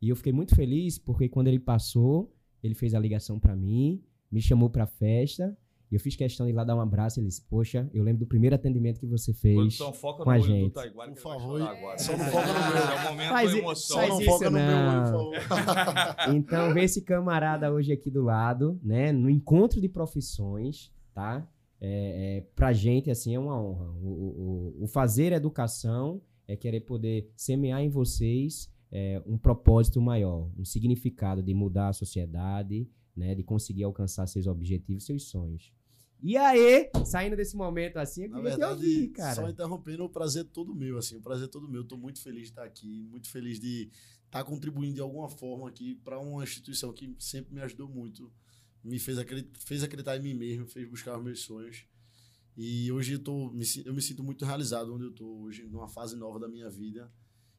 E 0.00 0.08
eu 0.08 0.16
fiquei 0.16 0.32
muito 0.32 0.54
feliz 0.54 0.98
porque 0.98 1.28
quando 1.28 1.48
ele 1.48 1.58
passou, 1.58 2.32
ele 2.62 2.74
fez 2.74 2.94
a 2.94 3.00
ligação 3.00 3.40
para 3.40 3.56
mim, 3.56 4.02
me 4.30 4.40
chamou 4.40 4.70
para 4.70 4.86
festa. 4.86 5.56
Eu 5.96 6.00
fiz 6.00 6.14
questão 6.14 6.44
de 6.46 6.52
ir 6.52 6.54
lá 6.54 6.62
dar 6.62 6.76
um 6.76 6.80
abraço. 6.80 7.18
Ele 7.18 7.26
disse: 7.28 7.42
Poxa, 7.42 7.88
eu 7.94 8.04
lembro 8.04 8.20
do 8.20 8.26
primeiro 8.26 8.54
atendimento 8.54 9.00
que 9.00 9.06
você 9.06 9.32
fez. 9.32 9.54
Produção, 9.56 9.92
foca 9.92 10.24
com 10.24 10.30
no 10.30 10.36
a 10.36 10.38
olho 10.38 10.42
do 10.42 10.48
gente. 10.48 10.72
Taiguara. 10.72 11.10
que 11.10 11.16
Por 11.16 11.22
favor, 11.22 11.62
agora. 11.62 11.98
só 11.98 12.16
não 12.16 12.24
foca 12.26 12.46
no 12.46 12.52
meu. 12.52 12.76
É 12.76 12.94
o 13.00 13.10
momento 13.10 13.28
Faz 13.30 13.52
da 13.52 13.58
emoção. 13.58 13.96
Só 13.96 13.96
Faz 13.96 14.08
não 14.10 14.20
isso 14.20 14.30
foca 14.30 14.50
no 14.50 14.58
meu 14.58 14.66
não. 14.66 14.88
olho, 15.28 15.40
por 15.40 15.40
favor. 15.40 16.16
Então, 16.36 16.74
ver 16.74 16.84
esse 16.84 17.00
camarada 17.02 17.72
hoje 17.72 17.92
aqui 17.92 18.10
do 18.10 18.22
lado, 18.22 18.78
né? 18.82 19.10
No 19.12 19.30
encontro 19.30 19.80
de 19.80 19.88
profissões, 19.88 20.92
tá? 21.14 21.48
É, 21.80 22.38
é, 22.38 22.40
pra 22.54 22.72
gente, 22.72 23.10
assim, 23.10 23.34
é 23.34 23.38
uma 23.38 23.60
honra. 23.60 23.90
O, 24.02 24.06
o- 24.08 24.76
o- 24.80 24.84
o 24.84 24.86
fazer 24.86 25.32
educação 25.32 26.20
é 26.48 26.56
querer 26.56 26.80
poder 26.80 27.30
semear 27.36 27.80
em 27.80 27.88
vocês 27.88 28.70
é, 28.92 29.20
um 29.26 29.36
propósito 29.36 30.00
maior, 30.00 30.48
um 30.58 30.64
significado 30.64 31.42
de 31.42 31.52
mudar 31.52 31.88
a 31.88 31.92
sociedade, 31.92 32.88
né? 33.16 33.34
De 33.34 33.42
conseguir 33.42 33.82
alcançar 33.84 34.26
seus 34.26 34.46
objetivos, 34.46 35.04
seus 35.06 35.24
sonhos. 35.28 35.72
E 36.22 36.36
aí, 36.36 36.90
saindo 37.04 37.36
desse 37.36 37.56
momento 37.56 37.98
assim, 37.98 38.24
eu 38.24 38.30
Na 38.30 38.36
queria 38.38 38.56
te 38.56 38.64
ouvir, 38.64 39.08
cara. 39.08 39.34
só 39.34 39.48
interrompendo, 39.48 40.04
o 40.04 40.08
prazer 40.08 40.42
é 40.44 40.48
todo 40.48 40.74
meu, 40.74 40.98
assim, 40.98 41.16
o 41.16 41.22
prazer 41.22 41.44
é 41.46 41.50
todo 41.50 41.68
meu. 41.68 41.82
Estou 41.82 41.98
muito 41.98 42.20
feliz 42.20 42.44
de 42.44 42.48
estar 42.48 42.64
aqui, 42.64 43.06
muito 43.10 43.28
feliz 43.30 43.60
de 43.60 43.90
estar 44.24 44.42
contribuindo 44.44 44.94
de 44.94 45.00
alguma 45.00 45.28
forma 45.28 45.68
aqui 45.68 45.94
para 45.96 46.18
uma 46.18 46.42
instituição 46.42 46.92
que 46.92 47.14
sempre 47.18 47.54
me 47.54 47.60
ajudou 47.60 47.88
muito, 47.88 48.32
me 48.82 48.98
fez 48.98 49.18
acreditar, 49.18 49.58
fez 49.60 49.82
acreditar 49.82 50.16
em 50.16 50.22
mim 50.22 50.34
mesmo, 50.34 50.66
fez 50.66 50.88
buscar 50.88 51.16
os 51.18 51.24
meus 51.24 51.40
sonhos. 51.40 51.86
E 52.56 52.90
hoje 52.90 53.12
eu, 53.12 53.18
tô, 53.18 53.52
eu 53.84 53.94
me 53.94 54.00
sinto 54.00 54.24
muito 54.24 54.44
realizado 54.44 54.94
onde 54.94 55.04
eu 55.04 55.10
estou 55.10 55.42
hoje, 55.42 55.66
numa 55.66 55.88
fase 55.88 56.16
nova 56.16 56.38
da 56.40 56.48
minha 56.48 56.70
vida. 56.70 57.12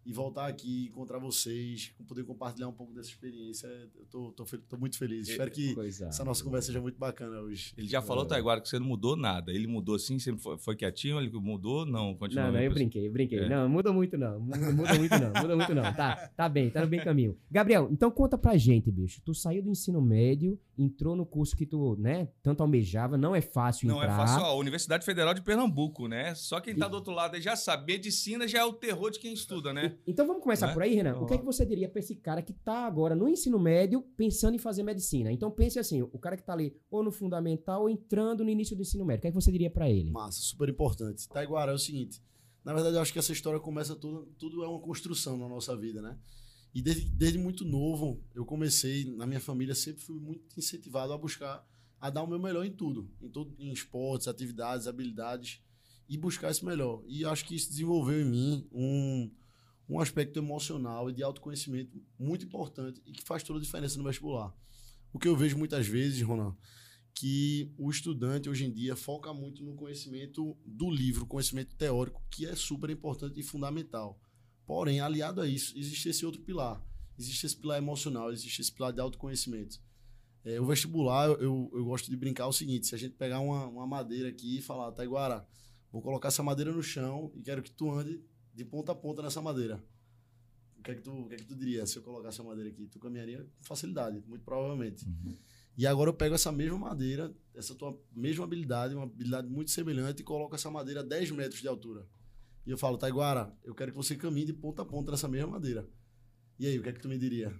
E 0.07 0.13
voltar 0.13 0.47
aqui, 0.47 0.85
encontrar 0.85 1.19
vocês, 1.19 1.91
poder 2.07 2.23
compartilhar 2.23 2.69
um 2.69 2.71
pouco 2.71 2.93
dessa 2.93 3.09
experiência, 3.09 3.67
eu 3.67 4.05
tô, 4.09 4.31
tô, 4.31 4.45
tô 4.45 4.77
muito 4.77 4.97
feliz. 4.97 5.27
Espero 5.27 5.51
que 5.51 5.75
Coisa. 5.75 6.07
essa 6.07 6.23
nossa 6.23 6.41
conversa 6.41 6.67
seja 6.67 6.79
muito 6.79 6.97
bacana 6.97 7.41
hoje. 7.41 7.73
Ele 7.77 7.89
já 7.89 8.01
falou, 8.01 8.25
Taiguara, 8.25 8.61
que 8.61 8.69
você 8.69 8.79
não 8.79 8.85
mudou 8.87 9.17
nada. 9.17 9.51
Ele 9.51 9.67
mudou 9.67 9.95
assim, 9.95 10.17
sempre 10.17 10.41
foi, 10.41 10.57
foi 10.57 10.77
quietinho, 10.77 11.19
ele 11.19 11.29
mudou? 11.29 11.85
Não, 11.85 12.15
continua. 12.15 12.45
Não, 12.45 12.53
não, 12.53 12.61
eu 12.61 12.71
brinquei, 12.71 13.05
eu 13.05 13.11
brinquei. 13.11 13.39
É. 13.39 13.49
Não, 13.49 13.67
muda 13.67 13.91
muito 13.91 14.17
não. 14.17 14.39
Muda, 14.39 14.71
muito 14.71 15.19
não. 15.19 15.41
Muda 15.41 15.55
muito 15.57 15.75
não. 15.75 15.93
Tá, 15.93 16.31
tá 16.37 16.47
bem, 16.47 16.69
tá 16.69 16.79
no 16.79 16.87
bem 16.87 17.01
caminho. 17.03 17.37
Gabriel, 17.51 17.89
então 17.91 18.09
conta 18.09 18.37
pra 18.37 18.55
gente, 18.55 18.89
bicho. 18.89 19.21
Tu 19.25 19.33
saiu 19.33 19.61
do 19.61 19.69
ensino 19.69 20.01
médio, 20.01 20.57
entrou 20.77 21.17
no 21.17 21.25
curso 21.25 21.53
que 21.53 21.65
tu, 21.65 21.97
né, 21.99 22.29
tanto 22.41 22.61
almejava. 22.61 23.17
Não 23.17 23.35
é 23.35 23.41
fácil 23.41 23.89
Não 23.89 23.97
entrar. 23.97 24.13
é 24.13 24.15
fácil. 24.15 24.41
Ó, 24.41 24.45
a 24.45 24.55
Universidade 24.55 25.03
Federal 25.03 25.33
de 25.33 25.41
Pernambuco, 25.41 26.07
né? 26.07 26.33
Só 26.33 26.61
quem 26.61 26.73
tá 26.73 26.87
do 26.87 26.95
outro 26.95 27.11
lado 27.13 27.35
aí 27.35 27.41
já 27.41 27.57
sabe. 27.57 27.91
Medicina 27.91 28.47
já 28.47 28.59
é 28.59 28.63
o 28.63 28.71
terror 28.71 29.11
de 29.11 29.19
quem 29.19 29.33
estuda, 29.33 29.73
né? 29.73 29.96
Então 30.05 30.27
vamos 30.27 30.43
começar 30.43 30.67
Né? 30.67 30.73
por 30.73 30.83
aí, 30.83 30.93
Renan. 30.95 31.19
O 31.19 31.25
que 31.25 31.33
é 31.33 31.37
que 31.37 31.45
você 31.45 31.65
diria 31.65 31.89
pra 31.89 31.99
esse 31.99 32.15
cara 32.15 32.41
que 32.41 32.53
tá 32.53 32.85
agora 32.85 33.15
no 33.15 33.27
ensino 33.27 33.57
médio 33.59 34.01
pensando 34.15 34.55
em 34.55 34.59
fazer 34.59 34.83
medicina? 34.83 35.31
Então 35.31 35.49
pense 35.49 35.79
assim, 35.79 36.01
o 36.01 36.19
cara 36.19 36.37
que 36.37 36.43
tá 36.43 36.53
ali 36.53 36.75
ou 36.89 37.03
no 37.03 37.11
fundamental 37.11 37.81
ou 37.83 37.89
entrando 37.89 38.43
no 38.43 38.49
início 38.49 38.75
do 38.75 38.81
ensino 38.81 39.05
médio. 39.05 39.19
O 39.19 39.21
que 39.21 39.27
é 39.27 39.31
que 39.31 39.35
você 39.35 39.51
diria 39.51 39.69
pra 39.69 39.89
ele? 39.89 40.11
Massa, 40.11 40.39
super 40.41 40.69
importante. 40.69 41.27
Taiguara, 41.29 41.71
é 41.71 41.75
o 41.75 41.79
seguinte. 41.79 42.21
Na 42.63 42.73
verdade, 42.73 42.95
eu 42.97 43.01
acho 43.01 43.13
que 43.13 43.19
essa 43.19 43.31
história 43.31 43.59
começa 43.59 43.95
tudo, 43.95 44.25
tudo 44.37 44.63
é 44.63 44.67
uma 44.67 44.79
construção 44.79 45.37
na 45.37 45.47
nossa 45.47 45.75
vida, 45.75 46.01
né? 46.01 46.17
E 46.73 46.81
desde, 46.81 47.09
desde 47.09 47.37
muito 47.39 47.63
novo, 47.63 48.21
eu 48.35 48.45
comecei, 48.45 49.05
na 49.15 49.25
minha 49.25 49.39
família, 49.39 49.73
sempre 49.73 50.01
fui 50.03 50.19
muito 50.19 50.43
incentivado 50.57 51.13
a 51.13 51.17
buscar, 51.17 51.65
a 51.99 52.09
dar 52.09 52.23
o 52.23 52.27
meu 52.27 52.37
melhor 52.37 52.65
em 52.65 52.71
tudo. 52.71 53.09
Em, 53.21 53.29
tudo, 53.29 53.55
em 53.57 53.71
esportes, 53.71 54.27
atividades, 54.27 54.85
habilidades, 54.85 55.61
e 56.09 56.17
buscar 56.17 56.51
esse 56.51 56.63
melhor. 56.63 57.01
E 57.07 57.21
eu 57.21 57.29
acho 57.29 57.45
que 57.45 57.55
isso 57.55 57.69
desenvolveu 57.69 58.21
em 58.21 58.25
mim 58.29 58.67
um, 58.71 59.31
um 59.89 59.99
aspecto 59.99 60.37
emocional 60.37 61.09
e 61.09 61.13
de 61.13 61.23
autoconhecimento 61.23 62.01
muito 62.19 62.45
importante 62.45 63.01
e 63.05 63.11
que 63.11 63.23
faz 63.23 63.43
toda 63.43 63.59
a 63.59 63.61
diferença 63.61 63.97
no 63.97 64.03
vestibular. 64.03 64.53
O 65.13 65.19
que 65.19 65.27
eu 65.27 65.35
vejo 65.35 65.57
muitas 65.57 65.87
vezes, 65.87 66.21
Ronan, 66.21 66.55
que 67.13 67.73
o 67.77 67.89
estudante 67.89 68.49
hoje 68.49 68.65
em 68.65 68.71
dia 68.71 68.95
foca 68.95 69.33
muito 69.33 69.63
no 69.63 69.75
conhecimento 69.75 70.57
do 70.65 70.89
livro, 70.89 71.25
conhecimento 71.25 71.75
teórico, 71.75 72.21
que 72.29 72.45
é 72.45 72.55
super 72.55 72.89
importante 72.89 73.39
e 73.39 73.43
fundamental. 73.43 74.19
Porém, 74.65 74.99
aliado 74.99 75.41
a 75.41 75.47
isso, 75.47 75.77
existe 75.77 76.09
esse 76.09 76.25
outro 76.25 76.41
pilar. 76.41 76.85
Existe 77.17 77.45
esse 77.45 77.57
pilar 77.57 77.77
emocional, 77.77 78.31
existe 78.31 78.61
esse 78.61 78.71
pilar 78.71 78.93
de 78.93 78.99
autoconhecimento. 78.99 79.81
É, 80.43 80.61
o 80.61 80.65
vestibular, 80.65 81.29
eu, 81.41 81.71
eu 81.73 81.85
gosto 81.85 82.09
de 82.09 82.15
brincar 82.15 82.47
o 82.47 82.53
seguinte: 82.53 82.85
se 82.85 82.93
a 82.93 82.97
gente 82.97 83.15
pegar 83.15 83.39
uma, 83.39 83.65
uma 83.65 83.87
madeira 83.87 84.29
aqui 84.29 84.59
e 84.59 84.61
falar, 84.61 84.91
Taiguara, 84.91 85.47
vou 85.91 86.01
colocar 86.01 86.27
essa 86.27 86.43
madeira 86.43 86.71
no 86.71 86.83
chão 86.83 87.31
e 87.33 87.41
quero 87.41 87.63
que 87.63 87.71
tu 87.71 87.91
ande 87.91 88.21
de 88.57 88.65
ponta 88.65 88.91
a 88.91 88.95
ponta 88.95 89.21
nessa 89.21 89.39
madeira. 89.39 89.79
O 90.79 90.81
que 90.81 90.91
é 90.91 90.95
que 90.95 91.01
tu, 91.01 91.11
o 91.11 91.27
que 91.27 91.35
é 91.35 91.37
que 91.37 91.45
tu 91.45 91.55
diria 91.55 91.85
se 91.85 91.97
eu 91.97 92.01
colocasse 92.01 92.41
a 92.41 92.43
madeira 92.43 92.69
aqui? 92.69 92.87
Tu 92.87 92.97
caminharia 92.99 93.43
com 93.43 93.63
facilidade, 93.63 94.23
muito 94.27 94.43
provavelmente. 94.43 95.05
E 95.77 95.85
agora 95.85 96.09
eu 96.09 96.13
pego 96.13 96.33
essa 96.33 96.51
mesma 96.51 96.77
madeira, 96.77 97.31
essa 97.53 97.75
tua 97.75 97.95
mesma 98.15 98.45
habilidade, 98.45 98.95
uma 98.95 99.03
habilidade 99.03 99.47
muito 99.47 99.69
semelhante, 99.69 100.21
e 100.21 100.23
coloco 100.23 100.55
essa 100.55 100.71
madeira 100.71 101.01
a 101.01 101.03
10 101.03 101.31
metros 101.31 101.61
de 101.61 101.67
altura. 101.67 102.07
E 102.65 102.71
eu 102.71 102.77
falo, 102.77 102.97
Taiguara, 102.97 103.53
eu 103.63 103.75
quero 103.75 103.91
que 103.91 103.97
você 103.97 104.15
caminhe 104.15 104.47
de 104.47 104.53
ponta 104.53 104.81
a 104.81 104.85
ponta 104.85 105.11
nessa 105.11 105.27
mesma 105.27 105.51
madeira. 105.51 105.87
E 106.59 106.65
aí, 106.65 106.79
o 106.79 106.81
que 106.83 106.89
é 106.89 106.93
que 106.93 106.99
tu 106.99 107.07
me 107.07 107.17
diria? 107.19 107.53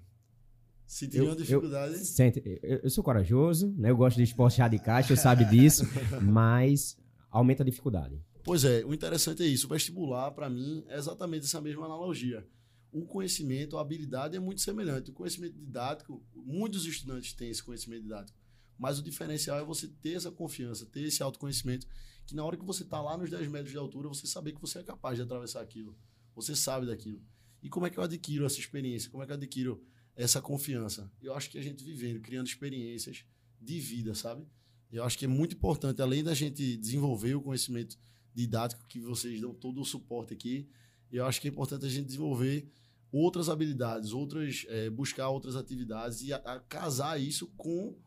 Se 0.88 1.08
teria 1.08 1.28
Eu- 1.28 1.32
uma 1.32 1.36
dificuldade. 1.36 1.98
Sente, 2.06 2.42
eu, 2.64 2.80
eu 2.84 2.90
sou 2.90 3.04
corajoso, 3.04 3.72
né? 3.78 3.92
Eu 3.92 3.98
gosto 3.98 4.18
de 4.18 4.24
esportes 4.24 4.58
radicais, 4.58 5.06
você 5.06 5.16
sabe 5.16 5.46
disso, 5.46 5.84
mas 6.24 6.98
aumenta 7.30 7.62
a 7.62 7.66
dificuldade. 7.66 8.20
Pois 8.48 8.64
é, 8.64 8.86
o 8.86 8.94
interessante 8.94 9.44
é 9.44 9.46
isso. 9.46 9.66
O 9.66 9.70
vestibular, 9.70 10.32
para 10.32 10.50
mim, 10.50 10.82
é 10.88 10.98
exatamente 10.98 11.46
essa 11.46 11.60
mesma 11.60 11.84
analogia. 11.84 12.48
O 12.94 13.06
conhecimento, 13.06 13.78
a 13.78 13.82
habilidade 13.82 14.38
é 14.38 14.40
muito 14.40 14.62
semelhante. 14.62 15.12
O 15.12 15.14
conhecimento 15.14 15.58
didático, 15.58 16.26
muitos 16.34 16.86
estudantes 16.86 17.34
têm 17.34 17.50
esse 17.50 17.62
conhecimento 17.62 18.04
didático. 18.04 18.40
Mas 18.80 19.00
o 19.00 19.04
diferencial 19.04 19.60
é 19.60 19.66
você 19.66 19.90
ter 19.90 20.14
essa 20.14 20.32
confiança, 20.32 20.86
ter 20.86 21.02
esse 21.02 21.22
autoconhecimento, 21.22 21.86
que 22.26 22.34
na 22.34 22.46
hora 22.46 22.56
que 22.56 22.64
você 22.64 22.84
está 22.84 23.02
lá 23.02 23.18
nos 23.18 23.30
10 23.30 23.50
metros 23.50 23.72
de 23.72 23.78
altura, 23.78 24.08
você 24.08 24.26
saber 24.26 24.54
que 24.54 24.62
você 24.62 24.80
é 24.80 24.84
capaz 24.84 25.18
de 25.18 25.24
atravessar 25.24 25.60
aquilo. 25.60 25.94
Você 26.34 26.56
sabe 26.56 26.86
daquilo. 26.86 27.22
E 27.62 27.68
como 27.68 27.86
é 27.86 27.90
que 27.90 28.00
eu 28.00 28.04
adquiro 28.04 28.46
essa 28.46 28.62
experiência? 28.62 29.12
Como 29.12 29.22
é 29.22 29.26
que 29.26 29.34
eu 29.34 29.36
adquiro 29.36 29.84
essa 30.16 30.42
confiança? 30.42 31.12
Eu 31.22 31.34
acho 31.34 31.50
que 31.50 31.58
a 31.58 31.62
gente 31.62 31.84
vivendo, 31.84 32.22
criando 32.22 32.48
experiências 32.48 33.26
de 33.60 33.78
vida, 33.78 34.16
sabe? 34.16 34.48
Eu 34.90 35.04
acho 35.04 35.18
que 35.18 35.26
é 35.26 35.28
muito 35.28 35.54
importante, 35.54 36.02
além 36.02 36.24
da 36.24 36.34
gente 36.34 36.78
desenvolver 36.78 37.36
o 37.36 37.42
conhecimento 37.42 38.00
didático, 38.38 38.86
que 38.88 39.00
vocês 39.00 39.42
dão 39.42 39.54
todo 39.54 39.82
o 39.82 39.86
suporte 39.86 40.34
aqui, 40.34 40.70
eu 41.12 41.26
acho 41.26 41.42
que 41.42 41.48
é 41.48 41.52
importante 41.52 41.86
a 41.86 41.90
gente 41.90 42.06
desenvolver 42.06 42.70
outras 43.12 43.50
habilidades, 43.50 44.12
outras 44.12 44.66
eh, 44.70 44.90
buscar 44.90 45.30
outras 45.30 45.56
atividades 45.56 46.22
e 46.22 46.32
a, 46.34 46.38
a 46.38 46.60
casar 46.60 47.20
isso 47.20 47.48
com 47.58 47.98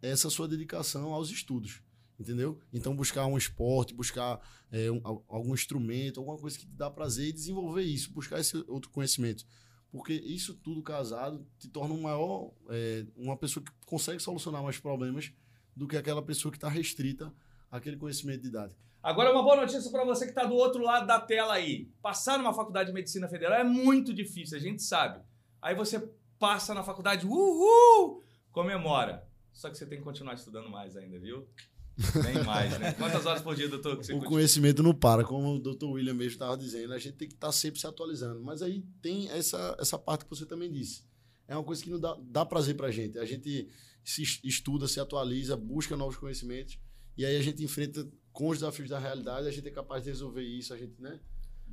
essa 0.00 0.28
sua 0.30 0.46
dedicação 0.46 1.12
aos 1.12 1.30
estudos, 1.30 1.82
entendeu? 2.20 2.60
Então 2.72 2.94
buscar 2.94 3.26
um 3.26 3.36
esporte, 3.36 3.94
buscar 3.94 4.40
eh, 4.70 4.90
um- 4.90 5.00
al- 5.04 5.24
algum 5.28 5.54
instrumento, 5.54 6.20
alguma 6.20 6.38
coisa 6.38 6.58
que 6.58 6.66
te 6.66 6.72
dá 6.76 6.90
prazer 6.90 7.28
e 7.28 7.32
desenvolver 7.32 7.82
isso, 7.82 8.12
buscar 8.12 8.38
esse 8.38 8.56
outro 8.68 8.90
conhecimento, 8.90 9.44
porque 9.90 10.12
isso 10.12 10.54
tudo 10.54 10.82
casado 10.82 11.44
te 11.58 11.68
torna 11.68 11.94
um 11.94 12.02
maior, 12.02 12.52
eh, 12.68 13.06
uma 13.16 13.36
pessoa 13.36 13.64
que 13.64 13.72
consegue 13.86 14.20
solucionar 14.22 14.62
mais 14.62 14.78
problemas 14.78 15.32
do 15.74 15.88
que 15.88 15.96
aquela 15.96 16.22
pessoa 16.22 16.52
que 16.52 16.58
está 16.58 16.68
restrita 16.68 17.32
aquele 17.70 17.96
conhecimento 17.96 18.42
didático. 18.42 18.80
Agora, 19.02 19.32
uma 19.32 19.42
boa 19.42 19.56
notícia 19.56 19.90
para 19.90 20.04
você 20.04 20.24
que 20.24 20.30
está 20.30 20.44
do 20.44 20.54
outro 20.54 20.82
lado 20.82 21.06
da 21.06 21.20
tela 21.20 21.54
aí. 21.54 21.90
Passar 22.00 22.38
numa 22.38 22.54
faculdade 22.54 22.88
de 22.88 22.94
medicina 22.94 23.28
federal 23.28 23.58
é 23.58 23.64
muito 23.64 24.14
difícil, 24.14 24.56
a 24.56 24.60
gente 24.60 24.82
sabe. 24.82 25.20
Aí 25.60 25.74
você 25.74 26.08
passa 26.38 26.72
na 26.74 26.82
faculdade, 26.84 27.26
uhul, 27.26 28.22
comemora. 28.52 29.26
Só 29.52 29.68
que 29.70 29.76
você 29.76 29.86
tem 29.86 29.98
que 29.98 30.04
continuar 30.04 30.34
estudando 30.34 30.70
mais 30.70 30.96
ainda, 30.96 31.18
viu? 31.18 31.46
Bem 32.22 32.42
mais, 32.44 32.78
né? 32.78 32.92
Quantas 32.94 33.26
horas 33.26 33.42
por 33.42 33.54
dia, 33.54 33.68
doutor? 33.68 33.94
O 33.94 33.96
continua? 33.98 34.24
conhecimento 34.24 34.82
não 34.82 34.94
para, 34.94 35.24
como 35.24 35.56
o 35.56 35.58
Dr. 35.60 35.84
William 35.86 36.14
mesmo 36.14 36.32
estava 36.32 36.56
dizendo, 36.56 36.92
a 36.94 36.98
gente 36.98 37.16
tem 37.16 37.28
que 37.28 37.34
estar 37.34 37.52
sempre 37.52 37.78
se 37.80 37.86
atualizando. 37.86 38.40
Mas 38.42 38.62
aí 38.62 38.82
tem 39.02 39.28
essa, 39.30 39.76
essa 39.78 39.98
parte 39.98 40.24
que 40.24 40.30
você 40.30 40.46
também 40.46 40.70
disse. 40.70 41.04
É 41.46 41.54
uma 41.54 41.64
coisa 41.64 41.82
que 41.82 41.90
não 41.90 42.00
dá, 42.00 42.16
dá 42.22 42.46
prazer 42.46 42.76
pra 42.76 42.90
gente. 42.90 43.18
A 43.18 43.24
gente 43.26 43.68
se 44.02 44.22
es- 44.22 44.40
estuda, 44.42 44.88
se 44.88 44.98
atualiza, 45.00 45.54
busca 45.56 45.96
novos 45.96 46.16
conhecimentos, 46.16 46.78
e 47.16 47.26
aí 47.26 47.36
a 47.36 47.42
gente 47.42 47.62
enfrenta 47.62 48.08
com 48.32 48.48
os 48.48 48.58
desafios 48.58 48.88
da 48.88 48.98
realidade, 48.98 49.46
a 49.46 49.50
gente 49.50 49.68
é 49.68 49.70
capaz 49.70 50.02
de 50.04 50.10
resolver 50.10 50.42
isso, 50.42 50.72
a 50.72 50.76
gente, 50.78 50.94
né? 51.00 51.20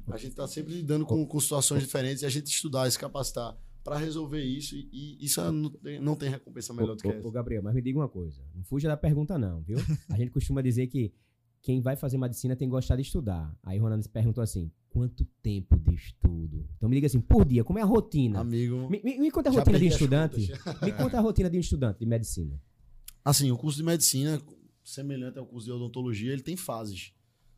A 0.07 0.17
gente 0.17 0.31
está 0.31 0.47
sempre 0.47 0.73
lidando 0.73 1.05
com, 1.05 1.25
com 1.25 1.39
situações 1.39 1.81
diferentes 1.83 2.23
e 2.23 2.25
a 2.25 2.29
gente 2.29 2.47
estudar, 2.47 2.89
se 2.89 2.97
capacitar 2.97 3.55
para 3.83 3.97
resolver 3.97 4.41
isso, 4.43 4.75
e, 4.75 4.89
e 4.91 5.25
isso 5.25 5.41
não 5.51 5.69
tem, 5.69 5.99
não 5.99 6.15
tem 6.15 6.29
recompensa 6.29 6.73
melhor 6.73 6.95
do 6.95 7.01
que 7.01 7.07
essa. 7.07 7.27
ô, 7.27 7.31
Gabriel, 7.31 7.61
mas 7.63 7.73
me 7.73 7.81
diga 7.81 7.97
uma 7.99 8.09
coisa. 8.09 8.41
Não 8.55 8.63
fuja 8.63 8.87
da 8.87 8.97
pergunta, 8.97 9.37
não, 9.37 9.61
viu? 9.61 9.77
A 10.09 10.17
gente 10.17 10.31
costuma 10.31 10.61
dizer 10.61 10.87
que 10.87 11.13
quem 11.61 11.79
vai 11.81 11.95
fazer 11.95 12.17
medicina 12.17 12.55
tem 12.55 12.67
que 12.67 12.71
gostar 12.71 12.95
de 12.95 13.01
estudar. 13.03 13.55
Aí 13.63 13.79
o 13.79 13.83
Ronaldo 13.83 14.07
perguntou 14.09 14.41
assim: 14.43 14.71
quanto 14.89 15.25
tempo 15.41 15.77
de 15.77 15.95
estudo? 15.95 16.67
Então 16.77 16.89
me 16.89 16.95
diga 16.95 17.07
assim, 17.07 17.19
por 17.21 17.45
dia, 17.45 17.63
como 17.63 17.79
é 17.79 17.81
a 17.81 17.85
rotina? 17.85 18.39
Amigo, 18.39 18.89
Me, 18.89 19.01
me- 19.03 19.17
me 19.19 19.31
conta 19.31 19.49
a 19.49 19.51
rotina 19.53 19.77
de 19.79 19.85
um 19.85 19.87
estudante. 19.89 20.47
contas. 20.57 20.81
Me 20.81 20.91
conta 20.93 21.17
a 21.17 21.21
rotina 21.21 21.49
de 21.49 21.57
um 21.57 21.61
estudante 21.61 21.99
de 21.99 22.05
medicina. 22.05 22.59
Assim, 23.23 23.51
o 23.51 23.57
curso 23.57 23.77
de 23.77 23.83
medicina, 23.83 24.41
semelhante 24.89 25.38
ao 25.39 25.45
curso 25.45 25.65
de 25.65 25.71
odontologia, 25.71 26.32
ele 26.34 26.41
tem 26.41 26.56
fases. 26.58 27.13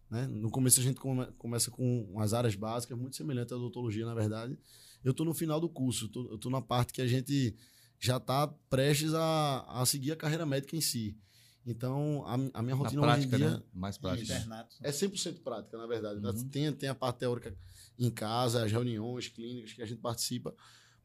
Né? 0.09 0.27
No 0.27 0.49
começo 0.51 0.79
a 0.79 0.83
gente 0.83 0.99
come- 0.99 1.25
começa 1.37 1.71
com 1.71 2.19
as 2.19 2.33
áreas 2.33 2.55
básicas, 2.55 2.97
muito 2.97 3.15
semelhante 3.15 3.53
à 3.53 3.57
odontologia, 3.57 4.05
na 4.05 4.13
verdade. 4.13 4.57
Eu 5.03 5.11
estou 5.11 5.25
no 5.25 5.33
final 5.33 5.59
do 5.59 5.69
curso, 5.69 6.07
tô- 6.09 6.27
eu 6.29 6.35
estou 6.35 6.51
na 6.51 6.61
parte 6.61 6.91
que 6.93 7.01
a 7.01 7.07
gente 7.07 7.55
já 7.99 8.17
está 8.17 8.47
prestes 8.69 9.13
a, 9.13 9.61
a 9.81 9.85
seguir 9.85 10.11
a 10.11 10.15
carreira 10.15 10.45
médica 10.45 10.75
em 10.75 10.81
si. 10.81 11.17
Então, 11.65 12.23
a, 12.25 12.33
a 12.33 12.61
minha 12.63 12.75
Na 12.75 12.81
rotina 12.81 13.01
prática, 13.01 13.35
hoje 13.35 13.43
em 13.43 13.47
dia 13.47 13.57
né? 13.57 13.63
Mais 13.71 13.97
prática. 13.97 14.33
Internato. 14.35 14.75
é 14.81 14.91
100% 14.91 15.41
prática, 15.43 15.77
na 15.77 15.85
verdade. 15.85 16.19
Uhum. 16.25 16.49
Tem, 16.49 16.73
tem 16.73 16.89
a 16.89 16.95
parte 16.95 17.19
teórica 17.19 17.55
em 17.99 18.09
casa, 18.09 18.65
as 18.65 18.71
reuniões 18.71 19.27
clínicas 19.27 19.71
que 19.73 19.81
a 19.81 19.85
gente 19.85 19.99
participa, 20.01 20.55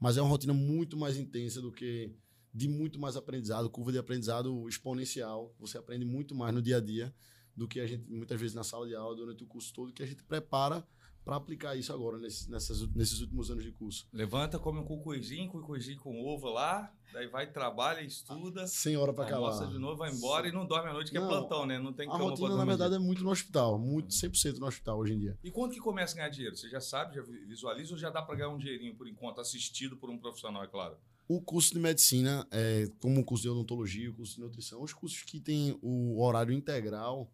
mas 0.01 0.17
é 0.17 0.23
uma 0.23 0.31
rotina 0.31 0.55
muito 0.55 0.97
mais 0.97 1.17
intensa 1.19 1.61
do 1.61 1.71
que 1.71 2.11
de 2.57 2.69
muito 2.69 2.99
mais 2.99 3.17
aprendizado, 3.17 3.69
curva 3.69 3.93
de 3.93 3.99
aprendizado 3.99 4.67
exponencial. 4.67 5.55
Você 5.59 5.77
aprende 5.77 6.07
muito 6.07 6.35
mais 6.35 6.55
no 6.55 6.63
dia 6.63 6.79
a 6.79 6.81
dia 6.81 7.15
do 7.55 7.69
que 7.69 7.79
a 7.81 7.87
gente, 7.87 8.09
muitas 8.11 8.41
vezes, 8.41 8.55
na 8.57 8.65
sala 8.65 8.87
de 8.87 8.95
aula, 8.95 9.15
durante 9.15 9.45
o 9.45 9.47
curso 9.47 9.75
todo, 9.75 9.93
que 9.93 10.03
a 10.03 10.07
gente 10.07 10.23
prepara 10.25 10.87
para 11.23 11.37
aplicar 11.37 11.77
isso 11.77 11.93
agora, 11.93 12.17
nesses, 12.19 12.47
nessas, 12.47 12.87
nesses 12.95 13.21
últimos 13.21 13.51
anos 13.51 13.63
de 13.65 13.73
curso. 13.73 14.09
Levanta, 14.13 14.59
come 14.59 14.79
um 14.79 14.85
cucuizinho, 14.85 15.51
cucuizinho 15.51 15.99
com 15.99 16.25
ovo 16.25 16.49
lá, 16.49 16.95
daí 17.13 17.27
vai, 17.27 17.51
trabalha, 17.51 18.01
estuda, 18.01 18.67
Sem 18.67 18.97
hora 18.97 19.13
para 19.13 19.35
almoça 19.35 19.65
acabar. 19.65 19.73
de 19.73 19.79
novo, 19.79 19.97
vai 19.97 20.11
embora 20.13 20.49
e 20.49 20.53
não 20.53 20.65
dorme 20.65 20.89
à 20.89 20.93
noite, 20.95 21.11
que 21.11 21.19
é 21.19 21.21
Não, 21.21 21.29
plantão, 21.29 21.67
né? 21.67 21.79
Não 21.79 21.93
tem 21.93 22.09
A 22.09 22.17
rotina, 22.17 22.57
na 22.57 22.65
verdade, 22.65 22.95
é 22.95 22.99
muito 22.99 23.23
no 23.23 23.31
hospital, 23.31 23.79
muito 23.79 24.15
100% 24.15 24.59
no 24.59 24.67
hospital 24.67 24.99
hoje 24.99 25.13
em 25.15 25.19
dia. 25.19 25.39
E 25.45 25.51
quando 25.51 25.73
que 25.73 25.81
começa 25.81 26.15
a 26.15 26.17
ganhar 26.19 26.29
dinheiro? 26.31 26.57
Você 26.57 26.71
já 26.71 26.81
sabe, 26.81 27.17
já 27.17 27.23
vi- 27.23 27.45
visualiza 27.45 27.93
ou 27.93 27.99
já 27.99 28.09
dá 28.09 28.23
para 28.23 28.37
ganhar 28.37 28.49
um 28.51 28.59
dinheirinho 28.59 28.95
por 28.95 29.07
enquanto, 29.09 29.41
assistido 29.41 29.97
por 29.97 30.09
um 30.09 30.19
profissional, 30.19 30.63
é 30.63 30.69
claro? 30.69 30.97
O 31.29 31.41
curso 31.41 31.73
de 31.73 31.81
medicina, 31.81 32.47
é, 32.51 32.89
como 33.01 33.21
o 33.21 33.25
curso 33.25 33.43
de 33.43 33.49
odontologia, 33.49 34.11
o 34.11 34.15
curso 34.15 34.37
de 34.37 34.41
nutrição, 34.41 34.83
os 34.83 34.93
cursos 34.93 35.23
que 35.23 35.41
têm 35.41 35.77
o 35.83 36.23
horário 36.23 36.55
integral, 36.55 37.33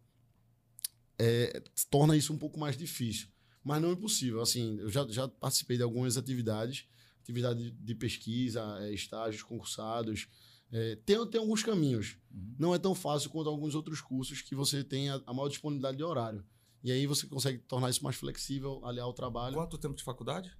é, 1.19 1.61
torna 1.89 2.17
isso 2.17 2.33
um 2.33 2.37
pouco 2.37 2.59
mais 2.59 2.75
difícil. 2.75 3.27
Mas 3.63 3.81
não 3.81 3.89
é 3.89 3.93
impossível. 3.93 4.41
Assim, 4.41 4.77
eu 4.79 4.89
já, 4.89 5.07
já 5.07 5.27
participei 5.27 5.77
de 5.77 5.83
algumas 5.83 6.17
atividades, 6.17 6.85
atividade 7.21 7.71
de 7.71 7.95
pesquisa, 7.95 8.61
é, 8.81 8.93
estágios 8.93 9.43
concursados. 9.43 10.27
É, 10.71 10.95
tem, 11.05 11.25
tem 11.27 11.39
alguns 11.39 11.63
caminhos. 11.63 12.17
Uhum. 12.31 12.55
Não 12.59 12.75
é 12.75 12.79
tão 12.79 12.95
fácil 12.95 13.29
quanto 13.29 13.49
alguns 13.49 13.75
outros 13.75 14.01
cursos 14.01 14.41
que 14.41 14.55
você 14.55 14.83
tem 14.83 15.09
a, 15.09 15.21
a 15.25 15.33
maior 15.33 15.49
disponibilidade 15.49 15.97
de 15.97 16.03
horário. 16.03 16.43
E 16.83 16.91
aí 16.91 17.07
você 17.07 17.25
consegue 17.27 17.59
tornar 17.59 17.89
isso 17.89 18.03
mais 18.03 18.15
flexível, 18.15 18.83
aliar 18.83 19.05
ao 19.05 19.13
trabalho. 19.13 19.55
Quanto 19.55 19.77
tempo 19.77 19.95
de 19.95 20.03
faculdade? 20.03 20.51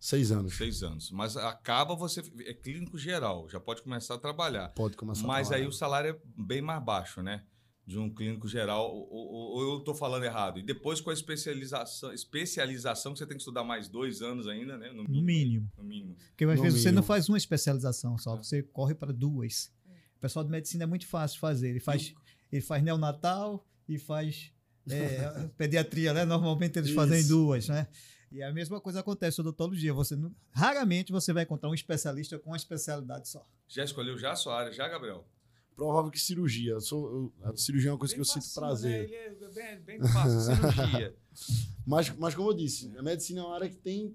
Seis 0.00 0.30
anos. 0.30 0.56
Seis 0.56 0.82
anos. 0.82 1.10
Mas 1.10 1.36
acaba 1.36 1.94
você. 1.96 2.22
É 2.46 2.54
clínico 2.54 2.96
geral, 2.96 3.48
já 3.48 3.58
pode 3.58 3.82
começar 3.82 4.14
a 4.14 4.18
trabalhar. 4.18 4.68
Pode 4.70 4.96
começar 4.96 5.24
a 5.24 5.26
Mas 5.26 5.46
aí 5.48 5.54
trabalhar. 5.54 5.68
o 5.68 5.72
salário 5.72 6.10
é 6.10 6.42
bem 6.42 6.62
mais 6.62 6.82
baixo, 6.84 7.22
né? 7.22 7.44
De 7.84 7.98
um 7.98 8.08
clínico 8.14 8.46
geral, 8.46 8.94
ou, 8.94 9.08
ou- 9.10 9.50
ou 9.56 9.72
eu 9.72 9.78
estou 9.78 9.94
falando 9.94 10.22
errado. 10.24 10.58
E 10.58 10.62
depois 10.62 11.00
com 11.00 11.08
a 11.10 11.12
especialização, 11.14 12.12
especialização, 12.12 13.12
que 13.12 13.18
você 13.18 13.26
tem 13.26 13.36
que 13.36 13.40
estudar 13.42 13.64
mais 13.64 13.88
dois 13.88 14.20
anos 14.22 14.46
ainda, 14.46 14.76
né? 14.76 14.92
No 14.92 15.04
mínimo. 15.04 15.70
No 15.76 15.82
mínimo. 15.84 16.14
Porque 16.28 16.44
às 16.44 16.56
No 16.56 16.62
vezes 16.62 16.80
você 16.82 16.88
mínimo. 16.88 17.00
não 17.00 17.02
faz 17.06 17.28
uma 17.28 17.38
especialização 17.38 18.16
só, 18.18 18.36
você 18.36 18.62
corre 18.62 18.94
para 18.94 19.12
duas. 19.12 19.72
O 20.16 20.20
pessoal 20.20 20.44
de 20.44 20.50
medicina 20.50 20.84
é 20.84 20.86
muito 20.86 21.06
fácil 21.06 21.40
fazer. 21.40 21.70
Ele 21.70 21.80
faz, 21.80 22.12
ele 22.52 22.60
faz 22.62 22.82
neonatal 22.82 23.66
e 23.88 23.98
faz 23.98 24.52
é, 24.90 25.48
pediatria, 25.56 26.12
né? 26.12 26.24
Normalmente 26.24 26.78
eles 26.78 26.90
fazem 26.90 27.20
Isso. 27.20 27.28
duas, 27.30 27.68
né? 27.68 27.86
E 28.30 28.42
a 28.42 28.52
mesma 28.52 28.80
coisa 28.80 29.00
acontece 29.00 29.38
na 29.38 29.42
odontologia. 29.48 29.92
Você 29.94 30.14
não- 30.16 30.34
raramente 30.50 31.10
você 31.12 31.32
vai 31.32 31.44
encontrar 31.44 31.68
um 31.70 31.74
especialista 31.74 32.38
com 32.38 32.50
uma 32.50 32.56
especialidade 32.56 33.28
só. 33.28 33.46
Já 33.66 33.84
escolheu 33.84 34.18
já 34.18 34.32
a 34.32 34.36
sua 34.36 34.58
área, 34.58 34.72
já, 34.72 34.86
Gabriel? 34.88 35.26
Provável 35.74 36.10
que 36.10 36.18
cirurgia. 36.20 36.72
Eu 36.72 36.80
sou, 36.80 37.08
eu- 37.08 37.32
a 37.48 37.56
cirurgia 37.56 37.90
é 37.90 37.92
uma 37.92 37.98
coisa 37.98 38.12
que 38.14 38.20
eu 38.20 38.24
sinto 38.24 38.52
prazer. 38.54 39.08
Né? 39.08 39.16
Ele 39.26 39.44
é 39.44 39.48
bem, 39.50 39.80
bem 39.98 40.08
fácil, 40.08 40.40
cirurgia. 40.40 41.16
Mas, 41.86 42.10
mas 42.18 42.34
como 42.34 42.50
eu 42.50 42.54
disse, 42.54 42.92
a 42.98 43.02
medicina 43.02 43.40
é 43.40 43.44
uma 43.44 43.54
área 43.54 43.68
que 43.70 43.76
tem 43.76 44.14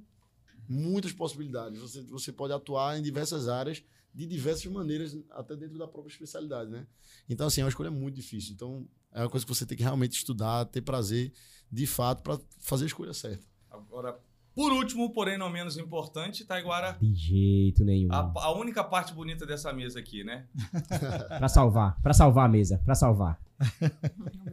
muitas 0.68 1.12
possibilidades. 1.12 1.80
Você, 1.80 2.02
você 2.04 2.32
pode 2.32 2.54
atuar 2.54 3.00
em 3.00 3.02
diversas 3.02 3.48
áreas, 3.48 3.82
de 4.14 4.28
diversas 4.28 4.66
maneiras, 4.72 5.18
até 5.32 5.56
dentro 5.56 5.80
da 5.80 5.88
própria 5.88 6.12
especialidade, 6.12 6.70
né? 6.70 6.86
Então, 7.28 7.48
assim, 7.48 7.62
é 7.62 7.64
uma 7.64 7.70
escolha 7.70 7.90
muito 7.90 8.14
difícil. 8.16 8.54
Então, 8.54 8.88
é 9.12 9.22
uma 9.22 9.30
coisa 9.30 9.44
que 9.46 9.52
você 9.52 9.66
tem 9.66 9.76
que 9.76 9.82
realmente 9.84 10.14
estudar, 10.18 10.66
ter 10.66 10.82
prazer, 10.82 11.34
de 11.72 11.88
fato, 11.88 12.22
para 12.22 12.40
fazer 12.60 12.84
a 12.84 12.88
escolha 12.88 13.14
certa. 13.14 13.44
Agora, 13.74 14.18
por 14.56 14.72
último, 14.72 15.12
porém 15.12 15.36
não 15.38 15.50
menos 15.50 15.78
importante, 15.78 16.46
Taiguara, 16.46 16.94
De 17.02 17.14
jeito 17.16 17.84
nenhum. 17.84 18.12
a, 18.14 18.32
a 18.36 18.56
única 18.56 18.84
parte 18.84 19.14
bonita 19.14 19.46
dessa 19.48 19.74
mesa 19.74 20.00
aqui, 20.00 20.24
né? 20.24 20.48
Pra 21.40 21.50
salvar, 21.50 22.00
pra 22.02 22.14
salvar 22.14 22.46
a 22.46 22.50
mesa, 22.50 22.80
pra 22.86 22.94
salvar. 22.94 23.42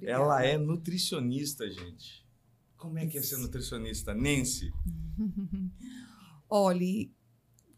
Ela 0.02 0.44
é 0.44 0.56
nutricionista, 0.56 1.68
gente. 1.70 2.26
Como 2.78 2.98
é 2.98 3.06
que 3.06 3.18
é 3.18 3.22
ser 3.22 3.36
nutricionista? 3.36 4.14
Nancy. 4.14 4.72
Olhe, 6.48 7.12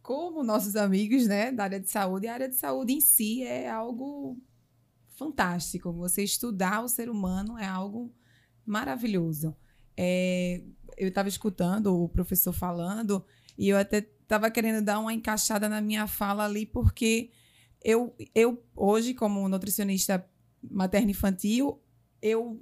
como 0.01 0.45
nossos 0.45 0.77
amigos, 0.77 1.27
né, 1.27 1.51
da 1.51 1.65
área 1.65 1.81
de 1.81 1.91
saúde, 1.91 2.27
a 2.29 2.35
área 2.35 2.49
de 2.49 2.55
saúde 2.55 2.93
em 2.93 3.01
si 3.01 3.43
é 3.43 3.69
algo 3.69 4.39
fantástico. 5.17 5.93
Você 5.93 6.23
estudar 6.23 6.83
o 6.83 6.89
ser 6.89 7.09
humano 7.11 7.59
é 7.59 7.67
algo 7.67 8.15
maravilhoso. 8.65 9.57
É, 9.97 10.63
eu 11.05 11.09
estava 11.09 11.29
escutando 11.29 12.03
o 12.03 12.09
professor 12.09 12.53
falando 12.53 13.25
e 13.59 13.69
eu 13.69 13.77
até 13.77 13.99
estava 13.99 14.51
querendo 14.51 14.85
dar 14.85 14.99
uma 14.99 15.13
encaixada 15.13 15.69
na 15.69 15.81
minha 15.81 16.07
fala 16.07 16.45
ali, 16.45 16.65
porque 16.65 17.31
eu, 17.85 18.15
eu 18.35 18.63
hoje, 18.75 19.15
como 19.15 19.49
nutricionista 19.49 20.25
materno-infantil, 20.63 21.81
eu 22.21 22.61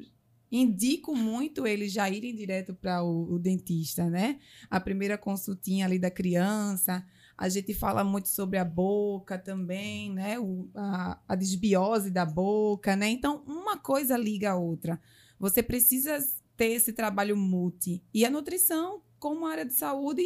indico 0.51 1.15
muito 1.15 1.67
eles 1.67 1.93
já 1.93 2.09
irem 2.11 2.35
direto 2.35 2.75
para 2.75 3.03
o, 3.03 3.35
o 3.35 3.39
dentista, 3.39 4.09
né? 4.11 4.41
A 4.69 4.81
primeira 4.81 5.17
consultinha 5.17 5.87
ali 5.87 5.99
da 5.99 6.11
criança. 6.11 7.07
A 7.39 7.49
gente 7.49 7.73
fala 7.73 8.03
muito 8.03 8.29
sobre 8.29 8.59
a 8.59 8.65
boca 8.65 9.39
também, 9.39 10.13
né? 10.13 10.39
O, 10.39 10.69
a, 10.75 11.21
a 11.29 11.35
desbiose 11.37 12.11
da 12.11 12.27
boca, 12.27 12.97
né? 12.97 13.09
Então, 13.09 13.45
uma 13.47 13.79
coisa 13.79 14.17
liga 14.17 14.51
a 14.51 14.57
outra. 14.57 15.01
Você 15.39 15.63
precisa 15.63 16.19
ter 16.61 16.73
esse 16.73 16.93
trabalho 16.93 17.35
multi. 17.39 18.03
E 18.13 18.23
a 18.23 18.29
nutrição, 18.31 19.01
como 19.19 19.47
área 19.47 19.65
de 19.65 19.73
saúde, 19.73 20.23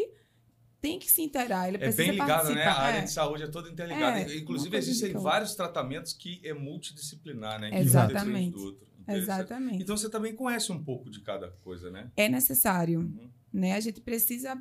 tem 0.80 0.98
que 0.98 1.08
se 1.08 1.22
interar. 1.22 1.68
Ele 1.68 1.76
É 1.76 1.78
precisa 1.78 2.02
bem 2.02 2.10
ligado, 2.10 2.52
né? 2.52 2.62
A 2.62 2.64
participar. 2.64 2.82
área 2.82 2.98
É. 2.98 3.02
de 3.02 3.10
saúde 3.12 3.42
é 3.44 3.46
toda 3.46 3.70
interligada. 3.70 4.18
É, 4.18 4.36
Inclusive, 4.36 4.76
existem 4.76 5.12
vários 5.12 5.54
tratamentos 5.54 6.12
que 6.12 6.40
é 6.42 6.52
multidisciplinar, 6.52 7.60
né? 7.60 7.70
Que 7.70 7.76
Exatamente. 7.76 8.48
um 8.48 8.50
do 8.58 8.64
outro. 8.64 8.86
Exatamente. 9.06 9.80
Então 9.80 9.96
você 9.96 10.10
também 10.10 10.34
conhece 10.34 10.72
um 10.72 10.82
pouco 10.82 11.08
de 11.08 11.20
cada 11.20 11.50
coisa, 11.62 11.88
né? 11.88 12.10
É 12.16 12.28
necessário. 12.28 12.98
Uhum. 13.00 13.30
né? 13.52 13.74
A 13.74 13.80
gente 13.80 14.00
precisa 14.00 14.60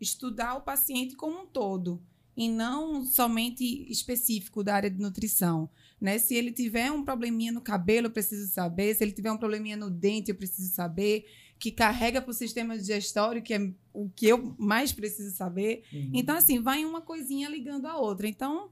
estudar 0.00 0.54
o 0.54 0.60
paciente 0.60 1.16
como 1.16 1.40
um 1.42 1.46
todo 1.46 2.00
e 2.36 2.48
não 2.48 3.04
somente 3.04 3.64
específico 3.90 4.62
da 4.62 4.76
área 4.76 4.90
de 4.90 5.00
nutrição, 5.00 5.68
né? 6.00 6.18
Se 6.18 6.34
ele 6.34 6.50
tiver 6.50 6.90
um 6.90 7.04
probleminha 7.04 7.52
no 7.52 7.60
cabelo, 7.60 8.06
eu 8.06 8.10
preciso 8.10 8.50
saber. 8.50 8.94
Se 8.94 9.04
ele 9.04 9.12
tiver 9.12 9.30
um 9.30 9.36
probleminha 9.36 9.76
no 9.76 9.90
dente, 9.90 10.30
eu 10.30 10.34
preciso 10.34 10.72
saber. 10.72 11.26
Que 11.58 11.70
carrega 11.70 12.22
para 12.22 12.30
o 12.30 12.34
sistema 12.34 12.76
digestório, 12.76 13.42
que 13.42 13.52
é 13.52 13.70
o 13.92 14.08
que 14.08 14.26
eu 14.26 14.54
mais 14.58 14.92
preciso 14.92 15.36
saber. 15.36 15.82
Então, 16.14 16.36
assim, 16.36 16.58
vai 16.58 16.84
uma 16.86 17.02
coisinha 17.02 17.50
ligando 17.50 17.84
a 17.86 17.98
outra. 17.98 18.26
Então, 18.26 18.70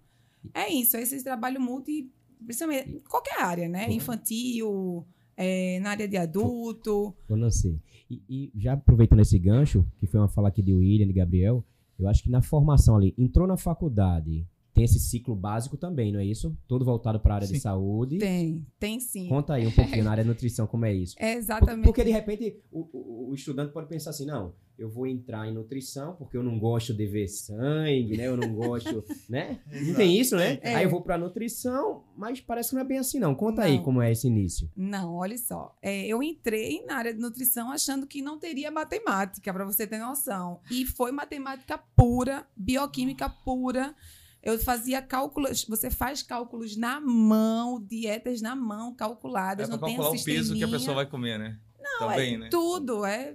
é 0.55 0.73
isso. 0.73 0.97
Esse 0.97 1.23
trabalho 1.23 1.61
multi, 1.61 2.11
principalmente 2.43 2.91
em 2.91 3.01
qualquer 3.01 3.43
área, 3.43 3.69
né? 3.69 3.87
Uhum. 3.87 3.93
Infantil, 3.93 5.07
é, 5.37 5.79
na 5.81 5.91
área 5.91 6.09
de 6.09 6.17
adulto. 6.17 7.15
Eu 7.29 7.37
não 7.37 7.51
sei. 7.51 7.79
E, 8.11 8.23
e 8.29 8.53
já 8.57 8.73
aproveitando 8.73 9.21
esse 9.21 9.39
gancho, 9.39 9.87
que 10.01 10.07
foi 10.07 10.19
uma 10.19 10.29
fala 10.29 10.49
aqui 10.49 10.63
de 10.63 10.73
William, 10.73 11.07
de 11.07 11.13
Gabriel, 11.13 11.63
eu 11.99 12.09
acho 12.09 12.23
que 12.23 12.31
na 12.31 12.41
formação 12.41 12.97
ali, 12.97 13.15
entrou 13.19 13.47
na 13.47 13.57
faculdade, 13.57 14.47
tem 14.79 14.85
esse 14.85 14.99
ciclo 15.01 15.35
básico 15.35 15.77
também, 15.77 16.13
não 16.13 16.21
é 16.21 16.25
isso? 16.25 16.57
Todo 16.69 16.85
voltado 16.85 17.19
para 17.21 17.35
a 17.35 17.37
área 17.37 17.47
de 17.49 17.55
Sim. 17.55 17.61
saúde. 17.61 18.19
Tem, 18.19 18.65
tem 18.79 19.01
sim. 19.01 19.29
Conta 19.29 19.55
aí 19.55 19.67
um 19.67 19.71
pouquinho 19.75 20.05
na 20.05 20.11
área 20.13 20.23
de 20.23 20.29
nutrição, 20.29 20.67
como 20.67 20.85
é 20.85 20.95
isso. 20.95 21.17
É 21.19 21.35
exatamente. 21.35 21.85
Porque 21.85 22.05
de 22.05 22.11
repente 22.11 22.57
o, 22.71 22.81
o- 22.93 23.31
o 23.31 23.35
estudante 23.35 23.73
pode 23.73 23.89
pensar 23.89 24.11
assim, 24.11 24.25
não, 24.25 24.55
eu 24.79 24.89
vou 24.89 25.07
entrar 25.09 25.49
em 25.49 25.53
nutrição 25.53 26.15
porque 26.15 26.37
eu 26.37 26.43
não 26.43 26.57
gosto 26.59 26.95
de 26.95 27.05
ver 27.07 27.27
sangue, 27.29 28.17
né? 28.17 28.29
Eu 28.29 28.37
não 28.37 28.55
gosto, 28.55 29.05
né? 29.29 29.59
Não 29.87 29.95
tem 29.95 30.17
isso, 30.19 30.37
né? 30.37 30.59
É. 30.63 30.77
Aí 30.77 30.85
eu 30.85 30.91
vou 30.91 31.03
pra 31.03 31.19
nutrição, 31.19 32.05
mas 32.17 32.41
parece 32.41 32.71
que 32.71 32.77
não 32.77 32.83
é 32.83 32.85
bem 32.87 32.99
assim 32.99 33.19
não. 33.19 33.35
Conta 33.35 33.63
aí 33.63 33.77
Não. 33.79 33.83
como 33.83 34.01
é 34.01 34.13
esse 34.13 34.29
início. 34.29 34.71
Não, 34.77 35.15
olha 35.17 35.37
só. 35.37 35.77
É, 35.83 36.07
eu 36.07 36.23
entrei 36.23 36.85
na 36.87 36.95
área 36.97 37.13
de 37.13 37.21
nutrição 37.21 37.73
achando 37.73 38.07
que 38.07 38.23
não 38.23 38.39
teria 38.39 38.71
matemática, 38.71 39.53
para 39.53 39.65
você 39.65 39.87
ter 39.87 39.99
noção. 39.99 40.61
E 40.71 40.87
foi 40.87 41.11
matemática 41.11 41.77
pura, 41.97 42.47
bioquímica 42.57 43.29
pura. 43.29 43.95
Eu 44.43 44.59
fazia 44.59 45.03
cálculos, 45.03 45.65
você 45.65 45.91
faz 45.91 46.23
cálculos 46.23 46.77
na 46.77 47.01
mão, 47.01 47.83
dietas 47.83 48.41
na 48.41 48.55
mão, 48.55 48.93
É 48.93 48.97
calculadas, 48.97 49.67
pra 49.69 49.77
não 49.77 49.85
tem 49.85 49.97
calcular 49.97 50.17
um 50.17 50.21
o 50.21 50.25
peso 50.25 50.55
que 50.55 50.65
a 50.65 50.69
pessoa 50.69 50.95
vai 50.95 51.07
comer, 51.07 51.39
né? 51.39 51.59
Não, 51.81 51.99
Também, 52.09 52.35
é 52.35 52.39
né? 52.39 52.49
tudo, 52.49 53.05
é 53.05 53.35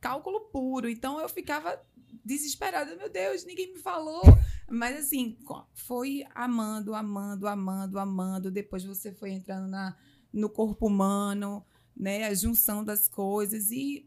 cálculo 0.00 0.40
puro. 0.40 0.88
Então 0.88 1.18
eu 1.18 1.28
ficava 1.28 1.80
desesperada, 2.24 2.94
meu 2.96 3.10
Deus, 3.10 3.44
ninguém 3.44 3.72
me 3.72 3.78
falou. 3.78 4.22
Mas 4.70 4.98
assim, 5.04 5.36
foi 5.72 6.24
amando, 6.34 6.94
amando, 6.94 7.46
amando, 7.46 7.98
amando. 7.98 8.50
Depois 8.50 8.84
você 8.84 9.12
foi 9.12 9.30
entrando 9.30 9.66
na, 9.68 9.96
no 10.32 10.48
corpo 10.50 10.86
humano, 10.86 11.64
né? 11.96 12.24
A 12.24 12.34
junção 12.34 12.84
das 12.84 13.08
coisas. 13.08 13.70
E 13.70 14.06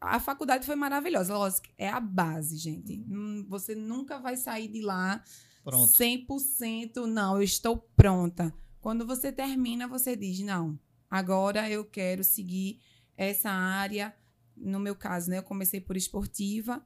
a 0.00 0.20
faculdade 0.20 0.66
foi 0.66 0.76
maravilhosa. 0.76 1.36
Lógico, 1.36 1.68
é 1.78 1.88
a 1.88 2.00
base, 2.00 2.56
gente. 2.56 3.04
Hum, 3.08 3.46
Você 3.48 3.74
nunca 3.74 4.18
vai 4.18 4.36
sair 4.36 4.68
de 4.68 4.82
lá 4.82 5.22
Pronto. 5.64 5.92
100% 5.92 7.06
não, 7.06 7.36
eu 7.36 7.42
estou 7.42 7.76
pronta. 7.96 8.52
Quando 8.80 9.06
você 9.06 9.30
termina, 9.30 9.86
você 9.86 10.16
diz: 10.16 10.40
não, 10.40 10.78
agora 11.08 11.70
eu 11.70 11.84
quero 11.84 12.24
seguir 12.24 12.80
essa 13.16 13.50
área. 13.50 14.14
No 14.56 14.78
meu 14.78 14.94
caso, 14.94 15.30
né, 15.30 15.38
eu 15.38 15.42
comecei 15.42 15.80
por 15.80 15.96
esportiva. 15.96 16.84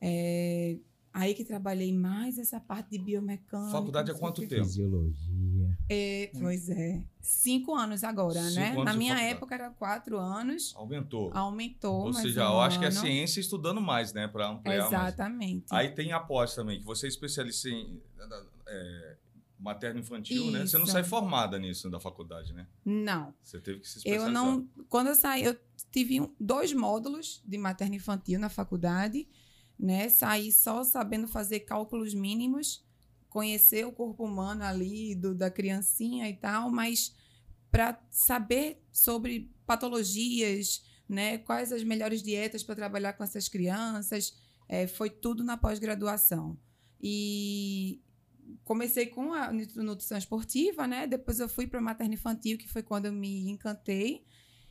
é, 0.00 0.78
aí 1.12 1.32
que 1.32 1.44
trabalhei 1.44 1.92
mais 1.92 2.38
essa 2.38 2.58
parte 2.58 2.90
de 2.90 2.98
biomecânica. 2.98 3.70
Faculdade 3.70 4.10
há 4.10 4.14
quanto 4.14 4.46
tempo? 4.46 4.64
Fisiologia. 4.64 5.33
É, 5.88 6.30
pois 6.40 6.68
é. 6.70 7.02
Cinco 7.20 7.74
anos 7.74 8.02
agora, 8.04 8.40
Cinco 8.42 8.54
né? 8.60 8.70
anos 8.72 8.84
Na 8.84 8.94
minha 8.94 9.14
faculdade. 9.14 9.36
época 9.36 9.54
era 9.54 9.70
quatro 9.70 10.18
anos. 10.18 10.72
Aumentou. 10.76 11.30
Aumentou. 11.34 11.94
Ou 12.06 12.12
mais 12.12 12.18
seja, 12.26 12.48
um 12.48 12.52
eu 12.54 12.60
acho 12.60 12.78
que 12.78 12.84
é 12.84 12.88
ano. 12.88 13.00
ciência 13.00 13.40
estudando 13.40 13.80
mais, 13.80 14.12
né? 14.12 14.26
Pra 14.26 14.48
ampliar 14.48 14.78
mais. 14.90 14.92
Exatamente. 14.92 15.66
Aí 15.70 15.90
tem 15.90 16.12
a 16.12 16.20
pós 16.20 16.54
também, 16.54 16.80
que 16.80 16.86
você 16.86 17.06
é 17.06 17.08
especialista 17.08 17.68
em 17.68 18.00
é, 18.66 19.16
materno-infantil, 19.58 20.50
né? 20.50 20.66
Você 20.66 20.76
não 20.78 20.84
Isso. 20.84 20.92
sai 20.92 21.04
formada 21.04 21.58
nisso 21.58 21.90
da 21.90 22.00
faculdade, 22.00 22.52
né? 22.52 22.66
Não. 22.84 23.34
Você 23.42 23.60
teve 23.60 23.80
que 23.80 23.88
se 23.88 23.98
Eu 23.98 24.14
especializar. 24.16 24.32
não. 24.32 24.68
Quando 24.88 25.08
eu 25.08 25.14
saí, 25.14 25.44
eu 25.44 25.56
tive 25.90 26.20
um- 26.20 26.34
dois 26.40 26.72
módulos 26.72 27.42
de 27.44 27.58
materno 27.58 27.94
infantil 27.94 28.38
na 28.40 28.48
faculdade, 28.48 29.28
né? 29.78 30.08
Saí 30.08 30.50
só 30.50 30.82
sabendo 30.82 31.26
fazer 31.28 31.60
cálculos 31.60 32.14
mínimos, 32.14 32.84
conhecer 33.34 33.84
o 33.84 33.90
corpo 33.90 34.24
humano 34.24 34.62
ali 34.62 35.12
do, 35.12 35.34
da 35.34 35.50
criancinha 35.50 36.28
e 36.30 36.34
tal, 36.34 36.70
mas 36.70 37.12
para 37.68 38.00
saber 38.08 38.80
sobre 38.92 39.50
patologias, 39.66 40.84
né? 41.08 41.38
Quais 41.38 41.72
as 41.72 41.82
melhores 41.82 42.22
dietas 42.22 42.62
para 42.62 42.76
trabalhar 42.76 43.14
com 43.14 43.24
essas 43.24 43.48
crianças, 43.48 44.36
é, 44.68 44.86
foi 44.86 45.10
tudo 45.10 45.42
na 45.42 45.56
pós-graduação. 45.56 46.56
E 47.02 48.00
comecei 48.62 49.06
com 49.06 49.32
a 49.32 49.52
nutri- 49.52 49.82
nutrição 49.82 50.16
esportiva, 50.16 50.86
né? 50.86 51.04
Depois 51.08 51.40
eu 51.40 51.48
fui 51.48 51.66
para 51.66 51.80
materno 51.80 52.14
infantil, 52.14 52.56
que 52.56 52.68
foi 52.68 52.84
quando 52.84 53.06
eu 53.06 53.12
me 53.12 53.50
encantei. 53.50 54.24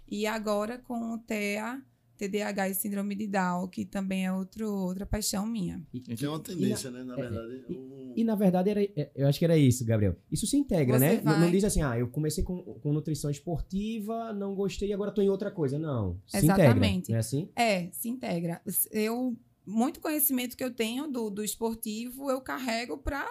E 0.08 0.26
agora 0.26 0.78
com 0.78 1.14
o 1.16 1.18
TEA, 1.18 1.84
TDAH 2.18 2.70
e 2.70 2.76
síndrome 2.76 3.16
de 3.16 3.28
Down, 3.28 3.68
que 3.68 3.84
também 3.84 4.26
é 4.26 4.32
outro, 4.32 4.72
outra 4.72 5.06
paixão 5.06 5.46
minha. 5.46 5.86
E, 5.94 6.00
Tem 6.00 6.28
uma 6.30 6.40
tendência, 6.40 6.90
né? 6.92 7.04
Na 7.04 7.16
verdade. 7.16 7.66
o- 7.70 8.03
e, 8.16 8.24
na 8.24 8.36
verdade, 8.36 8.70
era, 8.70 8.84
é, 8.84 9.12
eu 9.16 9.28
acho 9.28 9.40
que 9.40 9.46
era 9.46 9.58
isso, 9.58 9.86
Gabriel. 9.86 10.16
Isso 10.32 10.46
se 10.48 10.58
integra, 10.58 10.98
Você 10.98 11.06
né? 11.06 11.22
Não, 11.24 11.40
não 11.40 11.52
diz 11.52 11.64
assim, 11.64 11.82
ah, 11.82 11.98
eu 11.98 12.08
comecei 12.08 12.44
com, 12.44 12.62
com 12.62 12.94
nutrição 12.94 13.30
esportiva, 13.30 14.34
não 14.34 14.56
gostei 14.56 14.90
e 14.90 14.94
agora 14.94 15.12
tô 15.12 15.22
em 15.22 15.30
outra 15.30 15.52
coisa. 15.52 15.78
Não. 15.78 16.20
Se 16.26 16.38
Exatamente. 16.38 16.76
integra. 16.76 17.10
Não 17.10 17.16
é 17.16 17.20
assim? 17.20 17.50
É, 17.56 17.90
se 17.92 18.10
integra. 18.10 18.62
Eu, 18.92 19.38
muito 19.66 20.00
conhecimento 20.00 20.58
que 20.58 20.64
eu 20.64 20.74
tenho 20.74 21.08
do, 21.08 21.30
do 21.30 21.44
esportivo, 21.44 22.30
eu 22.30 22.42
carrego 22.42 22.98
para 22.98 23.26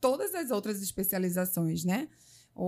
todas 0.00 0.34
as 0.34 0.50
outras 0.50 0.82
especializações, 0.82 1.84
né? 1.84 2.08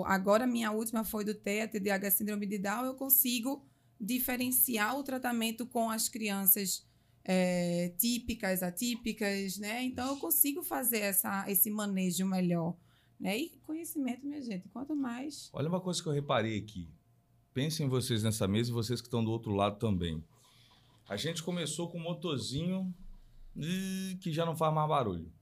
Agora, 0.06 0.46
minha 0.46 0.70
última 0.70 1.04
foi 1.04 1.24
do 1.24 1.34
TEA, 1.34 1.68
TDAH, 1.68 2.10
síndrome 2.12 2.46
de 2.46 2.58
Down, 2.58 2.86
eu 2.86 2.94
consigo 2.94 3.66
diferenciar 4.00 4.98
o 4.98 5.02
tratamento 5.02 5.66
com 5.66 5.90
as 5.90 6.08
crianças 6.08 6.86
é, 7.24 7.88
típicas, 7.98 8.62
atípicas, 8.62 9.58
né? 9.58 9.82
Então, 9.82 10.08
eu 10.08 10.16
consigo 10.18 10.62
fazer 10.62 10.98
essa, 10.98 11.50
esse 11.50 11.70
manejo 11.70 12.26
melhor. 12.26 12.76
Né? 13.18 13.38
E 13.38 13.58
conhecimento, 13.60 14.26
minha 14.26 14.42
gente, 14.42 14.68
quanto 14.68 14.94
mais... 14.94 15.48
Olha 15.52 15.68
uma 15.68 15.80
coisa 15.80 16.02
que 16.02 16.08
eu 16.08 16.12
reparei 16.12 16.58
aqui. 16.58 16.88
Pensem 17.54 17.88
vocês 17.88 18.22
nessa 18.22 18.46
mesa 18.46 18.70
e 18.70 18.74
vocês 18.74 19.00
que 19.00 19.06
estão 19.06 19.24
do 19.24 19.30
outro 19.30 19.52
lado 19.52 19.78
também. 19.78 20.22
A 21.08 21.16
gente 21.16 21.42
começou 21.42 21.88
com 21.88 21.98
um 21.98 22.02
motorzinho 22.02 22.94
que 24.20 24.32
já 24.32 24.44
não 24.44 24.56
faz 24.56 24.74
mais 24.74 24.88
barulho. 24.88 25.32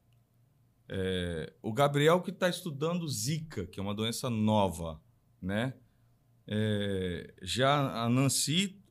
É, 0.89 1.53
o 1.63 1.73
Gabriel 1.73 2.21
que 2.21 2.31
está 2.31 2.49
estudando 2.49 3.09
Zika, 3.09 3.67
que 3.67 3.81
é 3.81 3.83
uma 3.83 3.95
doença 3.95 4.29
nova, 4.29 5.01
né? 5.41 5.75
É, 6.47 7.33
já 7.41 8.03
a 8.05 8.09
Nancy, 8.09 8.82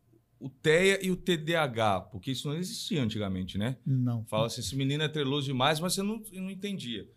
o 0.42 0.50
TEA 0.50 1.06
e 1.06 1.12
o 1.12 1.16
TDAH, 1.16 2.02
porque 2.12 2.32
isso 2.32 2.48
não 2.50 2.56
existia 2.56 3.02
antigamente, 3.04 3.58
né? 3.60 3.78
Não. 3.86 4.26
Fala 4.26 4.48
assim, 4.48 4.60
esse 4.62 4.76
menino 4.76 5.04
é 5.04 5.08
treloso 5.08 5.46
demais, 5.46 5.80
mas 5.80 5.94
você 5.94 6.02
não, 6.02 6.22
não 6.34 6.50
entendia. 6.50 7.08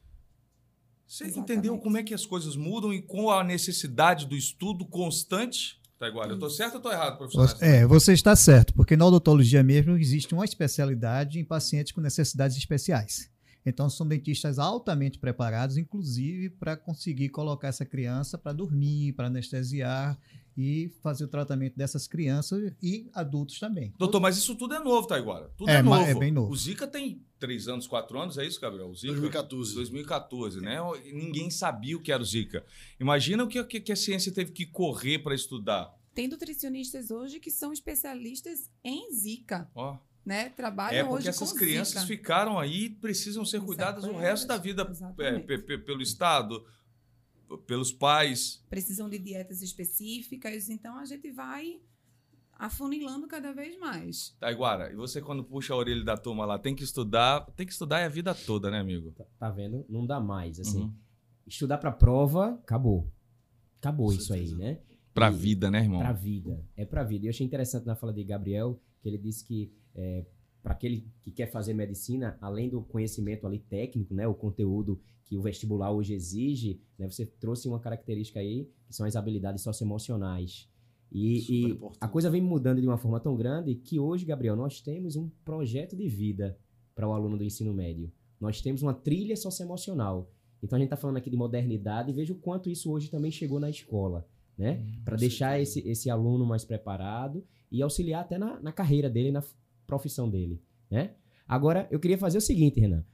Você 1.07 1.25
Exatamente. 1.25 1.53
entendeu 1.53 1.79
como 1.79 1.97
é 1.97 2.03
que 2.03 2.13
as 2.15 2.27
coisas 2.27 2.55
mudam 2.55 2.93
e 2.93 3.01
com 3.01 3.31
a 3.31 3.43
necessidade 3.43 4.27
do 4.27 4.37
estudo 4.37 4.85
constante? 4.85 5.81
Taiguara, 5.99 6.33
eu 6.33 6.39
tô 6.39 6.51
certo 6.51 6.75
ou 6.75 6.81
tô 6.81 6.91
errado, 6.93 7.17
professor? 7.17 7.49
Você- 7.49 7.65
É, 7.65 7.87
você 7.87 8.13
está 8.13 8.35
certo, 8.37 8.75
porque 8.75 8.97
na 8.97 9.07
odontologia 9.07 9.63
mesmo 9.63 9.97
existe 9.97 10.35
uma 10.35 10.45
especialidade 10.45 11.39
em 11.39 11.45
pacientes 11.45 11.93
com 11.93 12.01
necessidades 12.01 12.57
especiais. 12.57 13.31
Então, 13.67 13.89
são 13.89 14.07
dentistas 14.07 14.59
altamente 14.59 15.19
preparados, 15.19 15.77
inclusive 15.77 16.51
para 16.51 16.77
conseguir 16.77 17.31
colocar 17.31 17.69
essa 17.69 17.85
criança 17.85 18.37
para 18.37 18.53
dormir, 18.53 19.13
para 19.15 19.29
anestesiar 19.29 20.19
e 20.57 20.89
fazer 21.03 21.25
o 21.25 21.29
tratamento 21.29 21.75
dessas 21.77 22.07
crianças 22.07 22.73
e 22.83 23.09
adultos 23.13 23.59
também. 23.59 23.93
Doutor, 23.99 24.21
mas 24.21 24.37
isso 24.37 24.55
tudo 24.55 24.75
é 24.75 24.79
novo, 24.79 25.07
Taiguara. 25.09 25.51
Tudo 25.57 25.69
é, 25.71 25.77
É, 25.77 25.83
novo. 25.83 25.97
mas 25.97 26.09
é 26.11 26.15
bem 26.15 26.31
novo. 26.31 26.53
O 26.53 26.57
Zika 26.57 26.87
tem 26.87 27.25
três 27.41 27.67
anos, 27.67 27.87
quatro 27.89 28.21
anos, 28.21 28.39
é 28.39 28.47
isso, 28.47 28.61
Gabriel? 28.61 28.89
O 28.89 28.95
Zika? 28.95 29.09
2014. 29.15 29.75
2014, 29.75 30.61
né? 30.61 30.79
Ninguém 31.13 31.51
sabia 31.51 31.97
o 31.97 32.01
que 32.01 32.13
era 32.13 32.23
o 32.23 32.27
Zika. 32.27 32.65
Imagina 33.01 33.43
o 33.43 33.49
que, 33.49 33.63
que- 33.65 33.81
que 33.81 33.93
a 33.93 33.97
ciência 33.97 34.31
teve 34.31 34.53
que 34.53 34.65
correr 34.67 35.19
para 35.21 35.35
estudar. 35.35 35.93
Tem 36.15 36.29
nutricionistas 36.29 37.11
hoje 37.11 37.41
que 37.41 37.51
são 37.51 37.73
especialistas 37.73 38.71
em 38.85 39.11
Zika, 39.13 39.69
Ó, 39.75 39.97
né? 40.25 40.49
Trabalham 40.51 40.99
é 40.99 41.05
hoje 41.05 41.15
porque 41.17 41.29
essas 41.29 41.53
com 41.53 41.59
crianças 41.59 41.95
Zika. 42.03 42.07
ficaram 42.07 42.59
aí 42.59 42.85
e 42.87 42.91
precisam 42.91 43.45
ser 43.45 43.61
cuidadas 43.61 44.05
o 44.05 44.17
resto 44.17 44.47
da 44.47 44.57
vida 44.57 44.91
é, 45.19 45.39
pelo 45.79 46.01
Estado, 46.03 46.65
pelos 47.67 47.93
pais. 47.93 48.65
precisam 48.71 49.09
de 49.09 49.19
dietas 49.19 49.63
específicas, 49.63 50.69
então 50.69 50.99
a 50.99 51.05
gente 51.05 51.31
vai 51.31 51.81
afunilando 52.57 53.27
cada 53.27 53.53
vez 53.53 53.79
mais. 53.79 54.35
Taiguara, 54.41 54.93
e 54.93 54.97
você 54.97 55.21
quando 55.21 55.43
puxa 55.45 55.75
a 55.75 55.77
orelha 55.77 56.05
da 56.05 56.17
turma 56.17 56.45
lá, 56.47 56.59
tem 56.59 56.75
que 56.75 56.85
estudar, 56.85 57.41
tem 57.57 57.67
que 57.67 57.73
estudar 57.73 58.01
é 58.01 58.05
a 58.05 58.09
vida 58.09 58.35
toda, 58.35 58.71
né, 58.71 58.79
amigo? 58.81 59.11
Tá, 59.13 59.25
tá 59.39 59.51
vendo? 59.51 59.85
Não 59.89 60.07
dá 60.07 60.21
mais, 60.21 60.59
assim. 60.61 60.83
Uhum. 60.85 60.95
Estudar 61.47 61.79
pra 61.79 61.93
prova, 61.93 62.55
acabou. 62.63 63.11
Acabou 63.79 64.07
Com 64.07 64.13
isso 64.15 64.33
aí, 64.33 64.47
certeza. 64.49 64.57
né? 64.65 64.79
Pra 65.13 65.31
E- 65.31 65.35
vida, 65.35 65.71
né, 65.71 65.81
irmão? 65.81 66.01
Pra 66.01 66.13
vida. 66.13 66.65
É 66.77 66.85
pra 66.85 67.03
vida. 67.05 67.25
E 67.25 67.29
eu 67.29 67.31
achei 67.31 67.45
interessante 67.47 67.85
na 67.87 67.95
fala 67.95 68.13
de 68.13 68.25
Gabriel, 68.25 68.81
que 69.03 69.09
ele 69.09 69.19
disse 69.19 69.45
que 69.45 69.71
é, 69.95 70.25
para 70.63 70.73
aquele 70.73 71.07
que 71.23 71.31
quer 71.31 71.51
fazer 71.51 71.75
medicina, 71.75 72.39
além 72.41 72.71
do 72.71 72.83
conhecimento 72.83 73.47
ali 73.47 73.59
técnico, 73.59 74.15
né, 74.15 74.27
o 74.27 74.35
conteúdo 74.35 74.99
que 75.25 75.37
o 75.37 75.43
vestibular 75.43 75.91
hoje 75.93 76.15
exige, 76.15 76.81
né, 76.99 77.09
você 77.09 77.27
trouxe 77.27 77.69
uma 77.69 77.79
característica 77.79 78.41
aí, 78.41 78.71
que 78.87 78.95
são 78.95 79.07
as 79.07 79.15
habilidades 79.15 79.63
socioemocionais. 79.63 80.69
E, 81.13 81.53
e 81.53 81.65
importante. 81.67 81.99
a 82.01 82.09
coisa 82.09 82.31
vem 82.31 82.41
mudando 82.41 82.81
de 82.81 82.87
uma 82.87 82.97
forma 82.97 83.21
tão 83.21 83.37
grande 83.37 83.75
que 83.75 84.01
hoje, 84.01 84.25
Gabriel, 84.25 84.57
nós 84.57 84.81
temos 84.81 85.17
um 85.17 85.29
projeto 85.45 85.95
de 85.95 86.09
vida 86.09 86.59
para 86.95 87.07
o 87.07 87.13
aluno 87.13 87.37
do 87.37 87.45
ensino 87.45 87.73
médio. 87.73 88.11
Nós 88.41 88.61
temos 88.61 88.83
uma 88.83 88.95
trilha 88.95 89.37
socioemocional. 89.37 90.33
Então 90.63 90.77
a 90.77 90.81
gente 90.81 90.87
está 90.87 90.97
falando 90.97 91.19
aqui 91.19 91.31
de 91.31 91.37
modernidade 91.37 92.11
e 92.11 92.15
veja 92.15 92.33
o 92.33 92.37
quanto 92.37 92.71
isso 92.71 92.91
hoje 92.91 93.11
também 93.11 93.31
chegou 93.31 93.61
na 93.61 93.69
escola. 93.69 94.27
né? 94.57 94.85
Para 95.05 95.17
deixar 95.17 95.61
esse, 95.61 95.87
esse 95.87 96.09
aluno 96.09 96.47
mais 96.47 96.65
preparado 96.65 97.45
e 97.71 97.83
auxiliar 97.83 98.23
até 98.23 98.39
na, 98.39 98.59
na 98.61 98.73
carreira 98.73 99.11
dele, 99.11 99.31
na 99.31 99.43
profissão 99.87 100.29
dele, 100.29 100.63
né? 100.91 101.15
Agora, 101.47 101.87
eu 101.91 102.01
queria 102.01 102.17
fazer 102.19 102.39
o 102.39 102.41
seguinte, 102.41 102.81
Renan. 102.81 103.05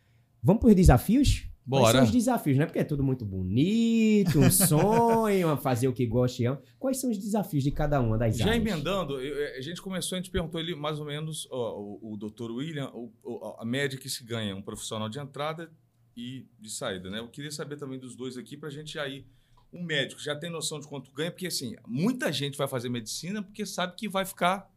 Vamos 0.43 0.61
para 0.61 0.71
os 0.71 0.75
desafios? 0.77 1.47
Quais 1.69 1.83
Bora. 1.85 1.99
são 1.99 2.05
os 2.05 2.11
desafios, 2.11 2.57
né? 2.59 2.65
Porque 2.67 2.79
é 2.79 2.85
tudo 2.85 3.03
muito 3.05 3.25
bonito, 3.25 4.39
um 4.41 4.51
sonho, 4.51 5.57
fazer 5.59 5.87
o 5.89 5.93
que 5.93 6.07
gosta 6.07 6.43
e 6.43 6.47
ama. 6.47 6.61
Quais 6.79 6.99
são 6.99 7.11
os 7.11 7.19
desafios 7.19 7.63
de 7.63 7.71
cada 7.71 8.01
uma 8.01 8.17
das 8.19 8.37
Já 8.39 8.47
áreas? 8.47 8.57
emendando, 8.61 9.21
eu- 9.21 9.57
a 9.57 9.61
gente 9.61 9.81
começou, 9.83 10.17
a 10.17 10.21
gente 10.21 10.31
perguntou 10.31 10.59
ele 10.61 10.75
mais 10.75 10.99
ou 10.99 11.05
menos, 11.07 11.47
ó, 11.51 11.79
o, 11.79 12.13
o 12.13 12.17
doutor 12.17 12.51
William, 12.51 12.91
o- 12.93 13.13
o- 13.23 13.57
a 13.59 13.65
média 13.65 13.99
que 13.99 14.09
se 14.09 14.25
ganha 14.25 14.57
um 14.57 14.63
profissional 14.63 15.09
de 15.09 15.19
entrada 15.21 15.71
e 16.17 16.47
de 16.59 16.71
saída, 16.71 17.09
né? 17.11 17.19
Eu 17.21 17.29
queria 17.29 17.51
saber 17.53 17.77
também 17.77 17.99
dos 17.99 18.17
dois 18.17 18.37
aqui 18.37 18.57
para 18.57 18.69
a 18.69 18.73
gente 18.73 18.95
já 18.95 19.07
ir. 19.07 19.27
Um 19.73 19.85
médico 19.85 20.21
já 20.21 20.35
tem 20.35 20.51
noção 20.51 20.81
de 20.81 20.89
quanto 20.89 21.13
ganha, 21.13 21.31
porque 21.31 21.47
assim, 21.47 21.77
muita 21.87 22.33
gente 22.33 22.59
vai 22.59 22.67
fazer 22.67 22.89
medicina 22.89 23.43
porque 23.43 23.65
sabe 23.65 23.95
que 23.95 24.09
vai 24.09 24.25
ficar 24.25 24.69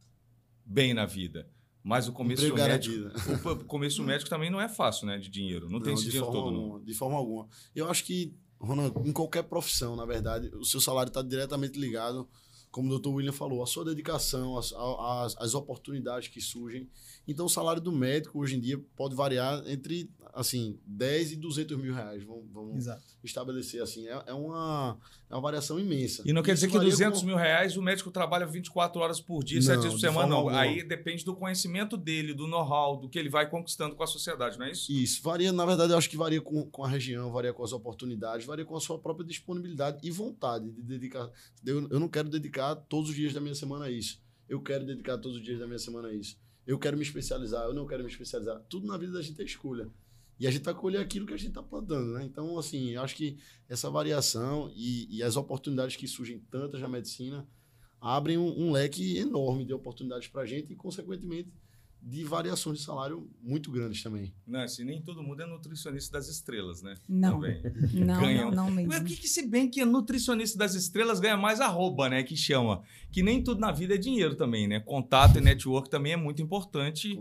bem 0.63 0.93
na 0.93 1.05
vida. 1.05 1.47
Mas 1.83 2.07
o 2.07 2.13
começo 2.13 2.53
médico, 2.53 2.95
o, 3.49 3.65
começo 3.65 4.01
médico 4.01 4.29
também 4.29 4.49
não 4.49 4.61
é 4.61 4.69
fácil, 4.69 5.05
né? 5.05 5.17
De 5.17 5.29
dinheiro. 5.29 5.69
Não, 5.69 5.81
tem 5.81 5.89
Não, 5.89 5.93
esse 5.95 6.05
de 6.05 6.11
dinheiro 6.11 6.27
forma 6.27 6.41
todo, 6.41 6.53
não. 6.53 6.63
alguma, 6.63 6.85
De 6.85 6.93
forma 6.93 7.17
alguma. 7.17 7.47
Eu 7.75 7.89
acho 7.89 8.05
que, 8.05 8.33
Ronald, 8.57 8.93
em 9.05 9.11
qualquer 9.11 9.43
profissão, 9.43 9.95
na 9.95 10.05
verdade, 10.05 10.49
o 10.55 10.63
seu 10.63 10.79
salário 10.79 11.09
está 11.09 11.21
diretamente 11.21 11.77
ligado, 11.77 12.27
como 12.71 12.87
o 12.87 12.89
doutor 12.89 13.13
William 13.15 13.33
falou, 13.33 13.61
à 13.61 13.67
sua 13.67 13.83
dedicação, 13.83 14.57
às, 14.57 14.71
às, 14.73 15.37
às 15.37 15.53
oportunidades 15.53 16.29
que 16.29 16.39
surgem. 16.39 16.89
Então, 17.27 17.45
o 17.45 17.49
salário 17.49 17.81
do 17.81 17.91
médico, 17.91 18.39
hoje 18.39 18.55
em 18.55 18.59
dia, 18.61 18.81
pode 18.95 19.13
variar 19.13 19.61
entre, 19.67 20.09
assim, 20.33 20.79
10 20.85 21.33
e 21.33 21.35
200 21.35 21.77
mil 21.77 21.93
reais. 21.93 22.23
Vamos, 22.23 22.45
vamos 22.51 22.75
Exato. 22.77 23.03
estabelecer 23.23 23.81
assim. 23.81 24.07
É, 24.07 24.23
é 24.27 24.33
uma, 24.33 24.97
é 25.29 25.35
uma 25.35 25.41
variação 25.41 25.79
imensa. 25.79 26.23
E 26.25 26.33
não 26.33 26.41
quer 26.41 26.55
dizer 26.55 26.67
que 26.67 26.73
varia 26.73 26.89
200 26.89 27.19
com- 27.21 27.27
mil 27.27 27.35
reais 27.35 27.77
o 27.77 27.81
médico 27.81 28.09
trabalha 28.11 28.45
24 28.45 28.99
horas 28.99 29.21
por 29.21 29.43
dia, 29.43 29.61
7 29.61 29.75
Não, 29.75 29.81
dias 29.81 29.93
por 29.93 29.99
de 29.99 30.01
semana. 30.05 30.27
Não. 30.27 30.37
alguma. 30.37 30.59
Aí 30.59 30.83
depende 30.83 31.23
do 31.23 31.35
conhecimento 31.35 31.95
dele, 31.95 32.33
do 32.33 32.47
know-how, 32.47 32.97
do 32.97 33.07
que 33.07 33.19
ele 33.19 33.29
vai 33.29 33.49
conquistando 33.49 33.95
com 33.95 34.03
a 34.03 34.07
sociedade, 34.07 34.57
não 34.57 34.65
é 34.65 34.71
isso? 34.71 34.91
Isso, 34.91 35.21
varia, 35.21 35.51
na 35.53 35.65
verdade, 35.65 35.91
eu 35.93 35.97
acho 35.97 36.09
que 36.09 36.17
varia 36.17 36.41
com, 36.41 36.65
com 36.69 36.83
a 36.83 36.87
região, 36.89 37.31
varia 37.31 37.53
com 37.53 37.63
as 37.63 37.71
oportunidades, 37.71 38.45
varia 38.45 38.65
com 38.65 38.75
a 38.75 38.79
sua 38.81 38.97
própria 38.97 39.25
disponibilidade 39.25 39.99
e 40.01 40.09
vontade 40.09 40.71
de 40.71 40.81
dedicar. 40.81 41.29
Eu, 41.65 41.87
eu 41.89 41.99
não 41.99 42.07
quero 42.09 42.27
dedicar 42.29 42.75
todos 42.75 43.09
os 43.11 43.15
dias 43.15 43.33
da 43.33 43.39
minha 43.39 43.55
semana 43.55 43.85
a 43.85 43.91
isso. 43.91 44.19
Eu 44.49 44.61
quero 44.61 44.85
dedicar 44.85 45.17
todos 45.19 45.37
os 45.37 45.43
dias 45.43 45.59
da 45.59 45.65
minha 45.67 45.79
semana 45.79 46.07
a 46.09 46.13
isso. 46.13 46.37
Eu 46.65 46.79
quero 46.79 46.95
me 46.97 47.03
especializar, 47.03 47.65
eu 47.65 47.73
não 47.73 47.85
quero 47.85 48.03
me 48.03 48.09
especializar. 48.09 48.61
Tudo 48.69 48.87
na 48.87 48.97
vida 48.97 49.11
da 49.13 49.21
gente 49.21 49.41
é 49.41 49.45
escolha. 49.45 49.89
E 50.43 50.47
a 50.47 50.51
gente 50.51 50.63
vai 50.63 50.73
colher 50.73 50.99
aquilo 50.99 51.25
que 51.25 51.33
a 51.33 51.37
gente 51.37 51.51
está 51.51 51.63
plantando, 51.63 52.15
né? 52.15 52.25
Então, 52.25 52.59
assim, 52.59 52.89
eu 52.89 53.01
acho 53.01 53.15
que 53.15 53.37
essa 53.69 53.89
variação 53.89 54.69
e, 54.75 55.07
e 55.09 55.23
as 55.23 55.37
oportunidades 55.37 55.95
que 55.95 56.05
surgem 56.05 56.37
tantas 56.51 56.81
na 56.81 56.89
medicina 56.89 57.47
abrem 58.01 58.37
um, 58.37 58.67
um 58.67 58.69
leque 58.69 59.17
enorme 59.17 59.63
de 59.63 59.73
oportunidades 59.73 60.27
para 60.27 60.41
a 60.41 60.45
gente 60.45 60.73
e, 60.73 60.75
consequentemente, 60.75 61.49
de 62.01 62.25
variações 62.25 62.79
de 62.79 62.83
salário 62.83 63.29
muito 63.41 63.71
grandes 63.71 64.03
também. 64.03 64.33
Não, 64.45 64.59
assim, 64.59 64.83
nem 64.83 65.01
todo 65.01 65.23
mundo 65.23 65.41
é 65.41 65.45
nutricionista 65.45 66.17
das 66.17 66.27
estrelas, 66.27 66.81
né? 66.81 66.97
Não, 67.07 67.39
Também. 67.39 67.61
não, 67.93 68.19
Ganham. 68.19 68.51
não, 68.51 68.65
não 68.65 68.69
Mas 68.69 68.85
mesmo. 68.85 69.05
o 69.05 69.07
que, 69.07 69.15
que 69.15 69.29
se 69.29 69.47
bem 69.47 69.69
que 69.69 69.85
nutricionista 69.85 70.57
das 70.57 70.75
estrelas 70.75 71.21
ganha 71.21 71.37
mais 71.37 71.61
arroba, 71.61 72.09
né? 72.09 72.21
Que 72.21 72.35
chama. 72.35 72.83
Que 73.13 73.23
nem 73.23 73.41
tudo 73.41 73.61
na 73.61 73.71
vida 73.71 73.95
é 73.95 73.97
dinheiro 73.97 74.35
também, 74.35 74.67
né? 74.67 74.81
Contato 74.81 75.37
e 75.37 75.41
network 75.41 75.89
também 75.89 76.11
é 76.11 76.17
muito 76.17 76.41
importante 76.41 77.17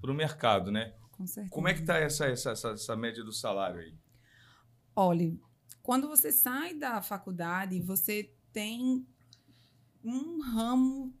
para 0.00 0.12
o 0.12 0.14
mercado, 0.14 0.70
né? 0.70 0.92
Com 1.20 1.26
certeza. 1.26 1.54
Como 1.54 1.68
é 1.68 1.74
que 1.74 1.82
tá 1.82 1.98
essa, 1.98 2.24
essa, 2.24 2.52
essa, 2.52 2.70
essa 2.70 2.96
média 2.96 3.22
do 3.22 3.30
salário 3.30 3.78
aí? 3.78 3.94
Olha, 4.96 5.30
quando 5.82 6.08
você 6.08 6.32
sai 6.32 6.72
da 6.72 7.02
faculdade, 7.02 7.78
você 7.78 8.32
tem 8.54 9.06
um 10.02 10.40
ramo 10.40 11.14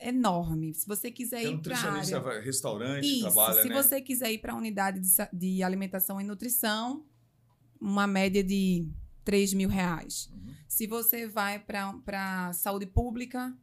enorme. 0.00 0.72
Se 0.72 0.86
você 0.86 1.10
quiser 1.10 1.42
Tem 1.42 1.56
ir 1.56 1.60
para 1.60 1.76
área... 1.76 2.40
restaurante, 2.40 3.04
Isso, 3.04 3.20
trabalha, 3.20 3.60
se 3.60 3.68
né? 3.68 3.74
você 3.74 4.00
quiser 4.00 4.32
ir 4.32 4.38
para 4.38 4.54
a 4.54 4.56
unidade 4.56 5.00
de, 5.00 5.08
de 5.34 5.62
alimentação 5.62 6.18
e 6.18 6.24
nutrição, 6.24 7.04
uma 7.78 8.06
média 8.06 8.42
de 8.42 8.90
3 9.22 9.52
mil 9.52 9.68
reais. 9.68 10.30
Uhum. 10.32 10.54
Se 10.66 10.86
você 10.86 11.28
vai 11.28 11.58
para 11.58 12.54
saúde 12.54 12.86
pública, 12.86 13.54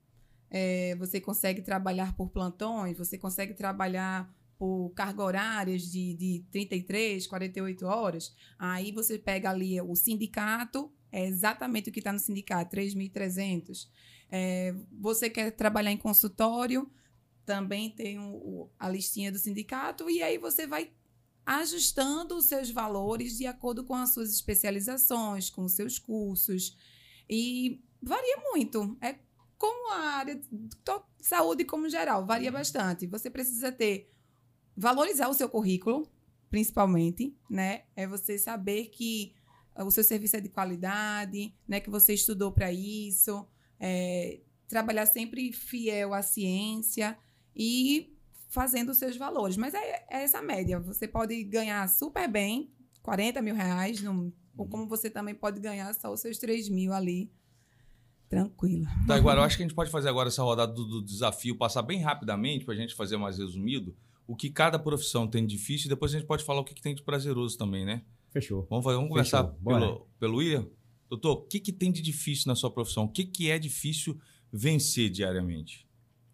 é, 0.52 0.96
você 0.98 1.20
consegue 1.20 1.64
trabalhar 1.64 2.16
por 2.16 2.30
plantões, 2.30 2.96
você 2.96 3.18
consegue 3.18 3.56
trabalhar 3.56 4.32
por 4.60 4.92
carga 4.94 5.24
horárias 5.24 5.84
de, 5.84 6.14
de 6.16 6.46
33, 6.52 7.26
48 7.26 7.86
horas. 7.86 8.36
Aí 8.60 8.92
você 8.92 9.18
pega 9.18 9.50
ali 9.50 9.80
o 9.80 9.96
sindicato, 9.96 10.92
é 11.10 11.26
exatamente 11.26 11.90
o 11.90 11.94
que 11.94 12.02
está 12.02 12.12
no 12.12 12.20
sindicato, 12.20 12.76
3.300. 12.76 13.88
É, 14.30 14.76
você 14.92 15.30
quer 15.30 15.52
trabalhar 15.52 15.94
em 15.94 15.98
consultório, 15.98 16.92
também 17.46 17.90
tem 17.90 18.20
a 18.78 18.90
listinha 18.90 19.32
do 19.32 19.40
sindicato, 19.40 20.10
e 20.10 20.22
aí 20.22 20.38
você 20.38 20.68
vai 20.68 20.92
ajustando 21.46 22.36
os 22.36 22.46
seus 22.46 22.70
valores 22.70 23.38
de 23.38 23.48
acordo 23.48 23.86
com 23.86 23.96
as 23.96 24.14
suas 24.14 24.30
especializações, 24.30 25.50
com 25.50 25.64
os 25.64 25.72
seus 25.72 25.98
cursos. 25.98 26.78
E 27.30 27.82
varia 28.04 28.38
muito. 28.52 28.98
É 29.02 29.16
como 29.58 29.94
a 29.94 30.00
área 30.18 30.36
de 30.36 30.46
saúde 31.22 31.64
como 31.64 31.90
geral, 31.90 32.26
varia 32.26 32.52
bastante. 32.52 33.08
Você 33.08 33.30
precisa 33.30 33.72
ter 33.72 34.12
valorizar 34.80 35.28
o 35.28 35.34
seu 35.34 35.50
currículo, 35.50 36.08
principalmente, 36.50 37.36
né? 37.50 37.84
É 37.96 38.08
você 38.08 38.40
saber 38.40 38.86
que 38.86 39.34
ah, 39.76 39.84
o 39.84 39.92
seu 39.92 40.04
serviço 40.04 40.38
é 40.38 40.40
de 40.42 40.48
qualidade, 40.48 41.54
né? 41.68 41.82
Que 41.82 41.90
você 41.90 42.14
estudou 42.14 42.52
para 42.52 42.72
isso, 42.72 43.46
é, 43.78 44.40
trabalhar 44.70 45.06
sempre 45.06 45.52
fiel 45.52 46.14
à 46.14 46.22
ciência 46.22 47.18
e 47.54 48.16
fazendo 48.48 48.90
os 48.90 48.98
seus 48.98 49.18
valores. 49.18 49.58
Mas 49.58 49.74
é, 49.74 50.06
é 50.10 50.24
essa 50.24 50.42
média. 50.42 50.80
Você 50.80 51.08
pode 51.08 51.44
ganhar 51.44 51.88
super 51.90 52.28
bem, 52.30 52.72
40 53.04 53.42
mil 53.42 53.56
reais, 53.56 54.02
num- 54.02 54.32
ou 54.58 54.66
como 54.66 54.88
você 54.88 55.10
também 55.10 55.36
pode 55.36 55.60
ganhar 55.60 55.94
só 55.94 56.12
os 56.12 56.22
seus 56.22 56.38
3 56.38 56.70
mil 56.70 56.94
ali, 56.94 57.30
tranquilo. 58.30 58.86
Tá, 59.08 59.16
agora 59.16 59.40
eu 59.40 59.44
acho 59.44 59.58
que 59.58 59.64
a 59.64 59.66
gente 59.68 59.76
pode 59.76 59.92
fazer 59.92 60.08
agora 60.10 60.30
essa 60.30 60.42
rodada 60.44 60.72
do, 60.74 60.86
do 60.86 61.04
desafio, 61.04 61.58
passar 61.58 61.82
bem 61.82 62.00
rapidamente 62.02 62.64
para 62.66 62.74
a 62.74 62.78
gente 62.78 62.96
fazer 62.96 63.18
mais 63.18 63.38
resumido 63.38 63.96
o 64.30 64.36
que 64.36 64.52
cada 64.52 64.78
profissão 64.78 65.28
tem 65.28 65.44
de 65.44 65.58
difícil 65.58 65.88
e 65.88 65.90
depois 65.90 66.14
a 66.14 66.20
gente 66.20 66.28
pode 66.28 66.44
falar 66.44 66.60
o 66.60 66.64
que, 66.64 66.76
que 66.76 66.84
tem 66.84 66.94
de 66.94 67.02
prazeroso 67.02 67.58
também, 67.58 67.84
né? 67.84 68.04
Fechou. 68.30 68.68
Vamos, 68.70 68.86
fazer, 68.86 68.98
vamos 68.98 69.10
Fechou, 69.10 69.40
começar 69.40 69.44
bora. 69.60 69.80
pelo, 69.80 70.08
pelo 70.20 70.38
William. 70.38 70.68
Doutor, 71.10 71.32
o 71.32 71.42
que, 71.48 71.60
que 71.60 71.74
tem 71.74 71.92
de 71.92 72.00
difícil 72.00 72.44
na 72.46 72.54
sua 72.54 72.70
profissão? 72.70 73.06
O 73.06 73.10
que, 73.10 73.26
que 73.26 73.50
é 73.50 73.58
difícil 73.58 74.20
vencer 74.54 75.10
diariamente? 75.10 75.88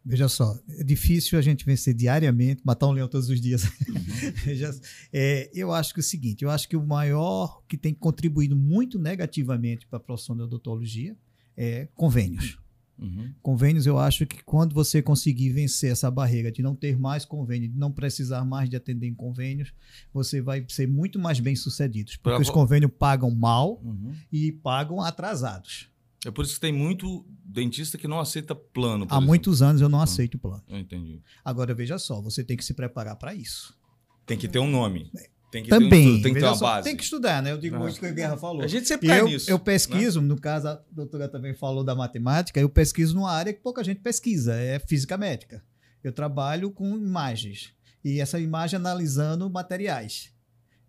Veja 0.04 0.28
só, 0.28 0.60
é 0.78 0.84
difícil 0.84 1.40
a 1.40 1.42
gente 1.42 1.66
vencer 1.66 1.94
diariamente, 1.94 2.62
matar 2.66 2.88
um 2.88 2.92
leão 2.92 3.08
todos 3.08 3.30
os 3.30 3.40
dias. 3.40 3.64
Veja, 4.44 4.78
é, 5.14 5.50
eu 5.54 5.72
acho 5.72 5.94
que 5.94 6.02
é 6.02 6.04
o 6.04 6.04
seguinte, 6.04 6.44
eu 6.44 6.50
acho 6.50 6.68
que 6.68 6.76
o 6.76 6.86
maior 6.86 7.64
que 7.66 7.78
tem 7.78 7.94
contribuído 7.94 8.58
muito 8.58 9.00
negativamente 9.00 9.88
para 9.88 9.98
a 9.98 10.02
profissão 10.02 10.36
da 10.36 10.44
odontologia 10.44 11.18
é 11.56 11.88
convênios. 11.96 12.60
Uhum. 12.98 13.34
Convênios, 13.42 13.86
eu 13.86 13.98
acho 14.00 14.26
que 14.26 14.44
quando 14.44 14.74
você 14.74 15.02
conseguir 15.02 15.50
vencer 15.50 15.92
essa 15.92 16.10
barreira 16.10 16.52
de 16.52 16.62
não 16.62 16.74
ter 16.76 16.98
mais 16.98 17.26
convênio, 17.26 17.68
de 17.70 17.78
não 17.78 17.92
precisar 17.92 18.46
mais 18.46 18.70
de 18.70 18.76
atender 18.76 19.08
em 19.08 19.14
convênios, 19.14 19.74
você 20.14 20.42
vai 20.42 20.66
ser 20.70 20.88
muito 20.88 21.20
mais 21.20 21.40
bem 21.40 21.56
sucedido. 21.56 22.12
Porque 22.12 22.22
Pra 22.24 22.40
os 22.40 22.50
convênios 22.50 22.92
pagam 22.98 23.30
mal 23.32 23.82
Uhum. 23.84 24.14
e 24.32 24.52
pagam 24.52 25.02
atrasados. 25.02 25.90
É 26.26 26.32
por 26.32 26.44
isso 26.46 26.56
que 26.56 26.62
tem 26.62 26.74
muito 26.74 27.24
dentista 27.44 27.98
que 27.98 28.08
não 28.08 28.20
aceita 28.20 28.56
plano. 28.56 29.04
Há 29.04 29.16
exemplo. 29.16 29.28
muitos 29.28 29.62
anos 29.62 29.82
eu 29.82 29.90
não 29.90 30.02
aceito 30.02 30.36
o 30.36 30.40
plano. 30.40 30.64
Eu 30.68 30.80
entendi. 30.80 31.22
Agora, 31.44 31.74
veja 31.76 32.00
só, 32.00 32.20
você 32.22 32.44
tem 32.44 32.58
que 32.58 32.66
se 32.66 32.74
preparar 32.74 33.16
para 33.18 33.36
isso. 33.36 33.78
Tem 34.26 34.36
que 34.38 34.48
ter 34.48 34.58
um 34.58 34.70
nome. 34.72 35.12
Tem 35.56 35.64
que 35.64 35.70
ter 35.70 35.76
um 35.76 35.80
Também. 35.80 36.08
estudo, 36.08 36.24
tem 36.24 36.34
que 36.34 36.40
ter 36.42 36.46
uma 36.46 36.56
só, 36.56 36.66
base. 36.66 36.84
Tem 36.84 36.98
que 36.98 37.04
estudar, 37.04 37.42
né? 37.42 37.52
Eu 37.52 37.58
digo 37.58 37.76
Ah. 37.78 37.80
muito 37.80 37.98
que 38.00 38.06
a 38.06 38.12
Guerra 38.12 38.36
falou. 38.38 38.62
A 38.62 38.68
gente 38.68 38.88
sempre 38.88 39.08
eu, 39.10 39.26
nisso. 39.26 39.50
eu 39.50 39.58
pesquiso, 39.58 40.22
no 40.22 40.40
caso, 40.40 40.68
a 40.68 40.82
doutora 40.92 41.30
também 41.30 41.54
falou 41.54 41.82
da 41.84 41.96
matemática, 41.96 42.60
eu 42.60 42.68
pesquiso 42.68 43.16
numa 43.16 43.32
área 43.32 43.54
que 43.54 43.62
pouca 43.62 43.82
gente 43.84 44.02
pesquisa, 44.02 44.54
é 44.56 44.80
física 44.80 45.18
médica. 45.18 45.64
Eu 46.04 46.12
trabalho 46.12 46.70
com 46.72 46.96
imagens. 46.98 47.74
E 48.04 48.20
essa 48.20 48.38
imagem 48.40 48.76
analisando 48.78 49.50
materiais. 49.50 50.30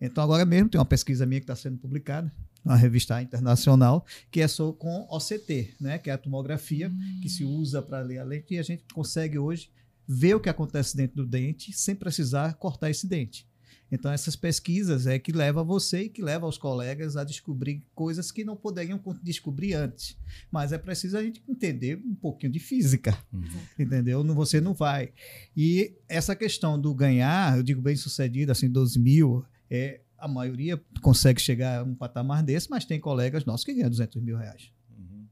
Então, 0.00 0.22
agora 0.22 0.44
mesmo 0.44 0.68
tem 0.68 0.78
uma 0.78 0.84
pesquisa 0.84 1.24
minha 1.24 1.40
que 1.40 1.44
está 1.44 1.56
sendo 1.56 1.78
publicada, 1.78 2.30
uma 2.64 2.76
revista 2.76 3.22
internacional, 3.22 4.04
que 4.30 4.40
é 4.40 4.48
só 4.48 4.72
com 4.72 5.06
OCT, 5.08 5.74
né? 5.80 5.96
que 5.98 6.10
é 6.10 6.12
a 6.12 6.18
tomografia 6.18 6.92
que 7.22 7.28
se 7.28 7.44
usa 7.44 7.80
para 7.80 8.00
ler 8.00 8.18
a 8.18 8.24
lente, 8.24 8.54
e 8.54 8.58
a 8.58 8.62
gente 8.62 8.84
consegue 8.92 9.38
hoje 9.38 9.70
ver 10.06 10.34
o 10.34 10.40
que 10.40 10.48
acontece 10.48 10.96
dentro 10.96 11.16
do 11.16 11.26
dente 11.26 11.72
sem 11.72 11.94
precisar 11.94 12.54
cortar 12.54 12.90
esse 12.90 13.06
dente. 13.06 13.48
Então, 13.90 14.10
essas 14.10 14.34
pesquisas 14.34 15.06
é 15.06 15.16
que 15.18 15.30
leva 15.30 15.62
você 15.62 16.02
e 16.02 16.08
que 16.08 16.20
leva 16.20 16.46
os 16.46 16.58
colegas 16.58 17.16
a 17.16 17.22
descobrir 17.22 17.82
coisas 17.94 18.32
que 18.32 18.44
não 18.44 18.56
poderiam 18.56 19.00
descobrir 19.22 19.74
antes. 19.74 20.16
Mas 20.50 20.72
é 20.72 20.78
preciso 20.78 21.16
a 21.16 21.22
gente 21.22 21.40
entender 21.48 21.96
um 22.04 22.14
pouquinho 22.14 22.50
de 22.52 22.58
física, 22.58 23.16
Uhum. 23.32 23.44
entendeu? 23.78 24.24
Não- 24.24 24.34
Você 24.34 24.60
não 24.60 24.74
vai. 24.74 25.12
E 25.56 25.94
essa 26.08 26.34
questão 26.34 26.80
do 26.80 26.92
ganhar, 26.94 27.56
eu 27.56 27.62
digo 27.62 27.80
bem 27.80 27.94
sucedido, 27.94 28.50
assim, 28.50 28.68
12 28.68 28.98
mil, 28.98 29.44
é, 29.70 30.00
a 30.18 30.26
maioria 30.26 30.82
consegue 31.00 31.40
chegar 31.40 31.80
a 31.80 31.84
um 31.84 31.94
patamar 31.94 32.42
desse, 32.42 32.68
mas 32.68 32.84
tem 32.84 32.98
colegas 32.98 33.44
nossos 33.44 33.64
que 33.64 33.72
ganham 33.72 33.90
200 33.90 34.20
mil 34.20 34.36
reais. 34.36 34.72
Uhum. 34.98 35.26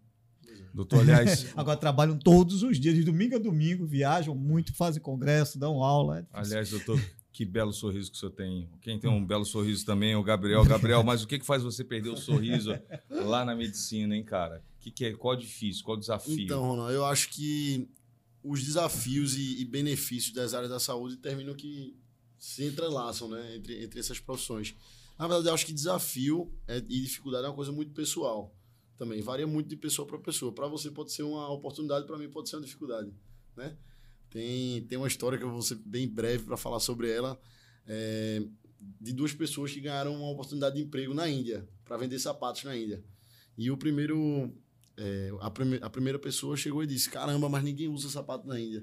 Doutor, 0.73 1.01
aliás, 1.01 1.47
Agora 1.57 1.77
trabalham 1.77 2.17
todos 2.19 2.63
os 2.63 2.79
dias, 2.79 2.95
de 2.95 3.03
domingo 3.03 3.35
a 3.35 3.39
domingo, 3.39 3.85
viajam 3.85 4.35
muito, 4.35 4.73
fazem 4.75 5.03
congresso, 5.03 5.59
dão 5.59 5.83
aula. 5.83 6.21
é 6.21 6.25
aliás, 6.33 6.71
doutor, 6.71 7.01
que 7.35 7.45
belo 7.45 7.73
sorriso 7.73 8.13
que 8.13 8.17
o 8.17 8.21
senhor 8.21 8.31
tem. 8.31 8.71
Quem 8.81 8.97
tem 8.97 9.11
um 9.11 9.27
belo 9.27 9.45
sorriso 9.45 9.85
também 9.85 10.13
é 10.13 10.17
o 10.17 10.23
Gabriel. 10.23 10.63
Gabriel, 10.65 11.03
mas 11.03 11.21
o 11.21 11.27
que, 11.27 11.37
que 11.37 11.45
faz 11.45 11.65
você 11.65 11.83
perder 11.83 12.11
o 12.11 12.17
sorriso 12.17 12.71
lá 13.11 13.45
na 13.45 13.57
medicina, 13.57 14.17
hein, 14.17 14.23
cara? 14.23 14.63
Que 14.79 14.89
que 14.89 15.05
é, 15.07 15.13
qual 15.13 15.35
é 15.35 15.37
o 15.37 15.41
difícil, 15.41 15.85
qual 15.85 15.97
é 15.97 15.99
o 15.99 16.01
desafio? 16.01 16.39
Então, 16.45 16.63
Ronaldo, 16.63 16.93
eu 16.93 17.05
acho 17.05 17.29
que 17.31 17.89
os 18.41 18.63
desafios 18.63 19.37
e, 19.37 19.61
e 19.61 19.65
benefícios 19.65 20.33
das 20.33 20.55
áreas 20.55 20.71
da 20.71 20.79
saúde 20.79 21.17
terminam 21.17 21.55
que 21.55 21.97
se 22.39 22.65
entrelaçam 22.65 23.29
né, 23.29 23.57
entre, 23.57 23.83
entre 23.83 23.99
essas 23.99 24.21
profissões. 24.21 24.73
Na 25.19 25.27
verdade, 25.27 25.49
eu 25.49 25.55
acho 25.55 25.67
que 25.67 25.73
desafio 25.73 26.53
é- 26.69 26.79
e 26.79 27.01
dificuldade 27.01 27.47
é 27.47 27.49
uma 27.49 27.55
coisa 27.57 27.73
muito 27.73 27.93
pessoal 27.93 28.55
também. 28.97 29.21
Varia 29.21 29.47
muito 29.47 29.69
de 29.69 29.77
pessoa 29.77 30.07
para 30.07 30.19
pessoa. 30.19 30.53
Para 30.53 30.69
você 30.69 30.89
pode 30.89 31.11
ser 31.11 31.25
uma 31.25 31.49
oportunidade, 31.51 32.07
para 32.07 32.17
mim 32.17 32.29
pode 32.31 32.49
ser 32.49 32.55
uma 32.55 32.63
dificuldade. 32.63 33.13
Né? 33.57 33.77
Tem, 34.35 34.83
tem 34.89 34.99
uma 34.99 35.07
história 35.07 35.39
que 35.39 35.45
eu 35.45 35.51
vou 35.53 35.63
ser 35.63 35.77
bem 35.77 36.09
breve 36.09 36.43
para 36.45 36.57
falar 36.57 36.81
sobre 36.81 37.09
ela. 37.09 37.41
é, 37.87 38.43
de 39.01 39.13
duas 39.13 39.33
pessoas 39.33 39.71
que 39.73 39.81
ganharam 39.81 40.15
uma 40.15 40.29
oportunidade 40.31 40.75
de 40.77 40.83
emprego 40.83 41.15
na 41.15 41.29
Índia, 41.29 41.67
para 41.85 41.97
vender 41.97 42.19
sapatos 42.19 42.65
na 42.65 42.77
Índia. 42.77 43.03
E 43.57 43.71
o 43.71 43.77
primeiro 43.79 44.53
é, 44.97 45.31
a, 45.41 45.51
prime- 45.51 45.79
a 45.81 45.89
primeira 45.89 46.19
pessoa 46.19 46.57
chegou 46.57 46.83
e 46.83 46.87
disse: 46.87 47.09
Caramba, 47.11 47.49
mas 47.49 47.63
ninguém 47.65 47.89
usa 47.89 48.09
sapato 48.11 48.47
na 48.47 48.59
Índia. 48.61 48.83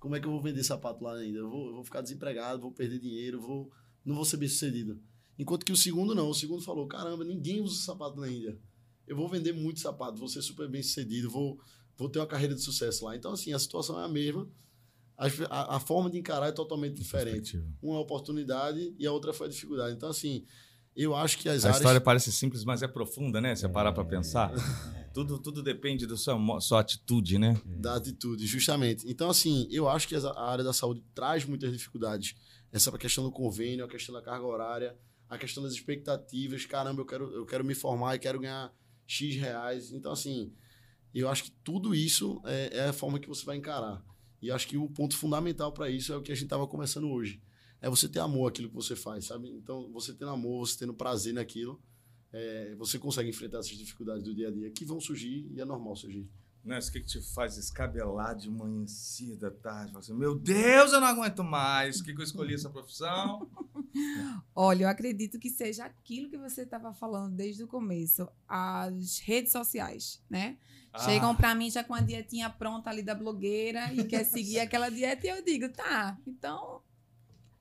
Como 0.00 0.16
é 0.16 0.20
que 0.20 0.26
eu 0.26 0.32
vou 0.32 0.42
vender 0.42 0.64
sapato 0.64 1.02
lá 1.04 1.14
na 1.14 1.24
Índia? 1.24 1.38
Eu 1.38 1.48
vou, 1.48 1.68
eu 1.68 1.74
vou 1.74 1.84
ficar 1.84 2.00
desempregado, 2.02 2.60
vou 2.60 2.72
perder 2.72 2.98
dinheiro, 2.98 3.40
vou, 3.40 3.70
não 4.04 4.16
vou 4.16 4.24
ser 4.24 4.36
bem 4.36 4.48
sucedido. 4.48 5.00
Enquanto 5.38 5.64
que 5.64 5.72
o 5.72 5.76
segundo 5.76 6.14
não. 6.14 6.28
O 6.28 6.34
segundo 6.34 6.62
falou: 6.62 6.86
Caramba, 6.88 7.24
ninguém 7.24 7.60
usa 7.62 7.80
sapato 7.82 8.20
na 8.20 8.28
Índia. 8.28 8.58
Eu 9.06 9.16
vou 9.16 9.28
vender 9.28 9.52
muito 9.52 9.80
sapato, 9.80 10.18
vou 10.18 10.28
ser 10.28 10.42
super 10.42 10.68
bem 10.68 10.82
sucedido, 10.82 11.30
vou, 11.30 11.58
vou 11.96 12.10
ter 12.10 12.18
uma 12.18 12.26
carreira 12.26 12.54
de 12.54 12.60
sucesso 12.60 13.04
lá. 13.06 13.16
Então, 13.16 13.32
assim, 13.32 13.52
a 13.54 13.58
situação 13.58 13.98
é 14.00 14.04
a 14.04 14.08
mesma. 14.08 14.46
A, 15.18 15.76
a 15.76 15.80
forma 15.80 16.08
de 16.08 16.16
encarar 16.16 16.46
é 16.46 16.52
totalmente 16.52 16.94
diferente. 16.94 17.60
Uma 17.82 17.96
é 17.96 17.98
a 17.98 18.00
oportunidade 18.00 18.94
e 18.96 19.04
a 19.04 19.10
outra 19.10 19.32
foi 19.32 19.48
a 19.48 19.50
dificuldade. 19.50 19.96
Então, 19.96 20.08
assim, 20.08 20.44
eu 20.94 21.14
acho 21.14 21.38
que 21.38 21.48
as 21.48 21.64
A 21.64 21.68
áreas. 21.68 21.80
história 21.80 22.00
parece 22.00 22.30
simples, 22.30 22.64
mas 22.64 22.82
é 22.82 22.88
profunda, 22.88 23.40
né? 23.40 23.54
Se 23.56 23.62
você 23.62 23.68
parar 23.68 23.92
para 23.92 24.04
pensar. 24.04 24.52
Tudo, 25.12 25.38
tudo 25.40 25.62
depende 25.62 26.06
da 26.06 26.16
sua, 26.16 26.60
sua 26.60 26.80
atitude, 26.80 27.38
né? 27.38 27.60
da 27.64 27.96
atitude, 27.96 28.46
justamente. 28.46 29.08
Então, 29.10 29.28
assim, 29.28 29.66
eu 29.70 29.88
acho 29.88 30.06
que 30.06 30.14
a 30.14 30.40
área 30.40 30.62
da 30.62 30.72
saúde 30.72 31.02
traz 31.12 31.44
muitas 31.44 31.72
dificuldades. 31.72 32.36
Essa 32.70 32.96
questão 32.96 33.24
do 33.24 33.32
convênio, 33.32 33.84
a 33.84 33.88
questão 33.88 34.14
da 34.14 34.22
carga 34.22 34.46
horária, 34.46 34.96
a 35.28 35.36
questão 35.36 35.62
das 35.64 35.72
expectativas. 35.72 36.64
Caramba, 36.66 37.00
eu 37.00 37.06
quero, 37.06 37.32
eu 37.32 37.44
quero 37.44 37.64
me 37.64 37.74
formar 37.74 38.14
e 38.14 38.18
quero 38.20 38.38
ganhar 38.38 38.72
X 39.06 39.34
reais. 39.34 39.90
Então, 39.92 40.12
assim, 40.12 40.52
eu 41.12 41.28
acho 41.28 41.44
que 41.44 41.50
tudo 41.64 41.94
isso 41.94 42.40
é, 42.44 42.78
é 42.78 42.88
a 42.88 42.92
forma 42.92 43.18
que 43.18 43.28
você 43.28 43.44
vai 43.44 43.56
encarar. 43.56 44.00
E 44.40 44.50
acho 44.50 44.68
que 44.68 44.76
o 44.76 44.88
ponto 44.88 45.16
fundamental 45.16 45.72
para 45.72 45.90
isso 45.90 46.12
é 46.12 46.16
o 46.16 46.22
que 46.22 46.32
a 46.32 46.34
gente 46.34 46.44
estava 46.44 46.66
conversando 46.66 47.08
hoje. 47.08 47.40
É 47.80 47.88
você 47.88 48.08
ter 48.08 48.20
amor 48.20 48.48
àquilo 48.48 48.68
que 48.68 48.74
você 48.74 48.96
faz, 48.96 49.26
sabe? 49.26 49.50
Então, 49.50 49.90
você 49.92 50.12
tendo 50.12 50.30
amor, 50.30 50.66
você 50.66 50.78
tendo 50.78 50.94
prazer 50.94 51.34
naquilo, 51.34 51.80
é, 52.32 52.74
você 52.76 52.98
consegue 52.98 53.30
enfrentar 53.30 53.58
essas 53.58 53.76
dificuldades 53.76 54.24
do 54.24 54.34
dia 54.34 54.48
a 54.48 54.50
dia 54.50 54.70
que 54.70 54.84
vão 54.84 55.00
surgir 55.00 55.48
e 55.52 55.60
é 55.60 55.64
normal 55.64 55.96
surgir. 55.96 56.28
Né? 56.64 56.78
Isso 56.78 56.92
que, 56.92 57.00
que 57.00 57.06
te 57.06 57.20
faz 57.34 57.56
escabelar 57.56 58.34
de 58.36 58.50
manhã 58.50 58.86
cedo 58.86 59.46
à 59.46 59.50
tarde? 59.50 59.96
Assim, 59.96 60.14
Meu 60.14 60.38
Deus, 60.38 60.92
eu 60.92 61.00
não 61.00 61.06
aguento 61.06 61.42
mais. 61.42 61.98
Por 61.98 62.06
que, 62.06 62.14
que 62.14 62.20
eu 62.20 62.24
escolhi 62.24 62.54
essa 62.54 62.68
profissão? 62.68 63.48
Olha, 64.54 64.84
eu 64.84 64.88
acredito 64.88 65.38
que 65.38 65.50
seja 65.50 65.84
aquilo 65.84 66.28
que 66.28 66.36
você 66.36 66.62
estava 66.62 66.92
falando 66.92 67.34
desde 67.34 67.62
o 67.62 67.68
começo, 67.68 68.28
as 68.46 69.18
redes 69.20 69.52
sociais, 69.52 70.22
né? 70.28 70.58
Ah. 70.92 70.98
Chegam 71.00 71.34
pra 71.34 71.54
mim 71.54 71.70
já 71.70 71.84
com 71.84 71.94
a 71.94 72.00
dietinha 72.00 72.50
pronta 72.50 72.90
ali 72.90 73.02
da 73.02 73.14
blogueira 73.14 73.92
e 73.92 74.04
quer 74.04 74.24
seguir 74.24 74.60
aquela 74.60 74.88
dieta 74.88 75.26
e 75.26 75.30
eu 75.30 75.44
digo, 75.44 75.68
tá, 75.68 76.18
então 76.26 76.82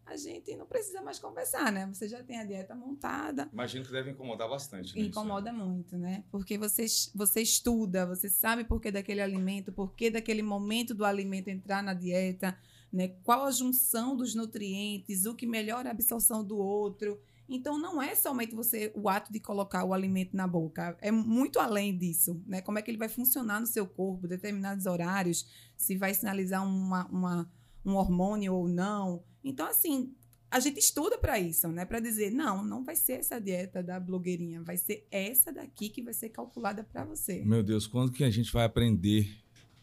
a 0.07 0.15
gente 0.15 0.55
não 0.55 0.65
precisa 0.65 1.01
mais 1.01 1.19
conversar, 1.19 1.71
né? 1.71 1.85
Você 1.87 2.07
já 2.07 2.23
tem 2.23 2.39
a 2.39 2.45
dieta 2.45 2.73
montada, 2.73 3.49
Imagino 3.51 3.85
que 3.85 3.91
deve 3.91 4.11
incomodar 4.11 4.49
bastante. 4.49 4.95
Né, 4.95 5.05
incomoda 5.05 5.51
muito, 5.51 5.97
né? 5.97 6.23
Porque 6.31 6.57
você, 6.57 6.85
você 7.13 7.41
estuda, 7.41 8.05
você 8.05 8.29
sabe 8.29 8.63
por 8.63 8.79
que 8.79 8.89
daquele 8.89 9.21
alimento, 9.21 9.71
por 9.71 9.93
que 9.93 10.09
daquele 10.09 10.41
momento 10.41 10.95
do 10.95 11.03
alimento 11.03 11.49
entrar 11.49 11.83
na 11.83 11.93
dieta, 11.93 12.57
né? 12.91 13.09
Qual 13.23 13.45
a 13.45 13.51
junção 13.51 14.15
dos 14.15 14.33
nutrientes, 14.33 15.25
o 15.25 15.35
que 15.35 15.45
melhora 15.45 15.89
a 15.89 15.91
absorção 15.91 16.43
do 16.43 16.57
outro. 16.57 17.19
Então 17.49 17.77
não 17.77 18.01
é 18.01 18.15
somente 18.15 18.55
você 18.55 18.91
o 18.95 19.07
ato 19.07 19.31
de 19.31 19.39
colocar 19.39 19.83
o 19.83 19.93
alimento 19.93 20.35
na 20.35 20.47
boca, 20.47 20.97
é 21.01 21.11
muito 21.11 21.59
além 21.59 21.97
disso, 21.97 22.41
né? 22.45 22.61
Como 22.61 22.79
é 22.79 22.81
que 22.81 22.91
ele 22.91 22.97
vai 22.97 23.09
funcionar 23.09 23.59
no 23.59 23.67
seu 23.67 23.85
corpo, 23.85 24.27
determinados 24.27 24.85
horários, 24.85 25.47
se 25.75 25.97
vai 25.97 26.13
sinalizar 26.13 26.65
uma, 26.65 27.05
uma, 27.07 27.51
um 27.85 27.95
hormônio 27.95 28.53
ou 28.53 28.67
não. 28.67 29.23
Então 29.47 29.67
assim, 29.67 30.13
a 30.49 30.59
gente 30.59 30.79
estuda 30.79 31.17
para 31.17 31.39
isso, 31.39 31.67
né? 31.67 31.85
Para 31.85 31.99
dizer, 31.99 32.31
não, 32.31 32.63
não 32.63 32.83
vai 32.83 32.95
ser 32.95 33.13
essa 33.13 33.39
dieta 33.39 33.83
da 33.83 33.99
blogueirinha, 33.99 34.61
vai 34.61 34.77
ser 34.77 35.05
essa 35.11 35.51
daqui 35.51 35.89
que 35.89 36.01
vai 36.01 36.13
ser 36.13 36.29
calculada 36.29 36.83
para 36.83 37.03
você. 37.03 37.43
Meu 37.43 37.63
Deus, 37.63 37.85
quando 37.85 38.11
que 38.11 38.23
a 38.23 38.29
gente 38.29 38.51
vai 38.51 38.65
aprender 38.65 39.29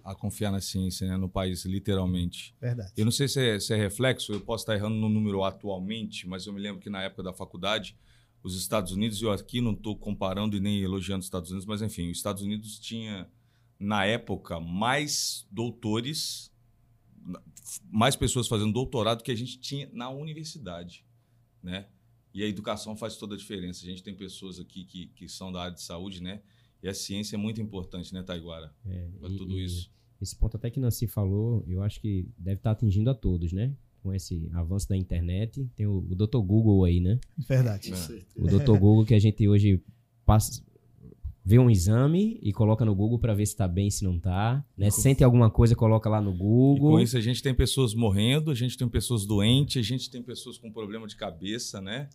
a 0.04 0.14
confiar 0.14 0.52
na 0.52 0.60
ciência, 0.60 1.08
né? 1.08 1.16
No 1.16 1.30
país, 1.30 1.64
literalmente. 1.64 2.54
Verdade. 2.60 2.92
Eu 2.94 3.06
não 3.06 3.12
sei 3.12 3.26
se 3.26 3.40
é, 3.40 3.58
se 3.58 3.72
é 3.72 3.76
reflexo, 3.76 4.32
eu 4.32 4.40
posso 4.40 4.62
estar 4.62 4.74
errando 4.74 4.96
no 4.96 5.08
número 5.08 5.42
atualmente, 5.42 6.28
mas 6.28 6.46
eu 6.46 6.52
me 6.52 6.60
lembro 6.60 6.80
que 6.80 6.90
na 6.90 7.02
época 7.02 7.22
da 7.22 7.32
faculdade, 7.32 7.96
os 8.42 8.54
Estados 8.54 8.92
Unidos, 8.92 9.22
e 9.22 9.24
eu 9.24 9.32
aqui 9.32 9.62
não 9.62 9.72
estou 9.72 9.96
comparando 9.96 10.56
e 10.56 10.60
nem 10.60 10.82
elogiando 10.82 11.20
os 11.20 11.26
Estados 11.26 11.50
Unidos, 11.50 11.64
mas 11.66 11.80
enfim, 11.80 12.10
os 12.10 12.18
Estados 12.18 12.42
Unidos 12.42 12.78
tinha, 12.78 13.26
na 13.78 14.04
época, 14.04 14.60
mais 14.60 15.46
doutores, 15.50 16.52
mais 17.90 18.14
pessoas 18.16 18.46
fazendo 18.48 18.72
doutorado 18.72 19.22
que 19.22 19.30
a 19.30 19.34
gente 19.34 19.58
tinha 19.58 19.88
na 19.92 20.10
universidade, 20.10 21.04
né? 21.62 21.86
E 22.32 22.42
a 22.42 22.46
educação 22.48 22.96
faz 22.96 23.16
toda 23.16 23.34
a 23.34 23.38
diferença. 23.38 23.84
A 23.84 23.88
gente 23.88 24.02
tem 24.02 24.14
pessoas 24.14 24.58
aqui 24.58 24.84
que, 24.84 25.06
que 25.08 25.28
são 25.28 25.52
da 25.52 25.62
área 25.62 25.74
de 25.74 25.82
saúde, 25.82 26.20
né? 26.22 26.40
E 26.82 26.88
a 26.88 26.94
ciência 26.94 27.36
é 27.36 27.38
muito 27.38 27.60
importante, 27.60 28.12
né, 28.12 28.22
Taiguara? 28.22 28.74
Para 29.20 29.30
E- 29.30 29.36
tudo 29.36 29.58
e 29.58 29.64
isso. 29.64 29.90
Esse 30.20 30.34
ponto 30.36 30.56
até 30.56 30.70
que 30.70 30.80
Nancy 30.80 31.06
falou, 31.06 31.64
eu 31.66 31.82
acho 31.82 32.00
que 32.00 32.26
deve 32.38 32.58
estar 32.58 32.70
atingindo 32.72 33.10
a 33.10 33.14
todos, 33.14 33.52
né? 33.52 33.74
Com 34.02 34.12
esse 34.12 34.48
avanço 34.52 34.88
da 34.88 34.96
internet. 34.96 35.68
Tem 35.76 35.86
o, 35.86 35.98
o 35.98 36.14
Dr. 36.14 36.38
Google 36.38 36.84
aí, 36.84 36.98
né? 37.00 37.18
Verdade. 37.48 37.92
É. 37.92 38.24
O 38.36 38.46
Dr. 38.46 38.78
Google 38.78 39.04
que 39.04 39.14
a 39.14 39.18
gente 39.18 39.46
hoje 39.48 39.82
passa, 40.24 40.62
vê 41.44 41.58
um 41.58 41.68
exame 41.68 42.38
e 42.42 42.52
coloca 42.52 42.84
no 42.84 42.94
Google 42.94 43.18
para 43.18 43.34
ver 43.34 43.44
se 43.44 43.54
tá 43.54 43.68
bem, 43.68 43.90
se 43.90 44.02
não 44.02 44.18
tá. 44.18 44.64
Né? 44.76 44.90
Sente 44.90 45.22
alguma 45.22 45.50
coisa, 45.50 45.76
coloca 45.76 46.08
lá 46.08 46.20
no 46.20 46.32
E 46.32 46.38
Google. 46.38 46.92
com 46.92 47.00
isso 47.00 47.16
a 47.18 47.20
gente 47.20 47.42
tem 47.42 47.54
pessoas 47.54 47.92
morrendo, 47.94 48.50
a 48.50 48.54
gente 48.54 48.78
tem 48.78 48.88
pessoas 48.88 49.26
doentes, 49.26 49.76
a 49.78 49.86
gente 49.86 50.10
tem 50.10 50.22
pessoas 50.22 50.56
com 50.56 50.72
problema 50.72 51.06
de 51.06 51.16
cabeça, 51.16 51.80
né? 51.82 52.08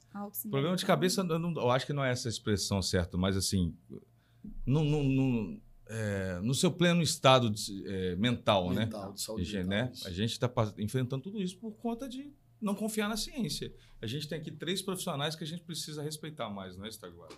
Problema 0.49 0.75
de 0.75 0.85
cabeça, 0.85 1.21
eu, 1.21 1.37
não- 1.39 1.53
eu 1.53 1.69
acho 1.69 1.85
que 1.85 1.93
não 1.93 2.03
é 2.03 2.11
essa 2.11 2.27
a 2.27 2.31
expressão 2.31 2.81
certa, 2.81 3.17
mas 3.17 3.37
assim, 3.37 3.75
no, 4.65 4.83
no, 4.83 5.03
no, 5.03 5.61
é, 5.87 6.39
no 6.41 6.53
seu 6.55 6.71
pleno 6.71 7.01
estado 7.01 7.49
de- 7.49 7.83
é, 7.87 8.15
mental, 8.15 8.69
né? 8.71 8.85
Mental, 8.85 9.13
de 9.13 9.21
saúde 9.21 9.41
A 9.43 9.45
gente, 9.45 9.67
mental, 9.67 9.85
né? 9.87 9.91
A 10.05 10.11
gente 10.11 10.31
está 10.31 10.51
enfrentando 10.79 11.21
tudo 11.23 11.39
isso 11.41 11.57
por 11.57 11.71
conta 11.73 12.07
de 12.09 12.31
não 12.61 12.73
confiar 12.75 13.07
na 13.07 13.15
ciência. 13.15 13.71
A 14.01 14.07
gente 14.07 14.27
tem 14.27 14.37
aqui 14.39 14.51
três 14.51 14.81
profissionais 14.81 15.35
que 15.35 15.43
a 15.43 15.47
gente 15.47 15.61
precisa 15.61 16.01
respeitar 16.01 16.49
mais, 16.49 16.75
não 16.77 16.85
é, 16.85 16.89
Staguara? 16.89 17.33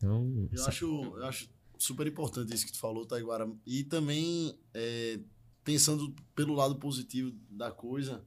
Então, 0.00 0.48
Eu 0.50 0.66
acho, 0.66 0.86
eu 0.86 1.24
acho 1.26 1.48
super 1.78 2.06
importante 2.06 2.54
isso 2.54 2.66
que 2.66 2.72
tu 2.72 2.78
falou, 2.78 3.04
Taiguara. 3.04 3.50
E 3.66 3.84
também, 3.84 4.58
é, 4.72 5.20
pensando 5.62 6.14
pelo 6.34 6.54
lado 6.54 6.76
positivo 6.76 7.32
da 7.50 7.70
coisa, 7.70 8.24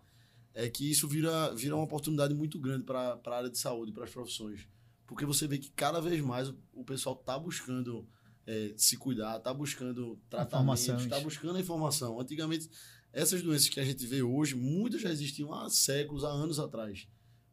é 0.53 0.69
que 0.69 0.89
isso 0.89 1.07
vira, 1.07 1.53
vira 1.55 1.75
uma 1.75 1.83
oportunidade 1.83 2.33
muito 2.33 2.59
grande 2.59 2.83
para 2.83 3.19
a 3.25 3.35
área 3.35 3.49
de 3.49 3.57
saúde, 3.57 3.91
para 3.91 4.03
as 4.03 4.11
profissões. 4.11 4.67
Porque 5.07 5.25
você 5.25 5.47
vê 5.47 5.57
que 5.57 5.71
cada 5.71 5.99
vez 5.99 6.21
mais 6.21 6.49
o, 6.49 6.57
o 6.73 6.83
pessoal 6.83 7.15
está 7.15 7.37
buscando 7.37 8.07
é, 8.45 8.73
se 8.77 8.97
cuidar, 8.97 9.37
está 9.37 9.53
buscando 9.53 10.19
tratamento, 10.29 11.01
está 11.01 11.19
buscando 11.19 11.59
informação. 11.59 12.19
Antigamente, 12.19 12.69
essas 13.11 13.41
doenças 13.41 13.69
que 13.69 13.79
a 13.79 13.85
gente 13.85 14.05
vê 14.05 14.21
hoje, 14.21 14.55
muitas 14.55 15.01
já 15.01 15.11
existiam 15.11 15.53
há 15.53 15.69
séculos, 15.69 16.23
há 16.23 16.29
anos 16.29 16.59
atrás. 16.59 17.07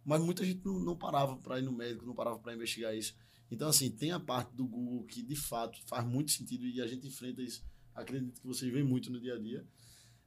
Mas 0.04 0.20
muita 0.22 0.44
gente 0.44 0.64
não, 0.64 0.78
não 0.80 0.96
parava 0.96 1.36
para 1.36 1.58
ir 1.58 1.62
no 1.62 1.72
médico, 1.72 2.06
não 2.06 2.14
parava 2.14 2.38
para 2.38 2.54
investigar 2.54 2.94
isso. 2.94 3.14
Então, 3.51 3.68
assim, 3.68 3.90
tem 3.90 4.12
a 4.12 4.20
parte 4.20 4.55
do 4.55 4.66
Google 4.66 5.03
que, 5.05 5.22
de 5.22 5.34
fato, 5.36 5.78
faz 5.86 6.07
muito 6.07 6.30
sentido 6.30 6.64
e 6.66 6.80
a 6.80 6.86
gente 6.86 7.07
enfrenta 7.07 7.42
isso. 7.42 7.64
Acredito 7.94 8.40
que 8.40 8.46
vocês 8.46 8.72
veem 8.72 8.84
muito 8.84 9.11
no 9.11 9.20
dia 9.20 9.34
a 9.34 9.38
dia. 9.38 9.66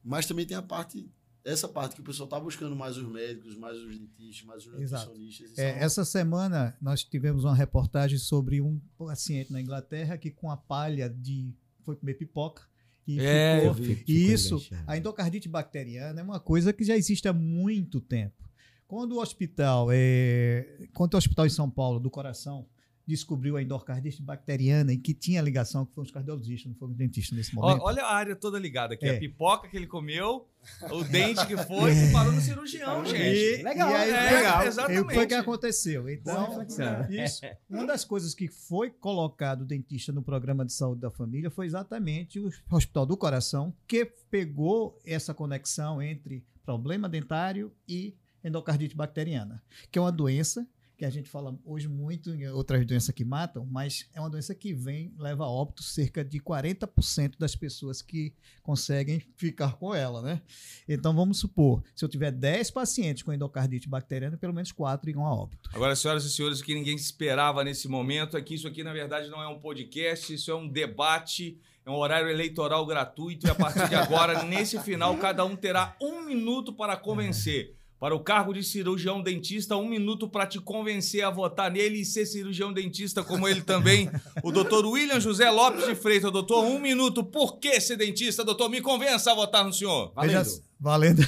Mas 0.03 0.25
também 0.25 0.45
tem 0.45 0.57
a 0.57 0.61
parte, 0.61 1.09
essa 1.45 1.67
parte 1.67 1.95
que 1.95 2.01
o 2.01 2.03
pessoal 2.03 2.25
está 2.27 2.37
buscando 2.39 2.75
mais 2.75 2.97
os 2.97 3.07
médicos, 3.09 3.57
mais 3.57 3.77
os 3.77 3.97
dentistas, 3.97 4.45
mais 4.45 4.65
os 4.65 4.73
nutricionistas. 4.73 5.51
Isso 5.51 5.61
É, 5.61 5.71
uma- 5.71 5.79
essa 5.81 6.03
semana 6.03 6.77
nós 6.81 7.03
tivemos 7.05 7.45
uma 7.45 7.55
reportagem 7.55 8.17
sobre 8.19 8.59
um 8.59 8.79
paciente 8.97 9.51
na 9.53 9.61
Inglaterra 9.61 10.17
que 10.17 10.29
com 10.29 10.51
a 10.51 10.57
palha 10.57 11.09
de 11.09 11.53
foi 11.83 11.95
comer 11.95 12.15
pipoca 12.15 12.63
e 13.07 13.19
É, 13.19 13.59
ficou 13.61 13.73
vi. 13.73 13.95
Ficou 13.95 14.13
E 14.15 14.33
isso, 14.33 14.55
enganchado. 14.55 14.83
a 14.87 14.97
endocardite 14.97 15.47
bacteriana 15.47 16.19
é 16.19 16.23
uma 16.23 16.39
coisa 16.41 16.73
que 16.73 16.83
já 16.83 16.97
existe 16.97 17.27
há 17.29 17.33
muito 17.33 18.01
tempo. 18.01 18.43
Quando 18.85 19.13
o 19.13 19.21
hospital, 19.21 19.87
é, 19.91 20.87
quando 20.93 21.13
o 21.13 21.17
hospital 21.17 21.45
em 21.45 21.49
São 21.49 21.69
Paulo 21.69 21.99
do 21.99 22.09
coração 22.11 22.67
descobriu 23.05 23.57
a 23.57 23.61
endocardite 23.61 24.21
bacteriana 24.21 24.93
e 24.93 24.97
que 24.97 25.13
tinha 25.13 25.41
ligação 25.41 25.85
com 25.85 26.01
os 26.01 26.11
cardiologistas, 26.11 26.71
não 26.71 26.77
foi 26.77 26.89
o 26.89 26.93
dentista 26.93 27.35
nesse 27.35 27.53
momento. 27.53 27.81
Olha 27.83 28.03
a 28.03 28.13
área 28.13 28.35
toda 28.35 28.57
ligada 28.57 28.93
aqui. 28.93 29.05
É. 29.05 29.17
A 29.17 29.19
pipoca 29.19 29.67
que 29.67 29.75
ele 29.75 29.87
comeu, 29.87 30.47
o 30.89 31.03
dente 31.03 31.45
que 31.45 31.57
foi, 31.57 31.93
e 31.93 32.11
parou 32.13 32.31
no 32.31 32.39
cirurgião, 32.39 33.05
gente. 33.05 33.59
E, 33.59 33.63
Legal, 33.63 33.89
e 33.89 33.93
aí, 33.93 34.09
é, 34.09 34.31
legal. 34.37 34.63
exatamente. 34.63 35.11
E 35.11 35.13
foi 35.13 35.25
o 35.25 35.27
que 35.27 35.33
aconteceu. 35.33 36.09
Então, 36.09 36.65
isso, 37.09 37.41
uma 37.69 37.85
das 37.85 38.05
coisas 38.05 38.33
que 38.33 38.47
foi 38.47 38.89
colocado 38.89 39.61
o 39.61 39.65
dentista 39.65 40.11
no 40.13 40.23
programa 40.23 40.65
de 40.65 40.71
saúde 40.71 41.01
da 41.01 41.11
família 41.11 41.49
foi 41.49 41.65
exatamente 41.65 42.39
o 42.39 42.49
Hospital 42.71 43.05
do 43.05 43.17
Coração, 43.17 43.73
que 43.85 44.05
pegou 44.29 44.97
essa 45.05 45.33
conexão 45.33 46.01
entre 46.01 46.45
problema 46.65 47.09
dentário 47.09 47.73
e 47.87 48.15
endocardite 48.43 48.95
bacteriana, 48.95 49.61
que 49.91 49.97
é 49.97 50.01
uma 50.01 50.11
doença 50.11 50.67
que 51.03 51.07
a 51.07 51.09
gente 51.09 51.29
fala 51.29 51.53
hoje 51.65 51.89
muito 51.89 52.33
em 52.33 52.47
outras 52.47 52.85
doenças 52.85 53.13
que 53.13 53.25
matam, 53.25 53.65
mas 53.69 54.07
é 54.13 54.21
uma 54.21 54.29
doença 54.29 54.55
que 54.55 54.73
vem, 54.73 55.13
leva 55.19 55.43
a 55.43 55.49
óbito 55.49 55.83
cerca 55.83 56.23
de 56.23 56.39
40% 56.39 57.37
das 57.37 57.57
pessoas 57.57 58.01
que 58.01 58.33
conseguem 58.61 59.21
ficar 59.35 59.73
com 59.73 59.93
ela, 59.93 60.21
né? 60.21 60.41
Então 60.87 61.13
vamos 61.13 61.39
supor, 61.39 61.83
se 61.93 62.05
eu 62.05 62.07
tiver 62.07 62.31
10 62.31 62.71
pacientes 62.71 63.21
com 63.21 63.33
endocardite 63.33 63.89
bacteriana, 63.89 64.37
pelo 64.37 64.53
menos 64.53 64.71
4 64.71 65.09
irão 65.09 65.25
a 65.25 65.35
óbito. 65.35 65.69
Agora, 65.73 65.93
senhoras 65.93 66.23
e 66.23 66.31
senhores, 66.31 66.61
o 66.61 66.63
que 66.63 66.73
ninguém 66.73 66.95
esperava 66.95 67.65
nesse 67.65 67.89
momento 67.89 68.37
é 68.37 68.41
que 68.41 68.55
isso 68.55 68.67
aqui, 68.67 68.81
na 68.81 68.93
verdade, 68.93 69.29
não 69.29 69.41
é 69.41 69.47
um 69.49 69.59
podcast, 69.59 70.33
isso 70.33 70.51
é 70.51 70.55
um 70.55 70.69
debate, 70.69 71.59
é 71.85 71.89
um 71.89 71.95
horário 71.95 72.29
eleitoral 72.29 72.85
gratuito 72.85 73.45
e 73.45 73.49
a 73.49 73.55
partir 73.55 73.89
de 73.89 73.95
agora, 73.95 74.43
nesse 74.47 74.79
final, 74.79 75.17
cada 75.17 75.43
um 75.43 75.53
terá 75.53 75.97
um 76.01 76.21
minuto 76.21 76.71
para 76.71 76.95
convencer. 76.95 77.75
Para 78.03 78.13
o 78.13 78.19
cargo 78.19 78.53
de 78.53 78.61
cirurgião 78.61 79.23
dentista, 79.23 79.77
um 79.77 79.87
minuto 79.87 80.27
para 80.27 80.45
te 80.45 80.59
convencer 80.59 81.23
a 81.23 81.29
votar 81.29 81.71
nele 81.71 82.01
e 82.01 82.05
ser 82.05 82.25
cirurgião 82.25 82.73
dentista 82.73 83.23
como 83.23 83.47
ele 83.47 83.61
também. 83.61 84.09
O 84.43 84.51
doutor 84.51 84.85
William 84.85 85.21
José 85.21 85.49
Lopes 85.49 85.85
de 85.85 85.95
Freitas, 85.95 86.29
doutor, 86.29 86.65
um 86.65 86.79
minuto. 86.79 87.23
Por 87.23 87.59
que 87.59 87.79
ser 87.79 87.95
dentista, 87.95 88.43
doutor? 88.43 88.67
Me 88.67 88.81
convença 88.81 89.31
a 89.31 89.33
votar 89.33 89.63
no 89.63 89.71
senhor. 89.71 90.11
Valendo. 90.13 90.43
Veja, 90.43 90.61
valendo. 90.77 91.21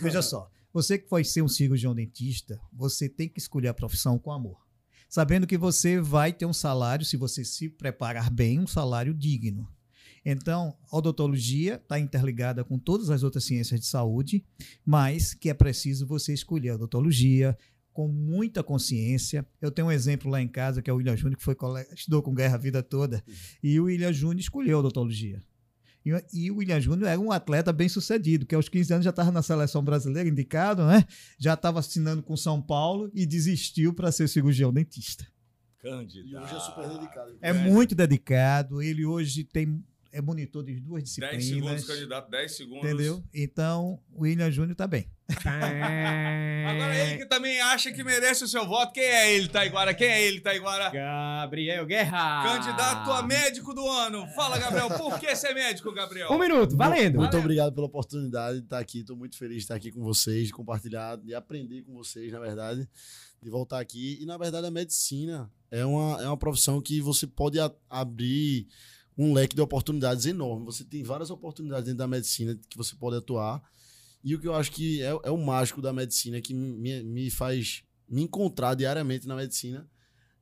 Veja 0.00 0.22
só, 0.22 0.48
você 0.72 0.98
que 0.98 1.10
vai 1.10 1.22
ser 1.22 1.42
um 1.42 1.48
cirurgião 1.48 1.94
dentista, 1.94 2.58
você 2.72 3.10
tem 3.10 3.28
que 3.28 3.38
escolher 3.38 3.68
a 3.68 3.74
profissão 3.74 4.18
com 4.18 4.32
amor. 4.32 4.56
Sabendo 5.10 5.46
que 5.46 5.58
você 5.58 6.00
vai 6.00 6.32
ter 6.32 6.46
um 6.46 6.52
salário, 6.54 7.04
se 7.04 7.18
você 7.18 7.44
se 7.44 7.68
preparar 7.68 8.30
bem, 8.30 8.58
um 8.58 8.66
salário 8.66 9.12
digno. 9.12 9.68
Então, 10.24 10.76
a 10.90 10.96
odontologia 10.96 11.74
está 11.74 11.98
interligada 11.98 12.62
com 12.64 12.78
todas 12.78 13.10
as 13.10 13.22
outras 13.22 13.44
ciências 13.44 13.80
de 13.80 13.86
saúde, 13.86 14.44
mas 14.84 15.34
que 15.34 15.50
é 15.50 15.54
preciso 15.54 16.06
você 16.06 16.32
escolher 16.32 16.70
a 16.70 16.74
odontologia 16.76 17.56
com 17.92 18.08
muita 18.08 18.62
consciência. 18.62 19.46
Eu 19.60 19.70
tenho 19.70 19.88
um 19.88 19.92
exemplo 19.92 20.30
lá 20.30 20.40
em 20.40 20.48
casa, 20.48 20.80
que 20.80 20.88
é 20.88 20.92
o 20.92 20.96
William 20.96 21.16
Júnior, 21.16 21.36
que 21.36 21.44
foi 21.44 21.56
estudou 21.94 22.22
com 22.22 22.34
guerra 22.34 22.54
a 22.54 22.58
vida 22.58 22.82
toda, 22.82 23.22
e 23.62 23.78
o 23.78 23.84
William 23.84 24.12
Júnior 24.12 24.40
escolheu 24.40 24.76
a 24.76 24.80
odontologia. 24.80 25.42
E, 26.32 26.50
o 26.50 26.56
William 26.56 26.80
Júnior 26.80 27.08
era 27.08 27.20
um 27.20 27.30
atleta 27.30 27.72
bem 27.72 27.88
sucedido, 27.88 28.44
que 28.44 28.56
aos 28.56 28.68
15 28.68 28.94
anos 28.94 29.04
já 29.04 29.10
estava 29.10 29.30
na 29.30 29.40
seleção 29.40 29.84
brasileira, 29.84 30.28
indicado, 30.28 30.84
né? 30.84 31.04
Já 31.38 31.54
estava 31.54 31.78
assinando 31.78 32.22
com 32.22 32.36
São 32.36 32.60
Paulo 32.60 33.08
e 33.14 33.24
desistiu 33.24 33.94
para 33.94 34.10
ser 34.10 34.28
cirurgião 34.28 34.72
dentista. 34.72 35.24
Candidato. 35.78 36.28
E 36.28 36.36
hoje 36.36 36.56
é 36.56 36.60
super 36.60 36.88
dedicado. 36.88 37.38
É, 37.40 37.52
muito 37.52 37.94
dedicado. 37.94 38.82
Ele 38.82 39.04
hoje 39.04 39.44
tem 39.44 39.84
é 40.12 40.20
monitor 40.20 40.62
de 40.62 40.78
duas 40.78 41.02
10 41.02 41.08
disciplinas. 41.08 41.44
segundos, 41.46 41.84
candidato, 41.86 42.30
10 42.30 42.52
segundos. 42.56 42.84
Entendeu? 42.88 43.24
Então, 43.34 43.98
o 44.12 44.22
William 44.22 44.50
Júnior 44.50 44.76
tá 44.76 44.86
bem. 44.86 45.08
Agora 46.66 46.94
ele 46.96 47.18
que 47.18 47.26
também 47.26 47.60
acha 47.60 47.90
que 47.92 48.04
merece 48.04 48.44
o 48.44 48.48
seu 48.48 48.66
voto. 48.66 48.92
Quem 48.92 49.02
é 49.02 49.34
ele, 49.34 49.48
Taiguara? 49.48 49.94
Quem 49.94 50.06
é 50.08 50.22
ele, 50.26 50.40
Taiguara? 50.40 50.90
Gabriel 50.90 51.86
Guerra. 51.86 52.42
Candidato 52.44 53.10
a 53.10 53.22
médico 53.22 53.74
do 53.74 53.86
ano. 53.88 54.26
Fala, 54.34 54.58
Gabriel. 54.58 54.88
Por 54.90 55.18
que 55.18 55.34
ser 55.34 55.54
médico, 55.54 55.92
Gabriel? 55.92 56.30
Um 56.30 56.38
minuto, 56.38 56.76
valendo. 56.76 57.16
Muito 57.16 57.30
Valeu. 57.32 57.40
obrigado 57.40 57.72
pela 57.74 57.86
oportunidade 57.86 58.58
de 58.58 58.64
estar 58.64 58.78
aqui. 58.78 59.00
Estou 59.00 59.16
muito 59.16 59.36
feliz 59.36 59.56
de 59.58 59.62
estar 59.62 59.74
aqui 59.76 59.90
com 59.90 60.02
vocês, 60.02 60.46
de 60.48 60.52
compartilhar, 60.52 61.16
de 61.16 61.34
aprender 61.34 61.82
com 61.82 61.94
vocês, 61.94 62.30
na 62.32 62.38
verdade, 62.38 62.88
de 63.42 63.50
voltar 63.50 63.80
aqui. 63.80 64.18
E, 64.20 64.26
na 64.26 64.36
verdade, 64.36 64.66
a 64.66 64.70
medicina 64.70 65.50
é 65.70 65.84
uma, 65.84 66.22
é 66.22 66.26
uma 66.26 66.36
profissão 66.36 66.80
que 66.80 67.00
você 67.00 67.26
pode 67.26 67.58
a- 67.58 67.72
abrir 67.88 68.66
um 69.16 69.32
leque 69.32 69.54
de 69.54 69.62
oportunidades 69.62 70.26
enorme. 70.26 70.64
Você 70.66 70.84
tem 70.84 71.02
várias 71.02 71.30
oportunidades 71.30 71.84
dentro 71.84 71.98
da 71.98 72.08
medicina 72.08 72.58
que 72.68 72.76
você 72.76 72.94
pode 72.96 73.16
atuar. 73.16 73.62
E 74.24 74.34
o 74.34 74.40
que 74.40 74.46
eu 74.46 74.54
acho 74.54 74.70
que 74.70 75.02
é, 75.02 75.10
é 75.24 75.30
o 75.30 75.36
mágico 75.36 75.82
da 75.82 75.92
medicina, 75.92 76.40
que 76.40 76.54
me, 76.54 77.02
me 77.02 77.30
faz 77.30 77.82
me 78.08 78.22
encontrar 78.22 78.74
diariamente 78.74 79.26
na 79.26 79.34
medicina, 79.34 79.88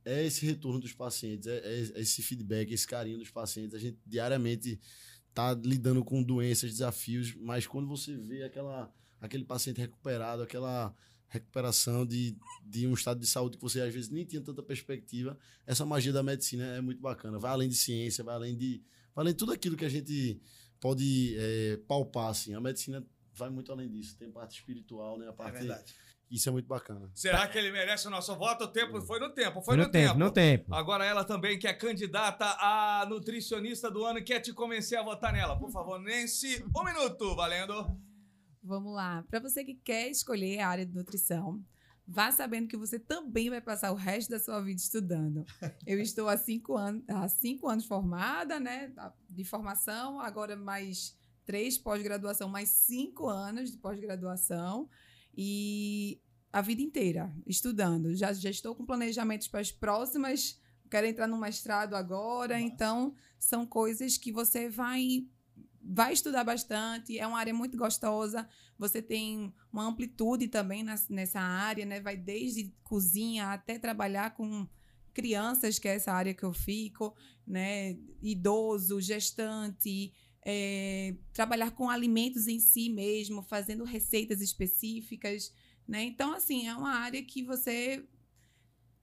é 0.04 0.24
esse 0.24 0.44
retorno 0.44 0.80
dos 0.80 0.92
pacientes, 0.92 1.46
é, 1.46 1.58
é 1.58 2.00
esse 2.00 2.22
feedback, 2.22 2.72
esse 2.72 2.86
carinho 2.86 3.18
dos 3.18 3.30
pacientes. 3.30 3.74
A 3.74 3.78
gente 3.78 3.98
diariamente 4.06 4.80
tá 5.32 5.54
lidando 5.54 6.04
com 6.04 6.22
doenças, 6.22 6.70
desafios, 6.70 7.34
mas 7.36 7.66
quando 7.66 7.86
você 7.86 8.16
vê 8.16 8.42
aquela, 8.42 8.92
aquele 9.20 9.44
paciente 9.44 9.80
recuperado, 9.80 10.42
aquela 10.42 10.94
recuperação 11.30 12.04
de, 12.04 12.36
de 12.66 12.86
um 12.86 12.92
estado 12.92 13.20
de 13.20 13.26
saúde 13.26 13.56
que 13.56 13.62
você 13.62 13.80
às 13.80 13.94
vezes 13.94 14.10
nem 14.10 14.24
tinha 14.24 14.42
tanta 14.42 14.62
perspectiva, 14.62 15.38
essa 15.64 15.86
magia 15.86 16.12
da 16.12 16.22
medicina 16.22 16.64
é 16.76 16.80
muito 16.80 17.00
bacana. 17.00 17.38
Vai 17.38 17.52
além 17.52 17.68
de 17.68 17.76
ciência, 17.76 18.22
vai 18.24 18.34
além 18.34 18.56
de, 18.56 18.82
vai 19.14 19.22
além 19.22 19.32
de 19.32 19.38
tudo 19.38 19.52
aquilo 19.52 19.76
que 19.76 19.84
a 19.84 19.88
gente 19.88 20.40
pode 20.80 21.36
é, 21.38 21.78
palpar. 21.86 22.30
Assim. 22.30 22.52
A 22.52 22.60
medicina 22.60 23.06
vai 23.32 23.48
muito 23.48 23.70
além 23.70 23.88
disso. 23.88 24.18
Tem 24.18 24.30
parte 24.30 24.58
espiritual, 24.58 25.16
né? 25.18 25.28
A 25.28 25.32
parte, 25.32 25.64
Isso 26.28 26.48
é 26.48 26.52
muito 26.52 26.66
bacana. 26.66 27.08
Será 27.14 27.46
que 27.46 27.56
ele 27.56 27.70
merece 27.70 28.08
o 28.08 28.10
nosso 28.10 28.34
voto? 28.34 28.64
O 28.64 28.68
tempo 28.68 29.00
foi 29.00 29.20
no 29.20 29.30
tempo, 29.30 29.62
foi 29.62 29.76
no, 29.76 29.84
no 29.84 29.90
tempo, 29.90 30.18
no 30.18 30.30
tempo. 30.32 30.74
Agora 30.74 31.04
ela 31.04 31.22
também, 31.22 31.60
que 31.60 31.68
é 31.68 31.72
candidata 31.72 32.44
a 32.58 33.06
nutricionista 33.08 33.88
do 33.88 34.04
ano, 34.04 34.22
quer 34.24 34.40
te 34.40 34.52
convencer 34.52 34.98
a 34.98 35.02
votar 35.04 35.32
nela. 35.32 35.56
Por 35.56 35.70
favor, 35.70 36.00
Nancy, 36.00 36.64
um 36.76 36.84
minuto, 36.84 37.36
valendo. 37.36 38.09
Vamos 38.62 38.94
lá. 38.94 39.24
Para 39.28 39.40
você 39.40 39.64
que 39.64 39.74
quer 39.74 40.11
escolher 40.11 40.61
a 40.61 40.68
área 40.68 40.86
de 40.86 40.94
nutrição, 40.94 41.64
vá 42.06 42.30
sabendo 42.30 42.68
que 42.68 42.76
você 42.76 42.98
também 42.98 43.48
vai 43.48 43.61
passar 43.61 43.92
o 43.92 43.94
resto 43.94 44.30
da 44.30 44.38
sua 44.38 44.61
vida 44.61 44.80
estudando. 44.80 45.44
Eu 45.86 46.00
estou 46.00 46.28
há 46.28 46.36
cinco, 46.36 46.76
anos, 46.76 47.02
há 47.08 47.28
cinco 47.28 47.68
anos 47.68 47.86
formada, 47.86 48.61
né? 48.61 48.92
De 49.28 49.44
formação, 49.44 50.20
agora 50.20 50.56
mais 50.56 51.16
três 51.44 51.78
pós-graduação, 51.78 52.48
mais 52.48 52.68
cinco 52.68 53.28
anos 53.28 53.70
de 53.70 53.78
pós-graduação. 53.78 54.88
E 55.36 56.20
a 56.52 56.61
vida 56.61 56.82
inteira 56.82 57.32
estudando. 57.46 58.14
Já, 58.14 58.32
já 58.32 58.50
estou 58.50 58.74
com 58.74 58.84
planejamentos 58.84 59.48
para 59.48 59.61
as 59.61 59.70
próximas. 59.70 60.61
Quero 60.90 61.06
entrar 61.06 61.28
no 61.28 61.38
mestrado 61.38 61.94
agora. 61.94 62.61
Então, 62.61 63.14
são 63.38 63.64
coisas 63.64 64.18
que 64.18 64.32
você 64.32 64.68
vai 64.68 65.26
vai 65.82 66.12
estudar 66.12 66.44
bastante, 66.44 67.18
é 67.18 67.26
uma 67.26 67.38
área 67.38 67.54
muito 67.54 67.76
gostosa, 67.76 68.48
você 68.78 69.00
tem 69.00 69.52
uma 69.72 69.86
amplitude 69.86 70.48
também 70.48 70.84
nessa 71.08 71.40
área, 71.40 71.86
né? 71.86 72.00
Vai 72.00 72.16
desde 72.16 72.74
cozinha 72.82 73.52
até 73.52 73.78
trabalhar 73.78 74.34
com 74.34 74.68
crianças, 75.12 75.78
que 75.78 75.88
é 75.88 75.94
essa 75.94 76.12
área 76.12 76.34
que 76.34 76.44
eu 76.44 76.52
fico, 76.52 77.14
né? 77.46 77.96
Idoso, 78.22 79.00
gestante, 79.00 80.12
é, 80.44 81.14
trabalhar 81.32 81.70
com 81.72 81.90
alimentos 81.90 82.46
em 82.46 82.60
si 82.60 82.88
mesmo, 82.88 83.42
fazendo 83.42 83.84
receitas 83.84 84.40
específicas, 84.40 85.52
né? 85.86 86.02
Então, 86.04 86.32
assim, 86.32 86.68
é 86.68 86.74
uma 86.74 86.94
área 86.94 87.22
que 87.22 87.42
você 87.42 88.06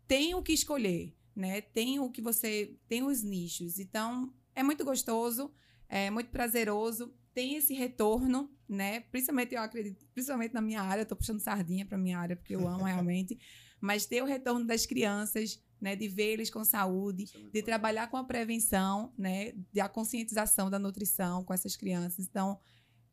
tem 0.08 0.34
o 0.36 0.42
que 0.42 0.54
escolher, 0.54 1.14
né? 1.36 1.62
Tem 1.62 2.00
o 2.00 2.10
que 2.10 2.22
você 2.22 2.76
tem 2.88 3.04
os 3.04 3.24
nichos. 3.24 3.80
Então, 3.80 4.34
é 4.56 4.64
muito 4.64 4.86
gostoso 4.86 5.52
é 5.90 6.10
muito 6.10 6.30
prazeroso, 6.30 7.14
tem 7.34 7.56
esse 7.56 7.74
retorno, 7.74 8.50
né? 8.68 9.02
Principalmente 9.02 9.54
eu 9.54 9.62
acredito, 9.62 10.06
principalmente 10.14 10.54
na 10.54 10.62
minha 10.62 10.82
área, 10.82 11.02
eu 11.04 11.06
tô 11.06 11.16
puxando 11.16 11.40
sardinha 11.40 11.86
para 11.86 11.98
minha 11.98 12.18
área 12.20 12.36
porque 12.36 12.56
eu 12.56 12.68
amo 12.68 12.84
realmente, 12.86 13.38
mas 13.80 14.06
ter 14.06 14.22
o 14.22 14.26
retorno 14.26 14.66
das 14.66 14.86
crianças, 14.86 15.62
né, 15.80 15.96
de 15.96 16.08
ver 16.08 16.34
eles 16.34 16.50
com 16.50 16.64
saúde, 16.66 17.24
é 17.26 17.28
de 17.28 17.44
bacana. 17.44 17.64
trabalhar 17.64 18.08
com 18.10 18.18
a 18.18 18.24
prevenção, 18.24 19.14
né, 19.18 19.54
da 19.74 19.88
conscientização 19.88 20.70
da 20.70 20.80
nutrição 20.80 21.44
com 21.44 21.54
essas 21.54 21.76
crianças. 21.76 22.26
Então, 22.28 22.60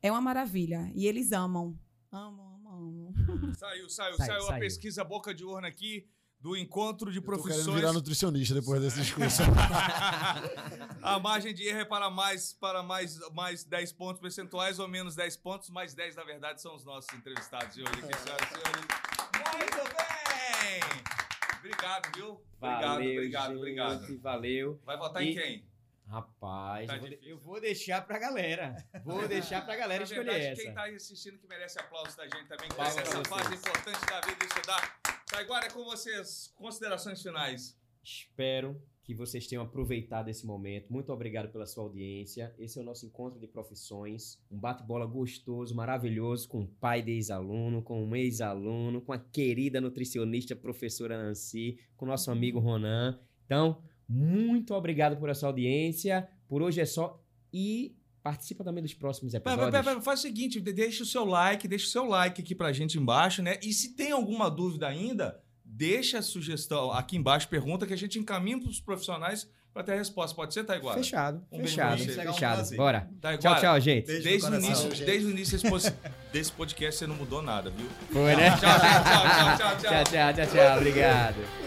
é 0.01 0.11
uma 0.11 0.21
maravilha 0.23 0.91
e 0.95 1.07
eles 1.07 1.33
amam. 1.33 1.79
Amam, 2.11 2.55
amam, 2.65 3.13
amam. 3.19 3.55
Saiu, 3.55 3.89
saiu, 3.91 4.17
Saiu, 4.17 4.27
saiu, 4.27 4.43
a 4.45 4.47
saiu. 4.47 4.61
pesquisa 4.61 5.05
boca 5.05 5.35
de 5.35 5.45
urna 5.45 5.69
aqui 5.69 6.09
do 6.45 6.55
encontro 6.55 7.11
de 7.11 7.17
Eu 7.17 7.23
tô 7.23 7.27
profissões. 7.27 7.75
virar 7.75 7.95
nutricionista 7.95 8.53
depois 8.55 8.79
desse 8.83 9.01
discurso. 9.01 9.41
a 11.03 11.19
margem 11.19 11.55
de 11.55 11.67
erro 11.67 11.81
é 11.81 11.85
para 11.87 12.11
mais 12.11 12.53
para 12.53 12.83
mais, 12.83 13.19
mais 13.33 13.65
10 13.65 13.93
pontos 13.95 14.21
percentuais 14.21 14.79
ou 14.79 14.87
menos 14.87 15.17
10 15.17 15.39
pontos, 15.39 15.71
mais 15.71 15.95
10, 15.95 16.17
na 16.17 16.23
verdade, 16.23 16.61
são 16.61 16.75
os 16.77 16.85
nossos 16.85 17.11
entrevistados 17.15 17.75
de 17.75 17.81
hoje 17.81 17.93
aqui, 17.93 18.19
senhoras 18.19 18.47
e 18.47 18.51
senhores. 18.51 18.87
Muito 19.57 19.95
bem! 19.97 20.81
Obrigado, 21.61 22.15
viu? 22.15 22.29
Obrigado, 22.61 22.83
Valeu, 22.93 23.13
obrigado, 23.15 23.47
gente, 23.49 23.59
obrigado. 23.59 24.19
Valeu. 24.21 24.81
Vai 24.85 24.97
votar 24.99 25.23
E- 25.23 25.31
em 25.31 25.35
quem? 25.35 25.67
Rapaz, 26.07 26.87
Tá 26.87 26.97
eu, 26.97 27.01
vou, 27.01 27.09
difícil. 27.09 27.31
eu 27.31 27.39
vou 27.39 27.61
deixar 27.63 28.03
pra 28.07 28.19
galera. 28.19 28.77
Vou 29.03 29.27
deixar 29.27 29.65
pra 29.65 29.75
galera 29.75 30.01
Na 30.01 30.05
escolher 30.05 30.25
verdade, 30.31 30.47
essa. 30.53 30.63
quem 30.63 30.75
tá 30.75 30.83
aí 30.83 30.95
assistindo 30.95 31.39
que 31.39 31.47
merece 31.49 31.81
aplauso 31.81 32.15
da 32.19 32.25
gente 32.25 32.47
também, 32.47 32.69
que 32.69 32.75
Palmas 32.75 32.95
pra 33.09 33.25
fase 33.25 33.55
importante 33.55 34.05
da 34.07 34.21
vida 34.21 34.45
estudar. 34.45 35.01
Agora 35.33 35.67
é 35.67 35.71
com 35.71 35.85
vocês. 35.85 36.53
Considerações 36.57 37.23
finais. 37.23 37.77
Espero 38.03 38.81
que 39.03 39.15
vocês 39.15 39.47
tenham 39.47 39.63
aproveitado 39.63 40.29
esse 40.29 40.47
momento. 40.47 40.91
Muito 40.91 41.13
obrigado 41.13 41.51
pela 41.51 41.67
sua 41.67 41.85
audiência. 41.85 42.55
Esse 42.59 42.79
é 42.79 42.83
o 42.83 42.85
nosso 42.85 43.05
encontro 43.05 43.39
de 43.39 43.47
profissões. 43.47 44.39
Um 44.51 44.59
bate-bola 44.59 45.07
gostoso, 45.07 45.75
maravilhoso, 45.75 46.49
com 46.49 46.61
um 46.61 46.67
pai 46.67 47.03
de 47.03 47.13
ex-aluno, 47.13 47.83
com 47.83 48.03
um 48.03 48.17
ex-aluno, 48.17 49.03
com 49.03 49.13
a 49.13 49.19
querida 49.19 49.81
nutricionista 49.81 50.57
professora 50.57 51.23
Nancy, 51.23 51.79
com 51.97 52.07
nosso 52.07 52.31
amigo 52.31 52.59
Ronan. 52.59 53.21
Então, 53.45 53.83
muito 54.09 54.75
obrigado 54.75 55.19
por 55.19 55.29
essa 55.29 55.47
audiência. 55.47 56.29
Por 56.49 56.63
hoje 56.63 56.81
é 56.81 56.87
só. 56.87 57.23
E 57.53 57.97
participa 58.25 58.65
também 58.65 58.83
dos 58.83 58.95
próximos 58.95 59.33
Pera, 59.33 59.43
episódios. 59.45 59.71
pera, 59.71 59.85
pera, 59.85 60.01
faz 60.01 60.19
o 60.21 60.23
seguinte, 60.23 60.59
de- 60.61 60.73
deixa 60.73 61.03
o 61.03 61.07
seu 61.07 61.25
like, 61.27 61.69
deixa 61.69 61.87
o 61.87 61.91
seu 61.91 62.07
like 62.07 62.41
aqui 62.41 62.55
pra 62.55 62.73
gente 62.73 62.99
embaixo, 62.99 63.43
né? 63.43 63.59
E 63.63 63.71
se 63.73 63.95
tem 63.95 64.11
alguma 64.13 64.51
dúvida 64.51 64.89
ainda, 64.89 65.39
deixa 65.63 66.19
a 66.19 66.23
sugestão 66.23 66.91
aqui 66.91 67.17
embaixo, 67.19 67.47
pergunta 67.49 67.87
que 67.87 67.93
a 67.93 67.99
gente 67.99 68.19
encaminha 68.19 68.59
pros 68.59 68.81
profissionais 68.81 69.47
pra 69.75 69.83
ter 69.83 69.93
a 69.93 69.97
resposta. 69.97 70.35
Pode 70.35 70.55
ser, 70.55 70.65
Taiguara? 70.65 70.97
Fechado, 70.97 71.45
Um 71.53 71.59
fechado, 71.61 71.99
fechado. 72.03 72.55
prazer. 72.55 72.79
Bora. 72.79 73.11
Taiguara, 73.21 73.61
Tchau, 73.61 73.61
tchau, 73.61 73.81
gente. 73.81 74.07
Desde 74.07 74.29
o, 74.37 74.41
coração, 74.41 74.59
início, 74.69 74.91
gente. 74.95 75.05
desde 75.07 75.27
o 75.27 75.31
início 75.31 75.59
desse, 76.33 76.53
podcast 76.53 76.99
você 76.99 77.07
não 77.07 77.17
mudou 77.17 77.43
nada, 77.43 77.69
viu? 77.71 77.87
Foi, 78.11 78.35
né? 78.37 78.51
Tchau, 78.51 78.61
tchau, 78.61 78.79
tchau, 78.81 79.05
tchau, 79.05 79.57
tchau, 79.59 79.77
tchau. 79.77 80.05
tchau, 80.05 80.05
tchau, 80.05 80.33
tchau, 80.33 80.47
tchau. 80.55 80.77
Obrigado. 80.79 81.64